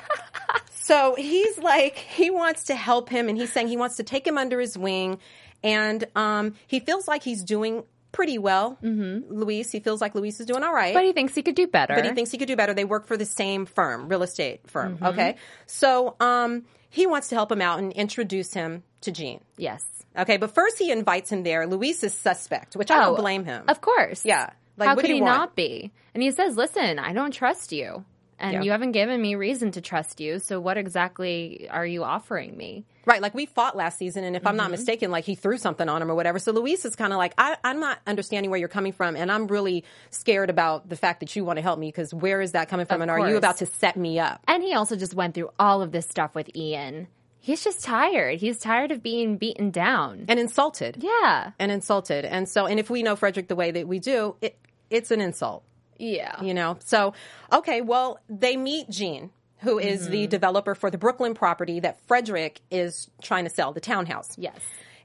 So 0.70 1.16
he's 1.18 1.58
like, 1.58 1.96
he 1.96 2.30
wants 2.30 2.64
to 2.66 2.76
help 2.76 3.08
him, 3.08 3.28
and 3.28 3.36
he's 3.36 3.52
saying 3.52 3.66
he 3.66 3.76
wants 3.76 3.96
to 3.96 4.04
take 4.04 4.24
him 4.24 4.38
under 4.38 4.60
his 4.60 4.78
wing, 4.78 5.18
and 5.64 6.04
um, 6.14 6.54
he 6.68 6.78
feels 6.78 7.08
like 7.08 7.24
he's 7.24 7.42
doing 7.42 7.82
pretty 8.16 8.38
well. 8.38 8.78
Mm-hmm. 8.82 9.30
Luis, 9.32 9.70
he 9.70 9.80
feels 9.80 10.00
like 10.00 10.14
Luis 10.14 10.40
is 10.40 10.46
doing 10.46 10.62
all 10.64 10.72
right. 10.72 10.94
but 10.94 11.04
he 11.04 11.12
thinks 11.12 11.34
he 11.34 11.42
could 11.42 11.54
do 11.54 11.66
better. 11.66 11.94
but 11.94 12.04
he 12.04 12.12
thinks 12.12 12.30
he 12.30 12.38
could 12.38 12.48
do 12.48 12.56
better. 12.56 12.72
They 12.74 12.84
work 12.86 13.06
for 13.06 13.16
the 13.16 13.26
same 13.26 13.66
firm, 13.66 14.08
real 14.08 14.22
estate 14.22 14.68
firm. 14.70 14.94
Mm-hmm. 14.94 15.06
Okay, 15.06 15.36
so 15.66 16.16
um, 16.18 16.64
he 16.88 17.06
wants 17.06 17.28
to 17.28 17.34
help 17.34 17.52
him 17.52 17.60
out 17.60 17.78
and 17.78 17.92
introduce 17.92 18.52
him 18.54 18.82
to 19.02 19.12
Jean. 19.12 19.40
yes. 19.56 19.84
Okay, 20.18 20.38
but 20.38 20.54
first 20.54 20.78
he 20.78 20.90
invites 20.90 21.30
him 21.30 21.42
there. 21.42 21.66
Luis 21.66 22.02
is 22.02 22.14
suspect, 22.14 22.74
which 22.74 22.90
I 22.90 23.00
don't 23.04 23.16
blame 23.18 23.44
him. 23.44 23.64
Oh, 23.68 23.70
Of 23.70 23.82
course. 23.82 24.24
Yeah. 24.24 24.48
Like, 24.78 24.88
How 24.88 24.94
what 24.96 25.02
could 25.02 25.10
he 25.14 25.20
want? 25.20 25.36
not 25.36 25.54
be? 25.56 25.92
And 26.14 26.22
he 26.22 26.30
says, 26.30 26.56
"Listen, 26.56 26.98
I 26.98 27.12
don't 27.12 27.32
trust 27.32 27.70
you, 27.70 28.02
and 28.38 28.52
Yeah. 28.54 28.62
you 28.62 28.70
haven't 28.70 28.92
given 28.92 29.20
me 29.20 29.34
reason 29.34 29.70
to 29.72 29.80
trust 29.80 30.20
you. 30.20 30.38
So 30.38 30.60
what 30.60 30.76
exactly 30.76 31.68
are 31.70 31.86
you 31.86 32.04
offering 32.04 32.56
me?" 32.56 32.84
Right, 33.04 33.22
like 33.22 33.34
we 33.34 33.46
fought 33.46 33.76
last 33.76 33.98
season, 33.98 34.24
and 34.24 34.34
if 34.34 34.44
I'm 34.46 34.52
Mm-hmm. 34.52 34.56
not 34.58 34.70
mistaken, 34.72 35.10
like 35.12 35.24
he 35.24 35.36
threw 35.36 35.58
something 35.58 35.88
on 35.88 36.02
him 36.02 36.10
or 36.10 36.14
whatever. 36.16 36.38
So 36.40 36.50
Luis 36.52 36.84
is 36.84 36.96
kind 36.96 37.12
of 37.12 37.18
like, 37.18 37.34
I, 37.38 37.56
I'm 37.62 37.78
not 37.78 37.98
understanding 38.06 38.50
where 38.50 38.58
you're 38.58 38.68
coming 38.68 38.92
from, 38.92 39.14
and 39.14 39.30
I'm 39.30 39.46
really 39.46 39.84
scared 40.10 40.50
about 40.50 40.88
the 40.88 40.96
fact 40.96 41.20
that 41.20 41.36
you 41.36 41.44
want 41.44 41.58
to 41.58 41.62
help 41.62 41.78
me 41.78 41.88
because 41.88 42.12
where 42.12 42.40
is 42.40 42.52
that 42.52 42.68
coming 42.68 42.84
from, 42.86 42.96
Of 42.96 43.02
and 43.02 43.10
are 43.12 43.28
you 43.30 43.36
about 43.36 43.58
to 43.58 43.66
set 43.66 43.96
me 43.96 44.18
up? 44.18 44.40
And 44.48 44.62
he 44.62 44.74
also 44.74 44.96
just 44.96 45.14
went 45.14 45.34
through 45.34 45.50
all 45.58 45.82
of 45.82 45.92
this 45.92 46.06
stuff 46.06 46.34
with 46.34 46.50
Ian. 46.56 47.06
He's 47.38 47.62
just 47.62 47.84
tired. 47.84 48.40
He's 48.40 48.58
tired 48.58 48.90
of 48.90 49.04
being 49.04 49.36
beaten 49.36 49.70
down. 49.70 50.24
And 50.26 50.40
insulted, 50.40 50.96
yeah. 50.98 51.52
and 51.60 51.70
insulted, 51.70 52.24
and 52.24 52.48
so, 52.48 52.66
and 52.66 52.80
if 52.80 52.90
we 52.90 53.04
know 53.04 53.14
Frederick 53.14 53.46
the 53.46 53.54
way 53.54 53.70
that 53.70 53.86
we 53.86 54.00
do, 54.00 54.34
it, 54.40 54.58
it's 54.90 55.12
an 55.12 55.20
insult, 55.20 55.62
Yeah. 55.98 56.42
you 56.42 56.54
know. 56.54 56.78
So, 56.84 57.14
okay, 57.52 57.80
well, 57.80 58.18
they 58.28 58.56
meet 58.56 58.90
Gene, 58.90 59.30
who 59.58 59.78
is 59.78 60.02
Mm-hmm. 60.02 60.12
the 60.12 60.26
developer 60.26 60.74
for 60.74 60.90
the 60.90 60.98
Brooklyn 60.98 61.34
property 61.34 61.80
that 61.80 61.98
Frederick 62.06 62.60
is 62.70 63.10
trying 63.22 63.44
to 63.44 63.50
sell, 63.50 63.72
the 63.72 63.80
townhouse. 63.80 64.36
Yes. 64.38 64.58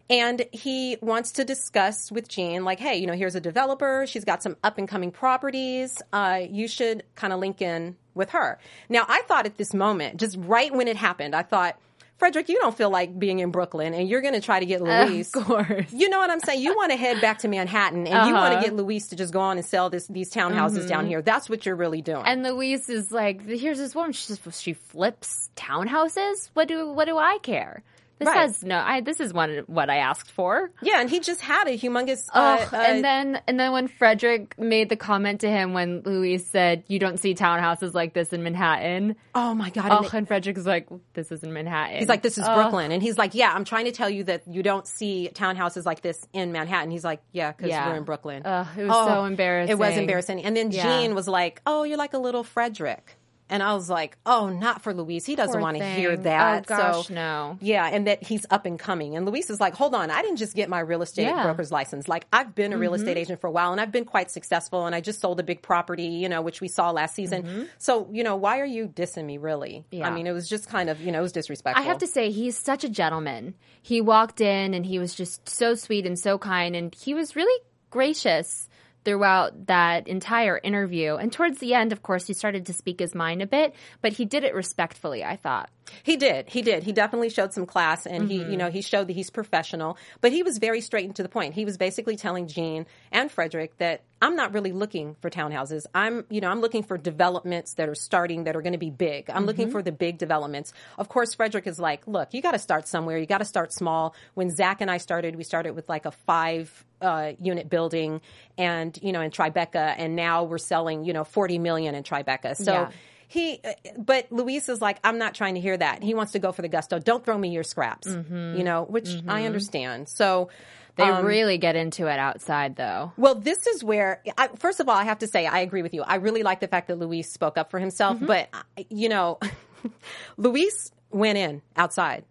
And 0.10 0.46
he 0.52 0.98
wants 1.02 1.32
to 1.34 1.46
discuss 1.46 2.12
with 2.12 2.28
Jean, 2.28 2.66
like, 2.66 2.80
hey, 2.80 2.98
you 2.98 3.08
know, 3.08 3.14
here's 3.14 3.36
a 3.36 3.40
developer. 3.40 4.06
She's 4.08 4.26
got 4.26 4.44
some 4.44 4.58
up 4.62 4.78
and 4.78 4.86
coming 4.88 5.10
properties. 5.12 6.02
Uh, 6.12 6.42
you 6.50 6.68
should 6.68 7.04
kind 7.16 7.32
of 7.32 7.40
link 7.40 7.62
in 7.62 7.96
with 8.14 8.32
her. 8.32 8.60
Now, 8.90 9.06
I 9.08 9.22
thought 9.22 9.46
at 9.46 9.58
this 9.58 9.74
moment, 9.74 10.20
just 10.20 10.36
right 10.38 10.74
when 10.74 10.90
it 10.90 10.98
happened, 10.98 11.34
I 11.34 11.44
thought, 11.44 11.78
Frederick, 12.22 12.50
you 12.50 12.60
don't 12.60 12.78
feel 12.78 12.92
like 12.92 13.18
being 13.18 13.40
in 13.40 13.50
Brooklyn 13.50 13.96
and 13.96 14.08
you're 14.08 14.22
going 14.22 14.36
to 14.36 14.40
try 14.42 14.60
to 14.60 14.66
get 14.68 14.80
Luis. 14.80 15.34
Of 15.36 15.44
course. 15.44 15.92
You 15.92 16.08
know 16.08 16.20
what 16.20 16.30
I'm 16.30 16.40
saying? 16.40 16.62
You 16.62 16.76
want 16.76 16.92
to 16.92 16.96
head 16.98 17.20
back 17.20 17.40
to 17.40 17.48
Manhattan 17.48 18.06
and 18.06 18.28
you 18.30 18.34
want 18.36 18.52
to 18.54 18.58
Uh-huh. 18.60 18.62
get 18.68 18.76
Luis 18.76 19.08
to 19.08 19.16
just 19.16 19.34
go 19.34 19.40
on 19.40 19.58
and 19.58 19.66
sell 19.66 19.90
this, 19.90 20.06
these 20.06 20.32
townhouses 20.32 20.88
down 20.88 21.08
here. 21.08 21.24
That's 21.24 21.50
what 21.50 21.66
you're 21.66 21.76
really 21.76 22.04
doing. 22.04 22.22
And 22.28 22.44
Luis 22.44 22.90
is 22.90 23.12
like, 23.12 23.44
"Here's 23.48 23.80
this 23.80 23.96
woman. 23.96 24.12
She 24.14 24.36
she 24.52 24.74
flips 24.74 25.50
townhouses. 25.56 26.52
What 26.54 26.68
do 26.68 26.92
what 26.92 27.06
do 27.06 27.18
I 27.18 27.40
care? 27.42 27.82
This 28.22 28.28
Right. 28.28 28.38
has 28.42 28.64
no. 28.64 28.78
I 28.78 29.02
this 29.02 29.20
is 29.20 29.34
one 29.34 29.64
what 29.68 29.90
I 29.90 29.98
asked 29.98 30.32
for." 30.32 30.72
yeah, 30.82 31.02
and 31.02 31.10
he 31.10 31.20
just 31.20 31.42
had 31.42 31.68
a 31.68 31.72
humongous. 31.78 32.30
Uh, 32.34 32.58
Ugh, 32.62 32.74
uh, 32.74 32.78
and 32.78 33.04
then 33.04 33.42
and 33.48 33.60
then 33.60 33.72
when 33.74 33.88
Frederick 33.88 34.58
made 34.58 34.90
the 34.90 34.96
comment 34.96 35.42
to 35.42 35.50
him 35.50 35.74
when 35.74 36.04
Luis 36.06 36.46
said, 36.48 36.84
"You 36.88 37.00
don't 37.00 37.20
see 37.20 37.34
townhouses 37.36 37.94
like 37.94 38.14
this 38.14 38.32
in 38.32 38.44
Manhattan." 38.44 39.16
oh 39.36 39.54
my 39.56 39.70
God. 39.72 39.86
and 39.92 40.06
Oh, 40.06 40.10
and 40.18 40.28
Frederick's 40.28 40.66
like, 40.66 40.88
"This 41.14 41.32
is 41.32 41.44
in 41.44 41.52
Manhattan." 41.52 41.98
He's 41.98 42.08
like, 42.08 42.22
this 42.22 42.38
is 42.38 42.44
Ugh. 42.46 42.56
Brooklyn. 42.56 42.92
And 42.92 43.02
he's 43.02 43.18
like, 43.18 43.34
yeah, 43.34 43.52
I'm 43.54 43.64
trying 43.66 43.86
to 43.86 43.92
tell 43.92 44.10
you 44.10 44.24
that 44.26 44.48
you 44.48 44.62
don't 44.64 44.88
see 44.88 45.30
townhouses 45.34 45.86
like 45.86 46.02
this 46.02 46.26
in 46.34 46.52
Manhattan. 46.52 46.92
He's 46.92 47.04
like, 47.04 47.22
yeah, 47.32 47.52
because 47.52 47.70
Yeah. 47.70 47.88
we're 47.90 47.96
in 47.96 48.04
Brooklyn. 48.04 48.44
Ugh, 48.46 48.68
it 48.78 48.84
was 48.86 49.08
so 49.08 49.24
embarrassing. 49.26 49.72
It 49.72 49.80
was 49.80 49.98
embarrassing. 49.98 50.44
And 50.44 50.56
then 50.56 50.72
Yeah. 50.72 50.84
Gene 51.00 51.16
was 51.16 51.28
like, 51.28 51.62
oh, 51.66 51.84
you're 51.84 51.98
like 51.98 52.14
a 52.14 52.20
little 52.20 52.44
Frederick. 52.44 53.18
And 53.52 53.62
I 53.62 53.74
was 53.74 53.90
like, 53.90 54.18
oh, 54.26 54.50
not 54.50 54.82
for 54.82 54.94
Luis. 54.94 55.26
He 55.26 55.36
doesn't 55.36 55.60
want 55.60 55.78
to 55.78 55.86
hear 55.86 56.16
that. 56.16 56.66
Oh, 56.72 56.76
gosh, 56.76 57.08
so, 57.08 57.14
no. 57.14 57.58
Yeah, 57.62 57.86
and 57.86 58.08
that 58.08 58.24
he's 58.24 58.46
up 58.50 58.66
and 58.66 58.80
coming. 58.80 59.16
And 59.16 59.26
Luis 59.26 59.50
is 59.50 59.60
like, 59.60 59.76
hold 59.76 59.94
on, 59.94 60.10
I 60.10 60.22
didn't 60.22 60.38
just 60.38 60.56
get 60.56 60.70
my 60.70 60.80
real 60.80 61.02
estate 61.02 61.24
Yeah. 61.24 61.34
Mm-hmm. 61.34 61.44
broker's 61.44 61.72
license. 61.72 62.08
Like, 62.08 62.26
I've 62.32 62.56
been 62.56 62.72
a 62.72 62.78
real 62.78 62.94
estate 62.94 63.18
agent 63.18 63.42
for 63.42 63.48
a 63.48 63.52
while 63.52 63.74
and 63.74 63.82
I've 63.82 63.92
been 63.92 64.06
quite 64.06 64.32
successful. 64.32 64.86
And 64.86 64.96
I 64.96 65.02
just 65.02 65.20
sold 65.20 65.40
a 65.40 65.44
big 65.44 65.62
property, 65.62 66.06
you 66.06 66.30
know, 66.30 66.42
which 66.42 66.62
we 66.62 66.70
saw 66.70 66.92
last 66.92 67.14
season. 67.14 67.68
So, 67.78 68.08
you 68.12 68.24
know, 68.24 68.38
why 68.38 68.60
are 68.60 68.66
you 68.66 68.88
dissing 68.88 69.26
me, 69.26 69.38
really? 69.38 69.84
Mm-hmm. 69.92 69.96
Yeah. 69.98 70.08
I 70.08 70.12
mean, 70.12 70.28
it 70.28 70.32
was 70.32 70.48
just 70.48 70.70
kind 70.70 70.90
of, 70.90 71.02
you 71.02 71.12
know, 71.12 71.20
it 71.20 71.24
was 71.24 71.34
disrespectful. 71.34 71.84
I 71.84 71.88
have 71.88 72.00
to 72.00 72.08
say, 72.08 72.32
he's 72.32 72.58
such 72.58 72.86
a 72.86 72.90
gentleman. 72.90 73.54
He 73.82 74.00
walked 74.00 74.40
in 74.40 74.74
and 74.74 74.86
he 74.86 74.98
was 74.98 75.14
just 75.14 75.50
so 75.50 75.76
sweet 75.76 76.06
and 76.06 76.18
so 76.18 76.38
kind, 76.38 76.76
and 76.76 76.96
he 76.96 77.14
was 77.14 77.36
really 77.36 77.62
gracious 77.90 78.70
throughout 79.04 79.68
that 79.68 80.08
entire 80.08 80.60
interview. 80.64 81.16
And 81.16 81.32
towards 81.32 81.60
the 81.60 81.74
end, 81.74 81.92
of 81.92 82.04
course, 82.04 82.28
he 82.28 82.34
started 82.34 82.66
to 82.68 82.74
speak 82.74 83.00
his 83.00 83.16
mind 83.16 83.42
a 83.42 83.48
bit, 83.48 83.74
but 84.02 84.14
he 84.14 84.26
did 84.26 84.44
it 84.44 84.54
respectfully, 84.54 85.24
I 85.24 85.36
thought. 85.36 85.70
He 86.04 86.16
did. 86.16 86.48
He 86.48 86.62
did. 86.62 86.84
He 86.84 86.92
definitely 86.92 87.30
showed 87.30 87.54
some 87.54 87.66
class 87.66 88.06
and 88.06 88.30
he, 88.30 88.40
mm-hmm. 88.40 88.52
you 88.52 88.58
know, 88.58 88.70
he 88.70 88.82
showed 88.82 89.08
that 89.08 89.14
he's 89.14 89.30
professional, 89.30 89.98
but 90.22 90.32
he 90.32 90.44
was 90.44 90.58
very 90.58 90.82
straight 90.82 91.06
and 91.06 91.16
to 91.16 91.24
the 91.24 91.30
point. 91.30 91.54
He 91.54 91.66
was 91.66 91.78
basically 91.78 92.16
telling 92.16 92.48
Gene 92.48 92.86
and 93.12 93.32
Frederick 93.32 93.78
that 93.78 94.04
I'm 94.22 94.36
not 94.36 94.54
really 94.54 94.72
looking 94.72 95.16
for 95.22 95.30
townhouses. 95.30 95.86
I'm, 95.94 96.26
you 96.30 96.40
know, 96.40 96.50
I'm 96.50 96.62
looking 96.62 96.84
for 96.84 96.98
developments 96.98 97.74
that 97.74 97.90
are 97.90 97.96
starting 97.96 98.44
that 98.44 98.56
are 98.56 98.62
going 98.62 98.74
to 98.74 98.80
be 98.80 98.92
big. 98.92 99.30
I'm 99.30 99.46
looking 99.46 99.66
mm-hmm. 99.66 99.72
for 99.74 99.82
the 99.82 99.92
big 99.92 100.18
developments. 100.18 100.74
Of 100.98 101.10
course, 101.10 101.34
Frederick 101.34 101.68
is 101.68 101.80
like, 101.80 102.08
look, 102.08 102.34
you 102.34 102.42
got 102.42 102.52
to 102.52 102.60
start 102.60 102.88
somewhere. 102.88 103.18
You 103.18 103.26
got 103.26 103.40
to 103.40 103.46
start 103.46 103.74
small. 103.74 104.16
When 104.36 104.50
Zach 104.50 104.82
and 104.82 104.92
I 104.92 104.98
started, 104.98 105.36
we 105.36 105.44
started 105.44 105.76
with 105.76 105.90
like 105.90 106.06
a 106.06 106.12
five 106.12 106.86
uh, 107.02 107.34
unit 107.42 107.70
building 107.70 108.22
and, 108.58 108.98
you 109.02 109.12
know, 109.12 109.22
in 109.22 109.32
Tribeca. 109.32 109.96
And 109.98 110.16
now 110.16 110.44
we're 110.44 110.58
selling, 110.58 111.04
you 111.04 111.14
know, 111.14 111.24
40 111.24 111.60
million 111.60 111.96
in 111.96 112.04
Tribeca. 112.04 112.56
So, 112.56 112.74
Yeah. 112.74 112.92
he, 113.28 113.60
uh, 113.64 113.72
but 113.98 114.32
Luis 114.32 114.70
is 114.70 114.82
like, 114.82 115.00
I'm 115.04 115.18
not 115.18 115.34
trying 115.36 115.56
to 115.56 115.62
hear 115.62 115.78
that. 115.78 116.04
He 116.04 116.14
wants 116.14 116.34
to 116.34 116.40
go 116.40 116.52
for 116.52 116.62
the 116.62 116.68
gusto. 116.68 117.00
Don't 117.00 117.24
throw 117.26 117.38
me 117.38 117.50
your 117.50 117.64
scraps, 117.64 118.08
mm-hmm. 118.08 118.58
you 118.58 118.64
know, 118.64 118.84
which 118.84 119.10
I 119.10 119.12
mm-hmm. 119.12 119.30
understand. 119.30 120.10
So, 120.10 120.50
They 120.98 121.04
um, 121.04 121.26
really 121.26 121.58
get 121.58 121.76
into 121.76 122.08
it 122.08 122.20
outside, 122.20 122.76
though. 122.76 123.14
well, 123.16 123.36
this 123.36 123.66
is 123.68 123.84
where, 123.84 124.22
I, 124.38 124.50
first 124.58 124.82
of 124.82 124.90
all, 124.90 124.96
I 124.96 125.06
have 125.06 125.20
to 125.20 125.28
say, 125.28 125.46
I 125.48 125.60
agree 125.60 125.82
with 125.82 125.94
you. 125.94 126.04
I 126.04 126.16
really 126.16 126.44
like 126.44 126.60
the 126.60 126.68
fact 126.68 126.90
that 126.90 127.00
Luis 127.00 127.32
spoke 127.32 127.58
up 127.58 127.72
for 127.72 127.80
himself, 127.80 128.18
mm-hmm. 128.18 128.26
but, 128.26 128.50
uh, 128.54 128.84
you 128.90 129.08
know, 129.08 129.40
Luis 130.38 130.92
went 131.10 131.38
in 131.38 131.62
outside. 131.76 132.26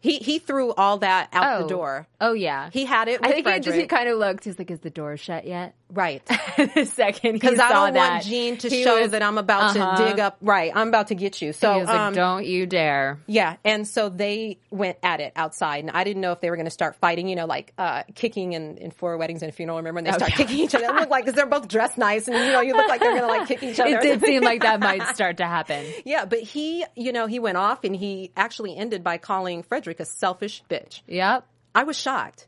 He, 0.00 0.18
he 0.18 0.38
threw 0.38 0.72
all 0.74 0.98
that 0.98 1.28
out 1.32 1.60
Oh. 1.60 1.62
the 1.62 1.68
door. 1.68 2.06
Oh, 2.20 2.32
yeah. 2.32 2.70
He 2.72 2.84
had 2.84 3.08
it 3.08 3.20
with 3.20 3.30
I 3.30 3.32
think 3.34 3.48
he, 3.48 3.60
just, 3.60 3.76
he 3.76 3.86
kind 3.86 4.08
of 4.08 4.18
looked. 4.18 4.44
He's 4.44 4.58
like, 4.58 4.70
"Is 4.70 4.80
the 4.80 4.90
door 4.90 5.16
shut 5.16 5.46
yet?" 5.46 5.74
Right. 5.92 6.24
the 6.56 6.84
second 6.84 7.34
he 7.34 7.38
Because 7.40 7.58
I 7.58 7.68
don't 7.70 7.94
that, 7.94 8.10
want 8.12 8.24
Gene 8.24 8.56
to 8.58 8.68
he 8.68 8.82
show 8.84 9.00
was- 9.00 9.10
that 9.12 9.22
I'm 9.22 9.38
about 9.38 9.76
Uh-huh. 9.76 9.96
to 9.96 10.04
dig 10.10 10.20
up. 10.20 10.36
Right. 10.40 10.70
I'm 10.74 10.88
about 10.88 11.08
to 11.08 11.14
get 11.14 11.40
you. 11.42 11.52
So, 11.52 11.72
he 11.74 11.80
was 11.80 11.88
like, 11.88 11.98
um, 11.98 12.14
"Don't 12.14 12.44
you 12.46 12.66
dare!" 12.66 13.18
Yeah, 13.26 13.56
and 13.64 13.86
so 13.86 14.08
they 14.08 14.58
went 14.70 14.98
at 15.02 15.20
it 15.20 15.32
outside, 15.36 15.84
and 15.84 15.90
I 15.90 16.04
didn't 16.04 16.20
know 16.22 16.32
if 16.32 16.40
they 16.40 16.50
were 16.50 16.56
going 16.56 16.66
to 16.66 16.70
start 16.70 16.96
fighting. 16.96 17.28
You 17.28 17.36
know, 17.36 17.46
like 17.46 17.72
uh, 17.78 18.02
kicking 18.14 18.52
in, 18.52 18.76
in 18.78 18.90
four 18.90 19.16
weddings 19.16 19.42
and 19.42 19.48
a 19.50 19.52
funeral. 19.52 19.78
Remember, 19.78 19.96
when 19.98 20.04
they 20.04 20.10
start 20.12 20.22
Oh, 20.22 20.26
yeah. 20.30 20.36
kicking 20.36 20.58
each 20.64 20.74
other. 20.74 20.84
It 20.86 20.94
looked 20.94 21.10
like 21.10 21.24
because 21.24 21.36
they're 21.36 21.46
both 21.46 21.68
dressed 21.68 21.98
nice, 21.98 22.28
and 22.28 22.36
you 22.36 22.52
know, 22.52 22.60
you 22.60 22.74
look 22.74 22.88
like 22.88 23.00
they're 23.00 23.16
going 23.16 23.22
to 23.22 23.38
like 23.38 23.48
kick 23.48 23.62
each 23.62 23.80
other. 23.80 23.96
It 23.96 24.02
did 24.02 24.20
seem 24.20 24.42
like 24.42 24.62
that 24.62 24.80
might 24.80 25.02
start 25.14 25.38
to 25.38 25.46
happen. 25.46 25.84
yeah, 26.04 26.24
but 26.24 26.40
he, 26.40 26.84
you 26.96 27.12
know, 27.12 27.26
he 27.26 27.38
went 27.38 27.56
off, 27.56 27.84
and 27.84 27.94
he 27.96 28.30
actually 28.36 28.76
ended 28.76 29.02
by 29.04 29.18
calling 29.18 29.62
Frederick 29.62 30.00
a 30.00 30.04
selfish 30.04 30.62
bitch. 30.68 31.00
Yep, 31.06 31.46
I 31.74 31.84
was 31.84 31.98
shocked. 31.98 32.46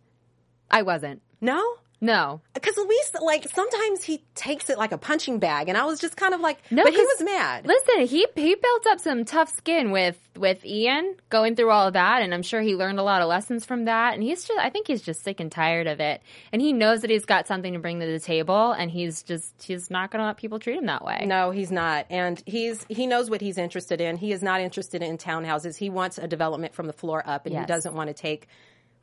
I 0.70 0.83
wasn't. 0.83 1.22
No. 1.40 1.62
No, 2.03 2.40
Because 2.60 2.76
Luis, 2.76 3.12
like, 3.20 3.48
sometimes 3.48 4.02
he 4.04 4.22
takes 4.34 4.68
it 4.70 4.78
like 4.78 4.92
a 4.92 4.98
punching 4.98 5.38
bag, 5.38 5.68
and 5.68 5.76
I 5.78 5.84
was 5.84 6.00
just 6.00 6.16
kind 6.16 6.34
of 6.34 6.40
like, 6.40 6.58
no, 6.70 6.82
but 6.84 6.92
he 6.92 6.98
was 6.98 7.22
mad. 7.22 7.66
Listen, 7.66 8.06
he 8.06 8.26
he 8.34 8.54
built 8.54 8.86
up 8.88 9.00
some 9.00 9.24
tough 9.24 9.50
skin 9.54 9.90
with 9.90 10.18
with 10.36 10.64
Ian 10.64 11.16
going 11.28 11.56
through 11.56 11.70
all 11.70 11.86
of 11.88 11.94
that, 11.94 12.22
and 12.22 12.32
I'm 12.32 12.42
sure 12.42 12.60
he 12.60 12.74
learned 12.76 12.98
a 12.98 13.02
lot 13.02 13.22
of 13.22 13.28
lessons 13.28 13.64
from 13.64 13.84
that. 13.86 14.14
And 14.14 14.22
he's 14.22 14.44
just, 14.44 14.58
I 14.58 14.70
think 14.70 14.86
he's 14.86 15.02
just 15.02 15.22
sick 15.22 15.40
and 15.40 15.50
tired 15.50 15.86
of 15.86 16.00
it, 16.00 16.22
and 16.52 16.60
he 16.62 16.72
knows 16.72 17.02
that 17.02 17.10
he's 17.10 17.24
got 17.24 17.46
something 17.46 17.72
to 17.72 17.78
bring 17.78 18.00
to 18.00 18.06
the 18.06 18.20
table, 18.20 18.72
and 18.72 18.90
he's 18.90 19.22
just 19.22 19.62
he's 19.62 19.90
not 19.90 20.10
going 20.10 20.20
to 20.20 20.26
let 20.26 20.36
people 20.36 20.58
treat 20.58 20.76
him 20.76 20.86
that 20.86 21.04
way. 21.04 21.24
No, 21.26 21.50
he's 21.50 21.70
not. 21.70 22.06
And 22.10 22.42
he's 22.46 22.84
he 22.88 23.06
knows 23.06 23.30
what 23.30 23.40
he's 23.40 23.58
interested 23.58 24.00
in. 24.00 24.16
He 24.16 24.32
is 24.32 24.42
not 24.42 24.60
interested 24.60 25.02
in 25.02 25.18
townhouses. 25.18 25.76
He 25.76 25.90
wants 25.90 26.18
a 26.18 26.26
development 26.28 26.74
from 26.74 26.86
the 26.86 26.92
floor 26.92 27.22
up 27.26 27.46
and 27.46 27.56
he 27.56 27.64
doesn't 27.66 27.94
want 27.94 28.08
to 28.08 28.14
take 28.14 28.48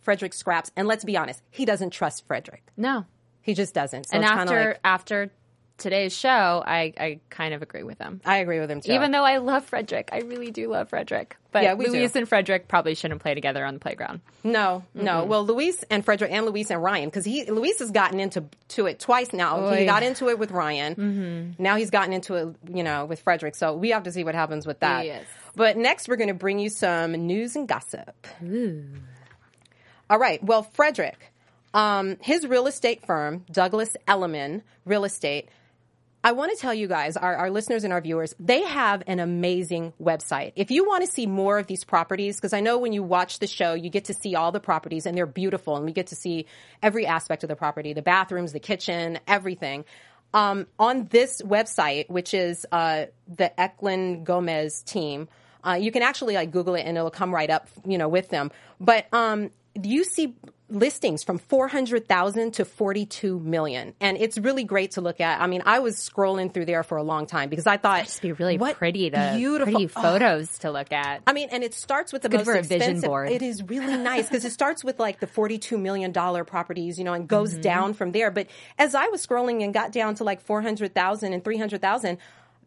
Frederick 0.02 0.34
scraps. 0.34 0.72
And 0.76 0.88
let's 0.88 1.04
be 1.04 1.18
honest, 1.18 1.42
he 1.52 1.66
doesn't 1.66 1.92
trust 1.92 2.26
Frederick. 2.28 2.64
no. 2.78 3.06
He 3.48 3.56
just 3.56 3.74
doesn't. 3.74 4.10
So 4.10 4.16
and 4.18 4.24
after 4.24 4.68
like, 4.70 4.80
after 4.84 5.32
today's 5.80 6.16
show, 6.16 6.64
I 6.66 6.94
I 7.00 7.20
kind 7.30 7.54
of 7.54 7.62
agree 7.62 7.84
with 7.84 7.98
him. 7.98 8.20
I 8.26 8.38
agree 8.38 8.60
with 8.60 8.70
him 8.70 8.82
too. 8.82 8.92
Even 8.92 9.12
though 9.12 9.24
I 9.24 9.38
love 9.38 9.66
Fredrik, 9.70 10.10
I 10.12 10.20
really 10.20 10.52
do 10.52 10.70
love 10.70 10.90
Fredrik. 10.90 11.38
But 11.52 11.64
Yeah, 11.64 11.74
Luis 11.74 12.12
do. 12.12 12.20
and 12.20 12.28
Fredrik 12.28 12.68
probably 12.68 12.94
shouldn't 12.94 13.22
play 13.22 13.34
together 13.36 13.66
on 13.66 13.74
the 13.76 13.80
playground. 13.80 14.20
no, 14.44 14.84
no. 14.94 15.24
Well, 15.26 15.46
Luis 15.46 15.84
and 15.90 16.04
Fredrik 16.04 16.30
and 16.32 16.46
Luis 16.46 16.70
and 16.72 16.84
Ryan, 16.84 17.06
because 17.10 17.26
he 17.26 17.46
Luis 17.50 17.80
has 17.80 17.92
gotten 17.92 18.20
into 18.20 18.44
to 18.70 18.86
it 18.88 19.00
twice 19.00 19.32
now. 19.34 19.66
Oy. 19.68 19.78
He 19.78 19.86
got 19.86 20.04
into 20.04 20.28
it 20.30 20.38
with 20.38 20.52
Ryan. 20.52 20.96
Mm-hmm. 20.96 21.64
Now 21.64 21.78
he's 21.78 21.90
gotten 21.90 22.12
into 22.14 22.36
it, 22.36 22.56
you 22.72 22.84
know, 22.84 23.06
with 23.06 23.24
Fredrik. 23.24 23.56
So 23.56 23.74
we 23.74 23.92
have 23.92 24.04
to 24.04 24.12
see 24.12 24.24
what 24.24 24.36
happens 24.36 24.68
with 24.68 24.82
that. 24.82 25.06
Yes. 25.06 25.24
But 25.56 25.78
next, 25.78 26.08
we're 26.10 26.18
going 26.18 26.28
to 26.28 26.34
bring 26.36 26.60
you 26.60 26.70
some 26.70 27.14
news 27.14 27.56
and 27.56 27.68
gossip. 27.68 28.28
All 30.10 30.20
right. 30.20 30.44
Well, 30.44 30.64
Fredrik, 30.64 31.32
um, 31.78 32.18
his 32.22 32.48
real 32.48 32.66
estate 32.66 33.06
firm, 33.06 33.46
Douglas 33.52 33.96
Elliman 34.08 34.64
Real 34.84 35.06
Estate. 35.06 35.48
I 36.24 36.32
want 36.32 36.52
to 36.52 36.58
tell 36.58 36.74
you 36.74 36.88
guys, 36.88 37.16
our, 37.16 37.36
our 37.36 37.52
listeners 37.52 37.84
and 37.84 37.94
our 37.94 38.02
viewers, 38.02 38.34
they 38.40 38.64
have 38.64 39.04
an 39.06 39.20
amazing 39.20 39.94
website. 40.02 40.54
If 40.56 40.72
you 40.72 40.88
want 40.88 41.06
to 41.06 41.12
see 41.12 41.28
more 41.28 41.60
of 41.60 41.68
these 41.68 41.84
properties, 41.84 42.38
because 42.38 42.52
I 42.52 42.62
know 42.62 42.80
when 42.80 42.94
you 42.94 43.04
watch 43.04 43.38
the 43.38 43.46
show, 43.46 43.76
you 43.76 43.92
get 43.92 44.06
to 44.06 44.16
see 44.16 44.34
all 44.34 44.52
the 44.52 44.60
properties 44.60 45.06
and 45.06 45.16
they're 45.16 45.28
beautiful 45.28 45.76
and 45.76 45.86
we 45.86 45.92
get 45.92 46.08
to 46.08 46.16
see 46.16 46.48
every 46.82 47.06
aspect 47.06 47.44
of 47.44 47.48
the 47.48 47.56
property, 47.56 47.94
the 47.94 48.02
bathrooms, 48.02 48.54
the 48.54 48.60
kitchen, 48.60 49.20
everything. 49.28 49.86
Um, 50.34 50.66
on 50.80 51.06
this 51.06 51.44
website, 51.44 52.10
which 52.10 52.34
is 52.34 52.66
uh, 52.72 53.06
the 53.28 53.58
Eklund 53.58 54.26
Gomez 54.26 54.82
team, 54.82 55.30
uh, 55.64 55.74
you 55.74 55.92
can 55.92 56.02
actually 56.02 56.34
like 56.34 56.50
Google 56.50 56.74
it 56.74 56.82
and 56.82 56.98
it'll 56.98 57.12
come 57.12 57.32
right 57.32 57.52
up, 57.52 57.68
you 57.86 58.00
know, 58.00 58.10
with 58.10 58.30
them. 58.30 58.50
But 58.80 59.06
um, 59.14 59.52
you 59.84 60.04
see 60.04 60.36
listings 60.70 61.24
from 61.24 61.38
400,000 61.38 62.52
to 62.56 62.66
42 62.66 63.40
million. 63.40 63.94
And 64.02 64.18
it's 64.18 64.38
really 64.38 64.64
great 64.64 64.92
to 64.92 65.02
look 65.02 65.22
at. 65.22 65.40
I 65.42 65.48
mean, 65.48 65.64
I 65.66 65.80
was 65.80 65.96
scrolling 65.98 66.54
through 66.54 66.66
there 66.66 66.84
for 66.84 66.98
a 66.98 67.04
long 67.04 67.26
time 67.26 67.50
because 67.50 67.68
I 67.68 67.78
thought 67.78 68.04
Just 68.04 68.22
be 68.22 68.32
really 68.34 68.58
what 68.58 68.76
pretty 68.76 69.10
to 69.10 69.34
beautiful 69.38 69.74
pretty 69.74 69.92
Oh, 69.96 70.02
photos 70.02 70.58
to 70.60 70.72
look 70.72 70.92
at. 70.92 71.22
I 71.26 71.34
mean, 71.34 71.50
and 71.52 71.64
it 71.64 71.74
starts 71.74 72.12
with 72.12 72.22
the 72.24 72.30
good 72.30 72.38
most 72.40 72.46
for 72.46 72.56
a 72.56 72.62
vision 72.62 72.76
expensive. 72.82 73.08
board. 73.10 73.30
It 73.32 73.42
is 73.42 73.64
really 73.64 73.98
nice 73.98 74.28
because 74.28 74.44
it 74.46 74.52
starts 74.52 74.84
with 74.84 75.00
like 75.00 75.20
the 75.20 75.28
forty-two 75.28 75.78
million 75.78 76.12
dollar 76.12 76.44
properties, 76.44 76.98
you 76.98 77.04
know, 77.04 77.14
and 77.14 77.28
goes 77.28 77.48
Mm-hmm. 77.48 77.62
down 77.62 77.94
from 77.94 78.12
there. 78.12 78.30
But 78.30 78.48
as 78.78 78.94
I 78.94 79.08
was 79.08 79.26
scrolling 79.26 79.64
and 79.64 79.74
got 79.74 79.92
down 79.94 80.16
to 80.16 80.24
like 80.26 80.42
four 80.42 80.62
hundred 80.62 80.94
thousand 80.94 81.32
and 81.34 81.44
three 81.44 81.58
hundred 81.58 81.82
thousand, 81.82 82.18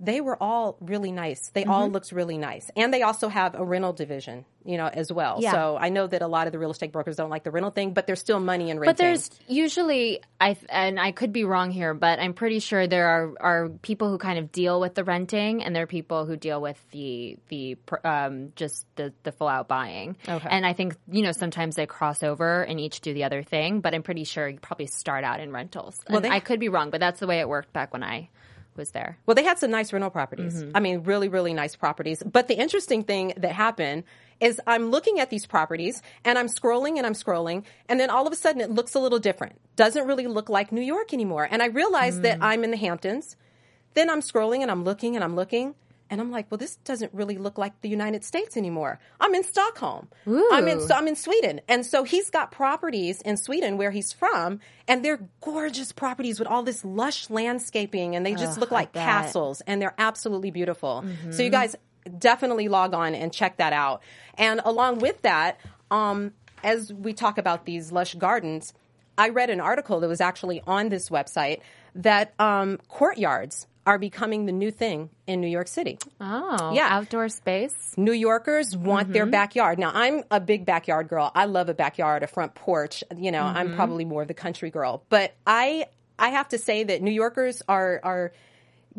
they 0.03 0.21
were 0.23 0.37
all 0.43 0.77
really 0.81 1.13
nice. 1.13 1.51
They 1.51 1.65
all 1.65 1.85
Mm-hmm. 1.85 1.93
looked 1.93 2.13
really 2.13 2.39
nice, 2.39 2.71
and 2.75 2.93
they 2.93 3.03
also 3.03 3.29
have 3.29 3.55
a 3.55 3.63
rental 3.63 3.93
division, 3.93 4.47
you 4.65 4.79
know, 4.79 4.87
as 4.87 5.13
well. 5.13 5.37
Yeah. 5.41 5.53
So 5.53 5.77
I 5.79 5.91
know 5.91 6.07
that 6.07 6.23
a 6.23 6.27
lot 6.27 6.47
of 6.47 6.53
the 6.53 6.59
real 6.59 6.71
estate 6.71 6.91
brokers 6.91 7.17
don't 7.17 7.29
like 7.31 7.45
the 7.45 7.51
rental 7.51 7.71
thing, 7.71 7.93
but 7.93 8.07
there's 8.07 8.21
still 8.21 8.41
money 8.41 8.71
in 8.71 8.79
renting. 8.81 8.91
But 8.91 8.97
there's 8.97 9.31
usually 9.47 10.23
I 10.41 10.57
and 10.71 10.99
I 10.99 11.13
could 11.13 11.33
be 11.33 11.45
wrong 11.45 11.71
here, 11.71 11.93
but 11.95 12.19
I'm 12.19 12.33
pretty 12.35 12.61
sure 12.61 12.87
there 12.87 13.09
are 13.09 13.33
are 13.41 13.69
people 13.69 14.09
who 14.11 14.17
kind 14.19 14.39
of 14.39 14.51
deal 14.53 14.81
with 14.81 14.95
the 14.95 15.05
renting, 15.05 15.63
and 15.63 15.77
there 15.77 15.83
are 15.83 15.87
people 15.87 16.25
who 16.25 16.37
deal 16.37 16.61
with 16.61 16.79
the 16.93 17.37
the 17.49 17.77
um, 18.03 18.53
just 18.57 18.87
the 18.97 19.13
the 19.23 19.33
full 19.33 19.49
out 19.49 19.69
buying. 19.69 20.17
Okay. 20.27 20.49
And 20.51 20.65
I 20.65 20.73
think 20.73 20.97
you 21.11 21.23
know 21.23 21.33
sometimes 21.33 21.77
they 21.77 21.87
cross 21.87 22.23
over 22.23 22.63
and 22.63 22.81
each 22.81 23.01
do 23.03 23.13
the 23.13 23.25
other 23.25 23.43
thing, 23.43 23.81
but 23.81 23.95
I'm 23.95 24.03
pretty 24.03 24.25
sure 24.25 24.49
you 24.49 24.59
probably 24.59 24.87
start 24.87 25.25
out 25.25 25.41
in 25.41 25.53
rentals. 25.53 26.01
And 26.07 26.25
they- 26.25 26.31
I 26.31 26.41
could 26.41 26.59
be 26.61 26.69
wrong, 26.71 26.91
but 26.91 27.01
that's 27.01 27.21
the 27.21 27.27
way 27.27 27.41
it 27.41 27.49
worked 27.49 27.73
back 27.73 27.93
when 27.93 28.03
I 28.03 28.31
was 28.77 28.91
there. 28.93 29.19
Well, 29.27 29.35
they 29.35 29.45
had 29.45 29.59
some 29.59 29.71
nice 29.71 29.93
rental 29.93 30.11
properties. 30.11 30.63
Mm-hmm. 30.63 30.77
I 30.77 30.81
mean, 30.81 31.03
really, 31.03 31.29
really 31.29 31.53
nice 31.55 31.77
properties. 31.77 32.23
But 32.25 32.49
the 32.49 32.55
interesting 32.55 33.03
thing 33.05 33.35
that 33.37 33.53
happened 33.53 34.05
is 34.41 34.61
I'm 34.67 34.91
looking 34.91 35.21
at 35.21 35.29
these 35.29 35.45
properties 35.47 36.01
and 36.25 36.39
I'm 36.39 36.47
scrolling 36.49 36.97
and 36.97 37.05
I'm 37.07 37.13
scrolling, 37.13 37.65
and 37.89 38.01
then 38.01 38.09
all 38.09 38.27
of 38.27 38.33
a 38.33 38.37
sudden 38.37 38.61
it 38.63 38.71
looks 38.71 38.95
a 38.95 38.99
little 38.99 39.19
different. 39.19 39.61
Doesn't 39.77 40.07
really 40.07 40.27
look 40.27 40.49
like 40.49 40.73
New 40.73 40.81
York 40.81 41.13
anymore. 41.13 41.47
And 41.51 41.63
I 41.63 41.67
realized 41.67 42.21
Mm. 42.21 42.23
that 42.23 42.39
I'm 42.41 42.65
in 42.65 42.71
the 42.71 42.77
Hamptons. 42.79 43.37
Then 43.95 44.09
I'm 44.09 44.21
scrolling 44.21 44.63
and 44.63 44.71
I'm 44.71 44.85
looking 44.85 45.15
and 45.15 45.23
I'm 45.25 45.37
looking. 45.37 45.75
And 46.11 46.21
I'm 46.21 46.31
like, 46.31 46.51
well, 46.51 46.59
this 46.59 46.77
doesn't 46.77 47.15
really 47.15 47.39
look 47.39 47.57
like 47.57 47.81
the 47.81 47.89
United 47.89 48.25
States 48.25 48.57
anymore. 48.57 48.99
I'm 49.21 49.35
in 49.35 49.45
Stockholm. 49.45 50.09
Ooh. 50.27 50.51
I'm 50.53 50.67
in 50.67 50.81
so 50.81 50.95
I'm 50.95 51.07
in 51.07 51.17
Sweden, 51.17 51.61
and 51.69 51.87
so 51.87 52.03
he's 52.03 52.31
got 52.31 52.51
properties 52.51 53.23
in 53.23 53.37
Sweden 53.37 53.79
where 53.79 53.93
he's 53.93 54.13
from, 54.13 54.61
and 54.89 55.05
they're 55.05 55.21
gorgeous 55.41 55.93
properties 55.93 56.39
with 56.39 56.49
all 56.49 56.65
this 56.65 56.85
lush 56.85 57.31
landscaping, 57.31 58.17
and 58.17 58.27
they 58.27 58.35
just 58.35 58.59
look 58.59 58.71
like 58.71 58.93
castles, 58.93 59.63
and 59.63 59.81
they're 59.81 59.95
absolutely 59.99 60.51
beautiful. 60.51 61.05
So 61.31 61.43
you 61.43 61.51
guys 61.51 61.77
definitely 62.19 62.69
log 62.69 62.95
on 62.95 63.15
and 63.15 63.33
check 63.33 63.59
that 63.59 63.73
out. 63.73 64.03
And 64.37 64.61
along 64.65 64.99
with 64.99 65.23
that, 65.23 65.61
um, 65.91 66.33
as 66.65 66.93
we 66.93 67.13
talk 67.13 67.39
about 67.39 67.67
these 67.67 67.93
lush 67.93 68.15
gardens, 68.15 68.75
I 69.17 69.29
read 69.29 69.51
an 69.51 69.61
article 69.61 70.01
that 70.01 70.09
was 70.09 70.21
actually 70.21 70.63
on 70.67 70.89
this 70.89 71.11
website 71.11 71.61
that 71.95 72.33
um, 72.39 72.79
courtyards 72.89 73.67
are 73.91 73.99
becoming 73.99 74.47
the 74.47 74.53
new 74.53 74.71
thing 74.71 75.11
in 75.27 75.41
New 75.41 75.49
York 75.49 75.67
City. 75.67 75.99
Oh, 76.21 76.71
Yeah. 76.73 76.87
outdoor 76.89 77.29
space. 77.29 77.93
New 77.97 78.13
Yorkers 78.13 78.77
want 78.77 79.13
their 79.13 79.25
mm-hmm. 79.25 79.33
backyard. 79.33 79.81
Now, 79.81 79.91
I'm 79.93 80.23
a 80.31 80.39
big 80.39 80.65
backyard 80.65 81.09
girl. 81.09 81.33
I 81.35 81.47
love 81.47 81.69
a 81.69 81.75
backyard, 81.75 82.23
a 82.23 82.29
front 82.29 82.55
porch. 82.55 83.03
You 83.17 83.33
know, 83.33 83.43
I'm 83.43 83.67
mm-hmm. 83.67 83.75
probably 83.75 84.05
more 84.05 84.23
of 84.23 84.29
the 84.29 84.35
country 84.35 84.71
girl. 84.71 85.03
But 85.09 85.35
I 85.45 85.87
I 86.21 86.29
have 86.29 86.51
to 86.51 86.59
say 86.59 86.85
that 86.85 87.03
New 87.03 87.11
Yorkers 87.11 87.63
are 87.69 87.99
are 88.05 88.33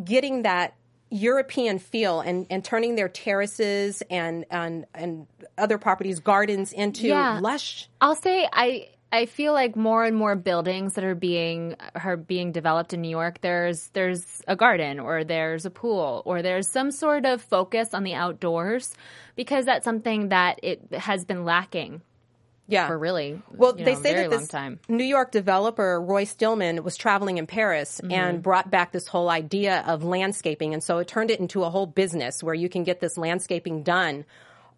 getting 0.03 0.41
that 0.41 0.75
European 1.09 1.79
feel 1.79 2.19
and, 2.19 2.45
and 2.49 2.61
turning 2.61 2.95
their 2.95 3.07
terraces 3.07 4.03
and, 4.09 4.43
and 4.51 4.85
and 4.93 5.25
other 5.57 5.77
properties, 5.77 6.19
gardens 6.19 6.73
into 6.73 7.07
Yeah. 7.07 7.39
lush. 7.41 7.87
I'll 8.01 8.15
say 8.15 8.45
I 8.51 8.89
I 9.11 9.25
feel 9.25 9.53
like 9.53 9.75
more 9.75 10.05
and 10.05 10.15
more 10.15 10.35
buildings 10.35 10.93
that 10.93 11.03
are 11.03 11.15
being 11.15 11.75
are 11.95 12.15
being 12.15 12.51
developed 12.51 12.93
in 12.93 13.01
New 13.01 13.09
York. 13.09 13.41
There's 13.41 13.89
there's 13.89 14.41
a 14.47 14.55
garden 14.55 14.99
or 14.99 15.23
there's 15.25 15.65
a 15.65 15.69
pool 15.69 16.21
or 16.25 16.41
there's 16.41 16.67
some 16.69 16.91
sort 16.91 17.25
of 17.25 17.41
focus 17.41 17.93
on 17.93 18.03
the 18.03 18.13
outdoors 18.13 18.93
because 19.35 19.65
that's 19.65 19.83
something 19.83 20.29
that 20.29 20.59
it 20.63 20.81
has 20.93 21.25
been 21.25 21.43
lacking 21.43 22.01
Yeah. 22.67 22.87
for 22.87 22.97
really 22.97 23.41
Well, 23.51 23.77
you 23.77 23.83
they 23.83 23.95
say 23.95 24.13
that 24.15 24.29
this 24.29 24.47
time. 24.47 24.79
New 24.87 25.03
York 25.03 25.31
developer 25.31 25.99
Roy 25.99 26.23
Stillman 26.23 26.81
was 26.83 26.95
traveling 26.95 27.37
in 27.37 27.47
Paris 27.47 27.99
Mm-hmm. 28.01 28.11
and 28.13 28.41
brought 28.41 28.71
back 28.71 28.93
this 28.93 29.07
whole 29.07 29.29
idea 29.29 29.83
of 29.85 30.05
landscaping, 30.05 30.73
and 30.73 30.81
so 30.81 30.99
it 30.99 31.07
turned 31.09 31.31
it 31.31 31.39
into 31.41 31.63
a 31.63 31.69
whole 31.69 31.85
business 31.85 32.41
where 32.41 32.55
you 32.55 32.69
can 32.69 32.83
get 32.85 33.01
this 33.01 33.17
landscaping 33.17 33.83
done 33.83 34.23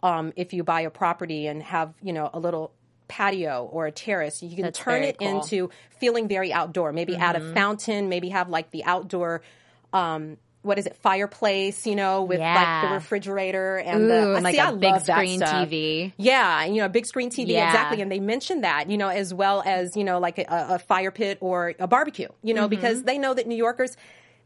um, 0.01 0.33
if 0.35 0.53
you 0.53 0.63
buy 0.63 0.81
a 0.81 0.89
property 0.89 1.45
and 1.45 1.61
have 1.61 1.93
you 2.01 2.13
know 2.13 2.29
a 2.33 2.39
little 2.39 2.71
patio 3.17 3.69
or 3.71 3.85
a 3.85 3.91
terrace. 3.91 4.41
You 4.41 4.55
can 4.55 4.63
That's 4.65 4.79
turn 4.79 5.03
it 5.03 5.17
cool. 5.19 5.27
into 5.41 5.69
feeling 5.99 6.27
very 6.27 6.51
outdoor. 6.51 6.91
Maybe 6.93 7.15
add 7.15 7.35
Mm-hmm. 7.35 7.51
a 7.51 7.53
fountain. 7.53 8.09
Maybe 8.09 8.29
have 8.29 8.49
like 8.49 8.71
the 8.71 8.83
outdoor. 8.85 9.41
Um, 9.91 10.37
what 10.63 10.79
is 10.79 10.85
it? 10.85 10.95
Fireplace, 10.97 11.85
you 11.85 11.95
know, 11.95 12.23
with 12.23 12.39
like 12.39 12.81
the 12.83 12.93
refrigerator 12.93 13.77
and 13.77 14.03
Ooh, 14.03 14.07
the 14.07 14.35
and 14.35 14.43
like 14.43 14.55
see, 14.55 14.61
a 14.61 14.67
I 14.67 14.71
big 14.71 14.99
screen. 15.01 15.39
TV. 15.41 16.13
Yeah, 16.17 16.63
you 16.65 16.75
know, 16.77 16.85
a 16.85 16.89
big 16.89 17.05
screen 17.05 17.29
TV, 17.29 17.49
Yeah. 17.49 17.65
exactly. 17.67 18.01
And 18.01 18.09
they 18.11 18.19
mentioned 18.21 18.63
that, 18.63 18.89
you 18.89 18.97
know, 18.97 19.09
as 19.09 19.33
well 19.33 19.61
as, 19.65 19.95
you 19.97 20.03
know, 20.05 20.19
like 20.19 20.37
a, 20.39 20.45
a 20.49 20.79
fire 20.79 21.11
pit 21.11 21.37
or 21.41 21.73
a 21.79 21.85
barbecue, 21.87 22.29
you 22.41 22.53
know, 22.53 22.67
because 22.69 22.97
Mm-hmm. 22.99 23.05
they 23.05 23.17
know 23.17 23.33
that 23.33 23.45
New 23.45 23.57
Yorkers, 23.57 23.95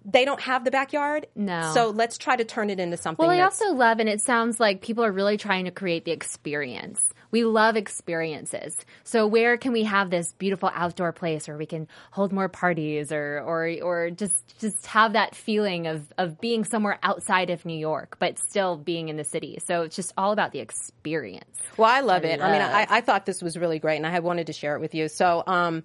they 0.05 0.26
don't 0.26 0.41
have 0.41 0.65
the 0.65 0.72
backyard. 0.72 1.28
No. 1.36 1.72
So 1.76 1.89
let's 1.91 2.18
try 2.18 2.36
to 2.36 2.43
turn 2.45 2.70
it 2.72 2.80
into 2.80 2.97
something. 2.97 3.24
Well, 3.26 3.36
I 3.38 3.43
also 3.43 3.74
love, 3.74 3.99
and 3.99 4.09
it 4.09 4.20
sounds 4.22 4.59
like 4.59 4.82
people 4.82 5.03
are 5.05 5.11
really 5.11 5.38
trying 5.38 5.65
to 5.65 5.72
create 5.72 6.03
the 6.05 6.11
experience. 6.11 6.99
We 7.32 7.43
love 7.43 7.75
experiences. 7.75 8.78
So 9.03 9.28
where 9.28 9.57
can 9.57 9.73
we 9.73 9.84
have 9.84 10.09
this 10.09 10.34
beautiful 10.34 10.71
outdoor 10.73 11.11
place 11.11 11.47
where 11.47 11.57
we 11.57 11.65
can 11.65 11.88
hold 12.11 12.32
more 12.32 12.49
parties 12.49 13.11
or 13.11 13.41
or 13.45 13.69
or 13.82 14.09
just 14.11 14.59
just 14.59 14.86
have 14.88 15.13
that 15.13 15.36
feeling 15.36 15.88
of 15.88 16.11
of 16.17 16.39
being 16.39 16.63
somewhere 16.63 16.99
outside 17.03 17.49
of 17.49 17.65
New 17.65 17.78
York 17.78 18.17
but 18.19 18.38
still 18.39 18.78
being 18.78 19.09
in 19.09 19.17
the 19.17 19.23
city. 19.23 19.59
So 19.65 19.84
it's 19.84 19.95
just 19.95 20.13
all 20.17 20.32
about 20.32 20.51
the 20.51 20.59
experience. 20.59 21.57
Well, 21.75 21.89
I 21.89 22.01
love 22.01 22.23
it. 22.23 22.41
I 22.41 22.51
mean. 22.51 22.61
I, 22.61 22.88
I 22.89 23.01
thought 23.01 23.25
this 23.25 23.41
was 23.41 23.57
really 23.57 23.80
great, 23.80 23.97
and 23.97 24.05
I 24.05 24.11
had 24.11 24.23
wanted 24.23 24.47
to 24.47 24.53
share 24.53 24.75
it 24.75 24.80
with 24.80 24.93
you. 24.95 25.07
So, 25.07 25.43
um, 25.47 25.84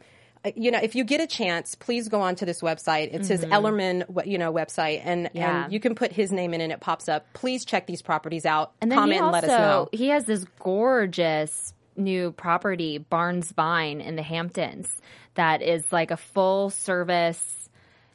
you 0.56 0.70
know, 0.70 0.80
if 0.82 0.94
you 0.94 1.04
get 1.04 1.20
a 1.20 1.26
chance, 1.26 1.74
please 1.74 2.08
go 2.08 2.20
onto 2.20 2.44
this 2.44 2.60
website. 2.62 3.10
It's 3.12 3.28
his 3.28 3.44
Elliman, 3.44 4.04
you 4.26 4.38
know, 4.38 4.52
website, 4.52 5.02
and 5.04 5.26
Mm-hmm. 5.26 5.36
Yeah. 5.36 5.64
and 5.64 5.72
you 5.72 5.78
can 5.80 5.94
put 5.94 6.12
his 6.12 6.32
name 6.32 6.52
in, 6.54 6.60
and 6.60 6.72
it 6.72 6.80
pops 6.80 7.08
up. 7.08 7.26
Please 7.32 7.64
check 7.64 7.86
these 7.86 8.02
properties 8.02 8.44
out. 8.44 8.72
And 8.80 8.90
then 8.90 8.98
comment 8.98 9.12
he 9.14 9.18
and 9.22 9.32
let 9.32 9.44
us 9.44 9.50
know. 9.50 9.88
he 9.92 10.08
has 10.08 10.24
this 10.24 10.44
gorgeous 10.58 11.72
new 11.96 12.32
property, 12.32 12.98
Barnes 12.98 13.52
Vine 13.52 14.00
in 14.00 14.16
the 14.16 14.22
Hamptons, 14.22 14.90
that 15.34 15.62
is 15.62 15.90
like 15.92 16.10
a 16.10 16.16
full 16.16 16.70
service 16.70 17.58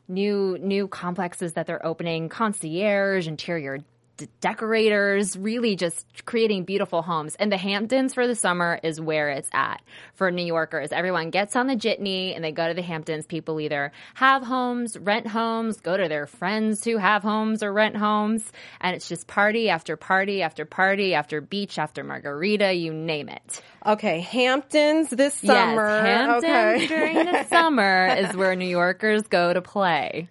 new 0.10 0.58
new 0.60 0.88
complexes 0.88 1.54
that 1.54 1.68
they're 1.68 1.86
opening, 1.86 2.30
concierge, 2.30 3.28
interior 3.28 3.80
d- 4.18 4.28
decorators, 4.42 5.38
really 5.38 5.76
just 5.76 6.06
creating 6.26 6.66
beautiful 6.66 7.02
homes. 7.02 7.36
And 7.36 7.52
the 7.52 7.58
Hamptons 7.58 8.14
for 8.14 8.28
the 8.28 8.36
summer 8.36 8.80
is 8.84 9.00
where 9.00 9.30
it's 9.30 9.50
at 9.54 9.82
for 10.16 10.32
New 10.32 10.46
Yorkers. 10.46 10.92
Everyone 10.92 11.30
gets 11.30 11.56
on 11.56 11.68
the 11.68 11.76
jitney 11.76 12.36
and 12.36 12.44
they 12.44 12.52
go 12.52 12.68
to 12.68 12.74
the 12.74 12.82
Hamptons. 12.82 13.26
People 13.26 13.60
either 13.62 13.92
have 14.16 14.44
homes, 14.44 14.98
rent 15.00 15.28
homes, 15.28 15.80
go 15.80 15.96
to 15.96 16.08
their 16.08 16.28
friends 16.28 16.84
who 16.84 16.98
have 16.98 17.24
homes 17.24 17.64
or 17.64 17.72
rent 17.72 17.96
homes, 17.96 18.52
and 18.82 18.96
it's 18.96 19.08
just 19.08 19.28
party 19.28 19.70
after 19.70 19.96
party 19.96 20.42
after 20.42 20.66
party 20.66 21.14
after 21.14 21.42
beach 21.42 21.78
after 21.80 22.04
margarita, 22.04 22.74
you 22.74 22.94
name 22.94 23.30
it. 23.30 23.62
Okay, 23.86 24.20
Hamptons 24.20 25.10
this 25.10 25.36
summer. 25.36 25.88
Yes, 25.88 26.06
Hamptons 26.06 26.44
okay. 26.44 26.88
during 26.88 27.26
the 27.26 27.44
summer 27.50 28.08
is 28.08 28.36
where 28.36 28.56
New 28.56 28.68
Yorkers 28.68 29.24
go 29.24 29.54
to 29.54 29.62
play. 29.62 30.30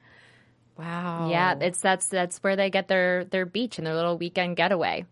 Wow. 0.78 1.28
Yeah, 1.30 1.54
it's 1.60 1.80
that's 1.80 2.08
that's 2.08 2.38
where 2.38 2.56
they 2.56 2.70
get 2.70 2.88
their 2.88 3.24
their 3.24 3.46
beach 3.46 3.78
and 3.78 3.86
their 3.86 3.94
little 3.94 4.18
weekend 4.18 4.56
getaway. 4.56 5.06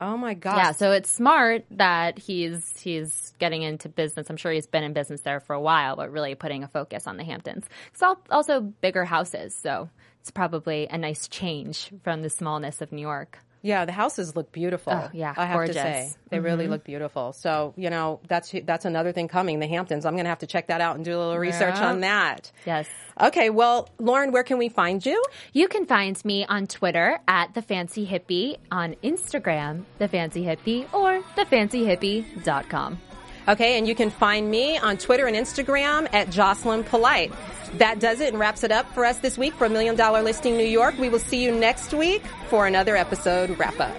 Oh 0.00 0.16
my 0.16 0.34
gosh. 0.34 0.56
Yeah, 0.56 0.72
so 0.72 0.90
it's 0.90 1.10
smart 1.10 1.64
that 1.72 2.18
he's 2.18 2.76
he's 2.80 3.32
getting 3.38 3.62
into 3.62 3.88
business. 3.88 4.28
I'm 4.28 4.36
sure 4.36 4.50
he's 4.50 4.66
been 4.66 4.82
in 4.82 4.92
business 4.92 5.20
there 5.20 5.38
for 5.38 5.54
a 5.54 5.60
while, 5.60 5.94
but 5.94 6.10
really 6.10 6.34
putting 6.34 6.64
a 6.64 6.68
focus 6.68 7.06
on 7.06 7.16
the 7.16 7.24
Hamptons. 7.24 7.64
It's 7.92 8.02
all, 8.02 8.18
also 8.28 8.60
bigger 8.60 9.04
houses, 9.04 9.54
so 9.54 9.88
it's 10.20 10.32
probably 10.32 10.88
a 10.88 10.98
nice 10.98 11.28
change 11.28 11.92
from 12.02 12.22
the 12.22 12.30
smallness 12.30 12.80
of 12.80 12.90
New 12.90 13.02
York. 13.02 13.38
Yeah, 13.62 13.84
the 13.84 13.92
houses 13.92 14.34
look 14.34 14.50
beautiful. 14.50 14.92
Oh, 14.92 15.08
yeah, 15.12 15.32
I 15.36 15.46
have 15.46 15.54
gorgeous. 15.54 15.76
to 15.76 15.82
say 15.82 16.12
they 16.30 16.36
mm-hmm. 16.36 16.44
really 16.44 16.68
look 16.68 16.84
beautiful. 16.84 17.32
So 17.32 17.74
you 17.76 17.90
know 17.90 18.20
that's 18.28 18.52
that's 18.64 18.84
another 18.84 19.12
thing 19.12 19.28
coming. 19.28 19.60
The 19.60 19.68
Hamptons. 19.68 20.04
I'm 20.04 20.14
going 20.14 20.24
to 20.24 20.30
have 20.30 20.40
to 20.40 20.46
check 20.46 20.66
that 20.66 20.80
out 20.80 20.96
and 20.96 21.04
do 21.04 21.16
a 21.16 21.18
little 21.18 21.38
research 21.38 21.76
Yeah. 21.76 21.88
on 21.90 22.00
that. 22.00 22.50
Yes. 22.66 22.88
Okay, 23.20 23.50
well, 23.50 23.88
Lauren, 23.98 24.32
where 24.32 24.42
can 24.42 24.58
we 24.58 24.68
find 24.68 25.04
you? 25.04 25.22
You 25.52 25.68
can 25.68 25.86
find 25.86 26.22
me 26.24 26.46
on 26.46 26.66
Twitter 26.66 27.18
at 27.28 27.54
the 27.54 27.62
Fancy 27.62 28.06
Hippie, 28.06 28.56
on 28.70 28.96
Instagram, 29.04 29.84
the 29.98 30.08
Fancy 30.08 30.42
Hippie, 30.42 30.92
or 30.94 31.22
thefancyhippie.com. 31.36 32.98
Okay, 33.48 33.76
and 33.76 33.86
you 33.86 33.94
can 33.94 34.10
find 34.10 34.50
me 34.50 34.78
on 34.78 34.96
Twitter 34.96 35.26
and 35.26 35.36
Instagram 35.36 36.08
at 36.12 36.30
Jocelyn 36.30 36.84
Polite. 36.84 37.32
That 37.74 38.00
does 38.00 38.20
it 38.20 38.28
and 38.28 38.38
wraps 38.38 38.64
it 38.64 38.72
up 38.72 38.92
for 38.94 39.04
us 39.04 39.18
this 39.18 39.38
week 39.38 39.54
for 39.54 39.66
a 39.66 39.70
Million 39.70 39.96
Dollar 39.96 40.22
Listing 40.22 40.56
New 40.56 40.66
York. 40.66 40.98
We 40.98 41.08
will 41.08 41.18
see 41.18 41.42
you 41.42 41.52
next 41.52 41.94
week 41.94 42.22
for 42.48 42.66
another 42.66 42.96
episode 42.96 43.58
wrap 43.58 43.78
up. 43.80 43.96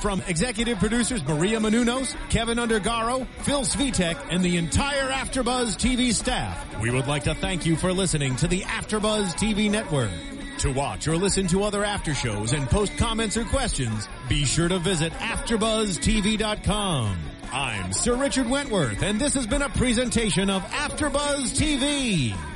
From 0.00 0.22
executive 0.28 0.78
producers 0.78 1.26
Maria 1.26 1.58
Menounos, 1.58 2.14
Kevin 2.28 2.58
Undergaro, 2.58 3.26
Phil 3.42 3.62
Svitek, 3.62 4.16
and 4.30 4.44
the 4.44 4.58
entire 4.58 5.10
AfterBuzz 5.10 5.76
TV 5.76 6.12
staff, 6.12 6.80
we 6.80 6.90
would 6.90 7.06
like 7.06 7.24
to 7.24 7.34
thank 7.34 7.66
you 7.66 7.76
for 7.76 7.92
listening 7.92 8.36
to 8.36 8.46
the 8.46 8.60
AfterBuzz 8.60 9.34
TV 9.34 9.70
network. 9.70 10.10
To 10.58 10.72
watch 10.72 11.08
or 11.08 11.16
listen 11.16 11.46
to 11.48 11.64
other 11.64 11.84
after 11.84 12.14
shows 12.14 12.52
and 12.52 12.68
post 12.68 12.96
comments 12.96 13.36
or 13.36 13.44
questions, 13.44 14.08
be 14.28 14.44
sure 14.44 14.68
to 14.68 14.78
visit 14.78 15.12
AfterBuzzTV.com. 15.14 17.16
I'm 17.52 17.92
Sir 17.92 18.16
Richard 18.16 18.48
Wentworth, 18.48 19.02
and 19.02 19.20
this 19.20 19.34
has 19.34 19.46
been 19.46 19.62
a 19.62 19.68
presentation 19.70 20.50
of 20.50 20.62
AfterBuzz 20.62 21.58
TV. 21.58 22.55